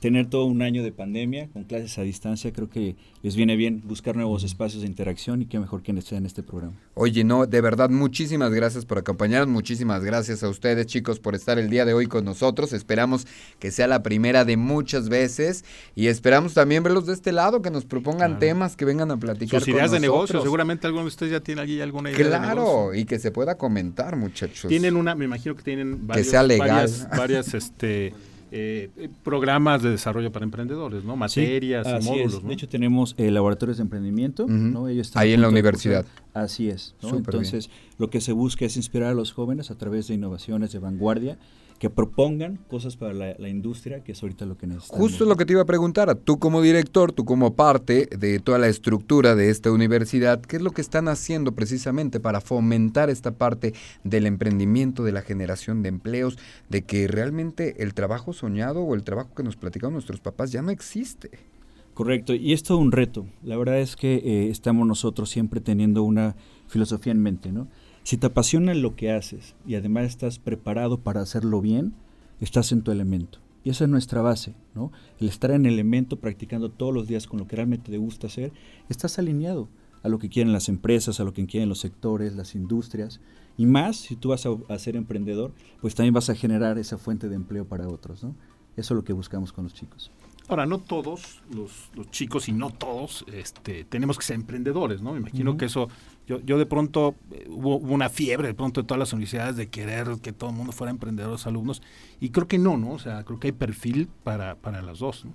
Tener 0.00 0.26
todo 0.26 0.44
un 0.44 0.62
año 0.62 0.82
de 0.82 0.92
pandemia 0.92 1.48
con 1.52 1.64
clases 1.64 1.98
a 1.98 2.02
distancia, 2.02 2.52
creo 2.52 2.68
que 2.68 2.96
les 3.22 3.36
viene 3.36 3.56
bien 3.56 3.82
buscar 3.84 4.14
nuevos 4.16 4.44
espacios 4.44 4.82
de 4.82 4.88
interacción 4.88 5.42
y 5.42 5.46
qué 5.46 5.58
mejor 5.58 5.82
que 5.82 5.92
esté 5.92 6.16
en 6.16 6.26
este 6.26 6.42
programa. 6.42 6.74
Oye, 6.94 7.24
no, 7.24 7.46
de 7.46 7.60
verdad, 7.60 7.88
muchísimas 7.88 8.52
gracias 8.52 8.84
por 8.84 8.98
acompañarnos, 8.98 9.48
muchísimas 9.48 10.04
gracias 10.04 10.42
a 10.42 10.48
ustedes 10.48 10.86
chicos 10.86 11.18
por 11.18 11.34
estar 11.34 11.58
el 11.58 11.70
día 11.70 11.84
de 11.84 11.94
hoy 11.94 12.06
con 12.06 12.24
nosotros, 12.24 12.72
esperamos 12.72 13.26
que 13.58 13.70
sea 13.70 13.86
la 13.86 14.02
primera 14.02 14.44
de 14.44 14.56
muchas 14.56 15.08
veces 15.08 15.64
y 15.94 16.08
esperamos 16.08 16.54
también 16.54 16.82
verlos 16.82 17.06
de 17.06 17.14
este 17.14 17.32
lado, 17.32 17.62
que 17.62 17.70
nos 17.70 17.84
propongan 17.84 18.38
temas, 18.38 18.76
que 18.76 18.84
vengan 18.84 19.10
a 19.10 19.16
platicar. 19.16 19.60
Sus 19.60 19.68
ideas 19.68 19.90
de 19.90 20.00
negocio, 20.00 20.42
seguramente 20.42 20.86
alguno 20.86 21.04
de 21.04 21.08
ustedes 21.08 21.32
ya 21.32 21.40
tiene 21.40 21.62
allí 21.62 21.80
alguna 21.80 22.10
idea. 22.10 22.26
Claro, 22.26 22.94
y 22.94 23.04
que 23.06 23.18
se 23.18 23.30
pueda 23.30 23.56
comentar 23.56 24.16
muchachos. 24.16 24.68
Tienen 24.68 24.96
una, 24.96 25.14
me 25.14 25.24
imagino 25.24 25.56
que 25.56 25.62
tienen 25.62 26.06
varios, 26.06 26.26
que 26.26 26.30
sea 26.30 26.42
legal. 26.42 26.68
varias, 26.68 27.08
varias 27.08 27.54
este... 27.54 28.12
Eh, 28.52 29.08
programas 29.24 29.82
de 29.82 29.90
desarrollo 29.90 30.30
para 30.30 30.44
emprendedores, 30.44 31.04
¿no? 31.04 31.16
Materias, 31.16 31.86
módulos. 32.04 32.46
De 32.46 32.54
hecho, 32.54 32.68
tenemos 32.68 33.14
eh, 33.18 33.30
laboratorios 33.30 33.78
de 33.78 33.82
emprendimiento, 33.82 34.46
¿no? 34.46 34.88
Ellos 34.88 35.14
Ahí 35.16 35.32
en 35.32 35.40
la 35.40 35.48
universidad. 35.48 36.06
Así 36.32 36.68
es. 36.68 36.94
Entonces, 37.02 37.70
lo 37.98 38.10
que 38.10 38.20
se 38.20 38.32
busca 38.32 38.64
es 38.64 38.76
inspirar 38.76 39.10
a 39.10 39.14
los 39.14 39.32
jóvenes 39.32 39.70
a 39.70 39.78
través 39.78 40.08
de 40.08 40.14
innovaciones 40.14 40.72
de 40.72 40.78
vanguardia 40.78 41.38
que 41.78 41.90
propongan 41.90 42.56
cosas 42.68 42.96
para 42.96 43.12
la, 43.12 43.48
industria, 43.48 44.02
que 44.02 44.12
es 44.12 44.22
ahorita 44.22 44.46
lo 44.46 44.56
que 44.56 44.66
necesitamos. 44.66 45.00
Justo 45.00 45.24
lo 45.24 45.36
que 45.36 45.44
te 45.44 45.52
iba 45.52 45.62
a 45.62 45.66
preguntar, 45.66 46.14
tú 46.14 46.38
como 46.38 46.62
director, 46.62 47.12
tú 47.12 47.24
como 47.24 47.54
parte 47.54 48.06
de 48.06 48.38
toda 48.40 48.58
la 48.58 48.68
estructura 48.68 49.34
de 49.34 49.50
esta 49.50 49.70
universidad, 49.70 50.40
¿qué 50.40 50.56
es 50.56 50.62
lo 50.62 50.70
que 50.70 50.80
están 50.80 51.08
haciendo 51.08 51.52
precisamente 51.52 52.20
para 52.20 52.40
fomentar 52.40 53.10
esta 53.10 53.32
parte 53.32 53.74
del 54.04 54.26
emprendimiento, 54.26 55.04
de 55.04 55.12
la 55.12 55.22
generación 55.22 55.82
de 55.82 55.88
empleos, 55.90 56.38
de 56.68 56.82
que 56.82 57.08
realmente 57.08 57.82
el 57.82 57.94
trabajo 57.94 58.32
soñado 58.32 58.82
o 58.82 58.94
el 58.94 59.04
trabajo 59.04 59.34
que 59.34 59.42
nos 59.42 59.56
platicaron 59.56 59.92
nuestros 59.92 60.20
papás 60.20 60.52
ya 60.52 60.62
no 60.62 60.70
existe? 60.70 61.30
Correcto, 61.94 62.34
y 62.34 62.52
es 62.52 62.62
todo 62.62 62.76
un 62.76 62.92
reto. 62.92 63.26
La 63.42 63.56
verdad 63.56 63.80
es 63.80 63.96
que 63.96 64.16
eh, 64.16 64.50
estamos 64.50 64.86
nosotros 64.86 65.30
siempre 65.30 65.62
teniendo 65.62 66.02
una 66.02 66.36
filosofía 66.68 67.12
en 67.12 67.22
mente, 67.22 67.52
¿no? 67.52 67.68
Si 68.06 68.18
te 68.18 68.28
apasiona 68.28 68.72
lo 68.72 68.94
que 68.94 69.10
haces 69.10 69.56
y 69.66 69.74
además 69.74 70.04
estás 70.04 70.38
preparado 70.38 71.00
para 71.00 71.22
hacerlo 71.22 71.60
bien, 71.60 71.92
estás 72.38 72.70
en 72.70 72.82
tu 72.82 72.92
elemento. 72.92 73.40
Y 73.64 73.70
esa 73.70 73.82
es 73.82 73.90
nuestra 73.90 74.22
base, 74.22 74.54
¿no? 74.76 74.92
El 75.18 75.28
estar 75.28 75.50
en 75.50 75.66
el 75.66 75.72
elemento 75.72 76.20
practicando 76.20 76.70
todos 76.70 76.94
los 76.94 77.08
días 77.08 77.26
con 77.26 77.40
lo 77.40 77.48
que 77.48 77.56
realmente 77.56 77.90
te 77.90 77.98
gusta 77.98 78.28
hacer, 78.28 78.52
estás 78.88 79.18
alineado 79.18 79.68
a 80.04 80.08
lo 80.08 80.20
que 80.20 80.28
quieren 80.28 80.52
las 80.52 80.68
empresas, 80.68 81.18
a 81.18 81.24
lo 81.24 81.32
que 81.32 81.46
quieren 81.46 81.68
los 81.68 81.80
sectores, 81.80 82.36
las 82.36 82.54
industrias. 82.54 83.20
Y 83.56 83.66
más, 83.66 83.96
si 83.96 84.14
tú 84.14 84.28
vas 84.28 84.46
a, 84.46 84.78
ser 84.78 84.94
emprendedor, 84.94 85.52
pues 85.80 85.96
también 85.96 86.14
vas 86.14 86.30
a 86.30 86.36
generar 86.36 86.78
esa 86.78 86.98
fuente 86.98 87.28
de 87.28 87.34
empleo 87.34 87.66
para 87.66 87.88
otros, 87.88 88.22
¿no? 88.22 88.36
Eso 88.76 88.94
es 88.94 88.98
lo 88.98 89.02
que 89.02 89.14
buscamos 89.14 89.52
con 89.52 89.64
los 89.64 89.74
chicos. 89.74 90.12
Ahora, 90.48 90.64
no 90.64 90.78
todos 90.78 91.42
los, 91.52 91.90
chicos 92.12 92.48
y 92.48 92.52
no 92.52 92.70
todos 92.70 93.24
este, 93.32 93.84
tenemos 93.84 94.16
que 94.16 94.24
ser 94.24 94.36
emprendedores, 94.36 95.02
¿no? 95.02 95.12
Me 95.12 95.18
imagino 95.18 95.56
que 95.56 95.64
eso, 95.64 95.88
yo, 96.26 96.40
yo 96.40 96.58
de 96.58 96.66
pronto, 96.66 97.14
eh, 97.32 97.46
hubo, 97.48 97.76
una 97.76 98.08
fiebre 98.08 98.48
de 98.48 98.54
pronto 98.54 98.82
de 98.82 98.86
todas 98.86 98.98
las 98.98 99.12
universidades 99.12 99.56
de 99.56 99.68
querer 99.68 100.08
que 100.22 100.32
todo 100.32 100.50
el 100.50 100.56
mundo 100.56 100.72
fuera 100.72 100.90
emprendedor, 100.90 101.30
los 101.32 101.46
alumnos, 101.46 101.82
y 102.20 102.30
creo 102.30 102.48
que 102.48 102.58
no, 102.58 102.76
¿no? 102.76 102.92
O 102.92 102.98
sea, 102.98 103.24
creo 103.24 103.38
que 103.38 103.48
hay 103.48 103.52
perfil 103.52 104.08
para, 104.24 104.56
para 104.56 104.82
las 104.82 104.98
dos, 104.98 105.24
¿no? 105.24 105.32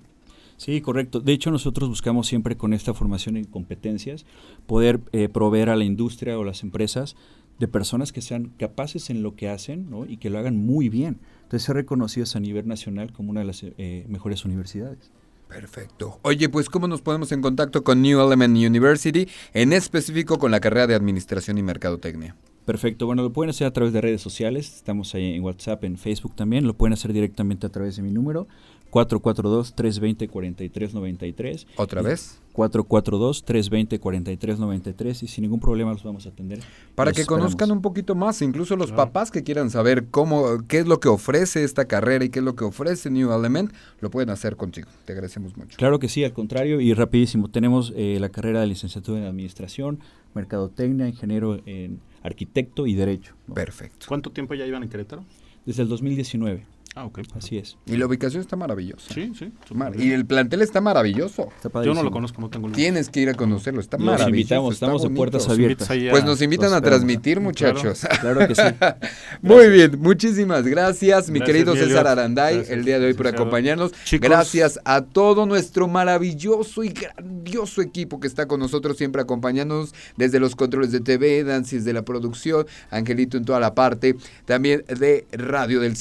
Sí, 0.62 0.80
correcto. 0.80 1.22
De 1.22 1.34
hecho, 1.34 1.50
nosotros 1.50 1.89
buscamos 1.89 2.28
siempre 2.28 2.56
con 2.56 2.74
esta 2.74 2.94
formación 2.94 3.36
y 3.36 3.46
competencias 3.46 4.28
poder 4.68 5.02
eh, 5.12 5.28
proveer 5.28 5.72
a 5.72 5.76
la 5.76 5.86
industria 5.86 6.38
o 6.38 6.44
las 6.44 6.62
empresas 6.62 7.16
de 7.58 7.68
personas 7.68 8.12
que 8.12 8.22
sean 8.22 8.52
capaces 8.60 9.10
en 9.10 9.24
lo 9.24 9.36
que 9.36 9.50
hacen 9.50 9.89
¿no? 9.89 10.06
y 10.06 10.18
que 10.18 10.30
lo 10.30 10.38
hagan 10.38 10.58
muy 10.58 10.88
bien. 10.88 11.18
Entonces, 11.42 11.64
ser 11.64 11.78
reconocidos 11.78 12.36
a 12.36 12.39
nivel 12.39 12.68
nacional 12.68 13.12
como 13.12 13.32
una 13.32 13.39
de 13.39 13.48
las 13.48 13.64
eh, 13.64 14.06
mejores 14.08 14.46
universidades. 14.46 15.12
Perfecto. 15.52 16.20
Oye, 16.22 16.47
pues 16.49 16.70
¿cómo 16.70 16.88
nos 16.88 17.02
ponemos 17.02 17.32
en 17.32 17.41
contacto 17.41 17.84
con 17.84 18.02
New 18.02 18.22
Element 18.26 18.56
University, 18.56 19.28
en 19.54 19.74
específico 19.74 20.39
con 20.39 20.52
la 20.52 20.60
carrera 20.62 20.88
de 20.88 20.95
Administración 20.95 21.58
y 21.58 21.64
Mercadotecnia? 21.64 22.36
Perfecto, 22.66 23.08
bueno, 23.08 23.24
lo 23.24 23.34
pueden 23.34 23.49
hacer 23.49 23.68
a 23.68 23.74
través 23.74 23.91
de 23.91 24.02
redes 24.02 24.22
sociales, 24.22 24.76
estamos 24.76 25.14
ahí 25.16 25.34
en 25.34 25.43
WhatsApp, 25.43 25.84
en 25.84 25.97
Facebook 25.97 26.36
también, 26.36 26.68
lo 26.68 26.76
pueden 26.76 26.93
hacer 26.93 27.12
directamente 27.12 27.66
a 27.66 27.70
través 27.70 27.95
de 27.95 28.04
mi 28.04 28.12
número, 28.12 28.47
442-320-4393. 28.92 31.66
¿Otra 31.78 32.02
vez? 32.02 32.42
442-320-4393 32.54 35.24
y 35.24 35.28
sin 35.28 35.44
ningún 35.44 35.62
problema 35.62 35.94
los 35.94 36.04
vamos 36.04 36.26
a 36.26 36.30
atender. 36.30 36.60
Para 36.96 37.12
Los 37.12 37.16
que 37.16 37.22
esperamos. 37.22 37.46
conozcan 37.46 37.72
un 37.72 37.82
poquito 37.82 38.14
más, 38.16 38.42
incluso 38.42 38.76
los 38.76 38.92
papás 38.92 39.32
que 39.32 39.44
quieran 39.44 39.70
saber 39.70 40.08
cómo, 40.12 40.68
qué 40.68 40.80
es 40.80 40.88
lo 40.88 41.00
que 41.00 41.08
ofrece 41.08 41.64
esta 41.64 41.86
carrera 41.86 42.26
y 42.26 42.30
qué 42.30 42.39
es 42.39 42.46
lo 42.46 42.56
que 42.56 42.66
ofrece 42.66 43.10
New 43.10 43.32
Element, 43.32 43.72
lo 44.02 44.12
pueden 44.12 44.30
hacer 44.30 44.58
contigo. 44.58 44.89
Te 45.06 45.14
agradecemos 45.14 45.56
mucho. 45.56 45.78
Claro 45.78 46.00
que 46.00 46.10
sí, 46.10 46.26
al 46.26 46.34
contrario, 46.34 46.82
y 46.82 46.94
rapidísimo, 46.94 47.50
tenemos 47.50 47.94
eh, 47.96 48.18
la 48.20 48.28
carrera 48.30 48.60
de 48.62 48.68
licenciatura 48.68 49.20
en 49.20 49.26
Administración, 49.26 50.00
Mercadotecnia, 50.34 51.08
Ingeniero 51.08 51.60
en 51.66 52.00
Arquitecto 52.24 52.88
y 52.88 52.96
Derecho. 52.96 53.36
Perfecto. 53.54 54.06
¿Cuánto 54.08 54.32
tiempo 54.32 54.54
ya 54.54 54.66
iban 54.66 54.84
en 54.84 54.89
Querétaro? 54.89 55.24
Desde 55.66 55.84
el 55.84 55.89
2019. 55.89 56.66
Ah, 56.94 57.06
ok. 57.06 57.20
Así 57.36 57.58
es. 57.58 57.78
Y 57.86 57.96
la 57.96 58.06
ubicación 58.06 58.42
está 58.42 58.58
maravillosa. 58.58 59.14
Sí, 59.14 59.32
sí. 59.39 59.50
Mar- 59.74 59.94
y 59.98 60.12
el 60.12 60.26
plantel 60.26 60.62
está 60.62 60.82
maravilloso. 60.82 61.48
Yo 61.86 61.94
no 61.94 62.04
lo 62.04 62.12
conozco, 62.12 62.42
no 62.42 62.50
tengo 62.50 62.68
el 62.68 62.74
Tienes 62.74 63.08
que 63.08 63.22
ir 63.22 63.30
a 63.30 63.34
conocerlo, 63.34 63.80
está 63.80 63.96
Los 63.98 64.06
maravilloso. 64.08 64.30
invitamos, 64.30 64.74
está 64.74 64.86
estamos 64.88 65.04
de 65.04 65.10
puertas 65.12 65.48
abiertas. 65.48 65.88
Pues 66.10 66.26
nos 66.26 66.42
invitan 66.42 66.74
a 66.74 66.82
transmitir, 66.82 67.39
muchachos. 67.39 68.02
claro 68.20 68.46
que 68.46 68.56
sí. 68.56 68.62
Muy 69.42 69.70
bien, 69.70 69.98
muchísimas 70.02 70.66
gracias, 70.68 71.30
mi 71.30 71.39
Gracias, 71.39 71.56
querido 71.56 71.76
César. 71.76 72.08
Aranday, 72.08 72.56
Gracias, 72.56 72.78
el 72.78 72.84
día 72.84 73.00
de 73.00 73.06
hoy 73.06 73.14
por 73.14 73.28
acompañarnos. 73.28 73.94
Chicos. 74.04 74.28
Gracias 74.30 74.80
a 74.84 75.02
todo 75.02 75.46
nuestro 75.46 75.88
maravilloso 75.88 76.84
y 76.84 76.89
grandioso 76.89 77.82
equipo 77.82 78.20
que 78.20 78.28
está 78.28 78.48
con 78.48 78.60
nosotros 78.60 78.98
siempre 78.98 79.22
acompañándonos 79.22 79.94
desde 80.18 80.42
los 80.42 80.58
controles 80.58 80.92
de 80.92 81.00
TV, 81.00 81.46
Dancis 81.46 81.86
de 81.86 81.94
la 81.94 82.04
producción, 82.04 82.66
Angelito 82.89 83.38
en 83.38 83.46
toda 83.46 83.62
la 83.62 83.74
parte, 83.76 84.18
también 84.46 84.84
de 84.88 85.26
radio 85.32 85.80
del 85.80 85.96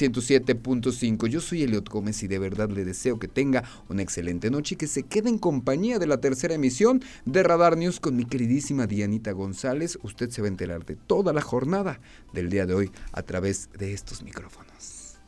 107.5. 0.81 1.27
Yo 1.29 1.41
soy 1.41 1.63
Eliot 1.63 1.89
Gómez 1.89 2.23
y 2.23 2.29
de 2.29 2.39
verdad 2.39 2.71
le 2.71 2.85
deseo 2.85 3.19
que 3.19 3.29
tenga 3.29 3.65
una 3.89 4.03
excelente 4.03 4.51
noche 4.51 4.75
y 4.75 4.79
que 4.79 4.87
se 4.87 5.05
quede 5.05 5.29
en 5.29 5.39
compañía 5.39 5.99
de 5.99 6.07
la 6.07 6.21
tercera 6.21 6.55
emisión 6.55 7.03
de 7.25 7.43
Radar 7.43 7.77
News 7.77 8.01
con 8.01 8.17
mi 8.17 8.25
queridísima 8.25 8.87
Dianita 8.87 9.33
González. 9.33 9.99
Usted 10.03 10.31
se 10.31 10.43
va 10.43 10.49
a 10.49 10.51
enterar 10.51 10.85
de 10.85 10.97
toda 10.97 11.33
la 11.33 11.43
jornada 11.43 12.01
del 12.33 12.51
día 12.51 12.67
de 12.67 12.75
hoy 12.75 12.91
a 13.13 13.23
través 13.23 13.71
de 13.79 13.93
estos 13.93 14.23
micrófonos. 14.23 15.19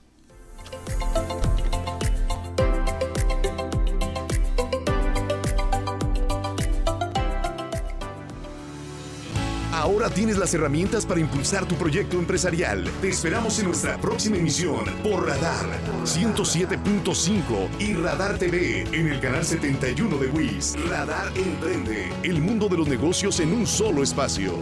Ahora 9.83 10.09
tienes 10.09 10.39
las 10.39 10.55
herramientas 10.55 11.05
para 11.05 11.19
impulsar 11.19 11.67
tu 11.67 11.75
proyecto 11.75 12.17
empresarial. 12.17 12.89
Te 13.01 13.09
esperamos 13.09 13.59
en 13.59 13.67
nuestra 13.67 13.99
próxima 14.01 14.37
emisión 14.37 14.85
por 15.03 15.27
Radar 15.27 15.67
107.5 16.05 17.81
y 17.81 17.95
Radar 17.95 18.39
TV 18.39 18.83
en 18.93 19.09
el 19.09 19.19
canal 19.19 19.45
71 19.45 20.19
de 20.19 20.29
WIS. 20.29 20.77
Radar 20.89 21.33
Emprende, 21.37 22.13
el 22.23 22.41
mundo 22.41 22.69
de 22.69 22.77
los 22.77 22.87
negocios 22.87 23.41
en 23.41 23.53
un 23.53 23.67
solo 23.67 24.05
espacio. 24.05 24.53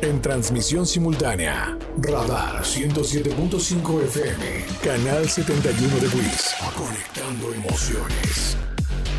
En 0.00 0.22
transmisión 0.22 0.86
simultánea, 0.86 1.76
Radar 1.98 2.62
107.5 2.62 4.02
FM, 4.04 4.64
Canal 4.82 5.28
71 5.28 5.94
de 5.96 6.08
WIS, 6.08 6.54
conectando 6.74 7.52
emociones. 7.52 8.56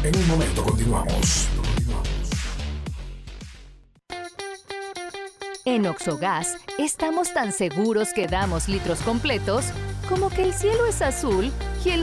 En 0.03 0.15
un 0.15 0.27
momento 0.27 0.63
continuamos. 0.63 1.60
En 5.63 5.85
Oxogas 5.85 6.57
estamos 6.79 7.33
tan 7.35 7.51
seguros 7.51 8.13
que 8.15 8.25
damos 8.25 8.67
litros 8.67 8.99
completos 9.01 9.65
como 10.09 10.31
que 10.31 10.41
el 10.43 10.53
cielo 10.53 10.87
es 10.87 11.03
azul 11.03 11.51
y 11.85 11.89
el 11.89 11.99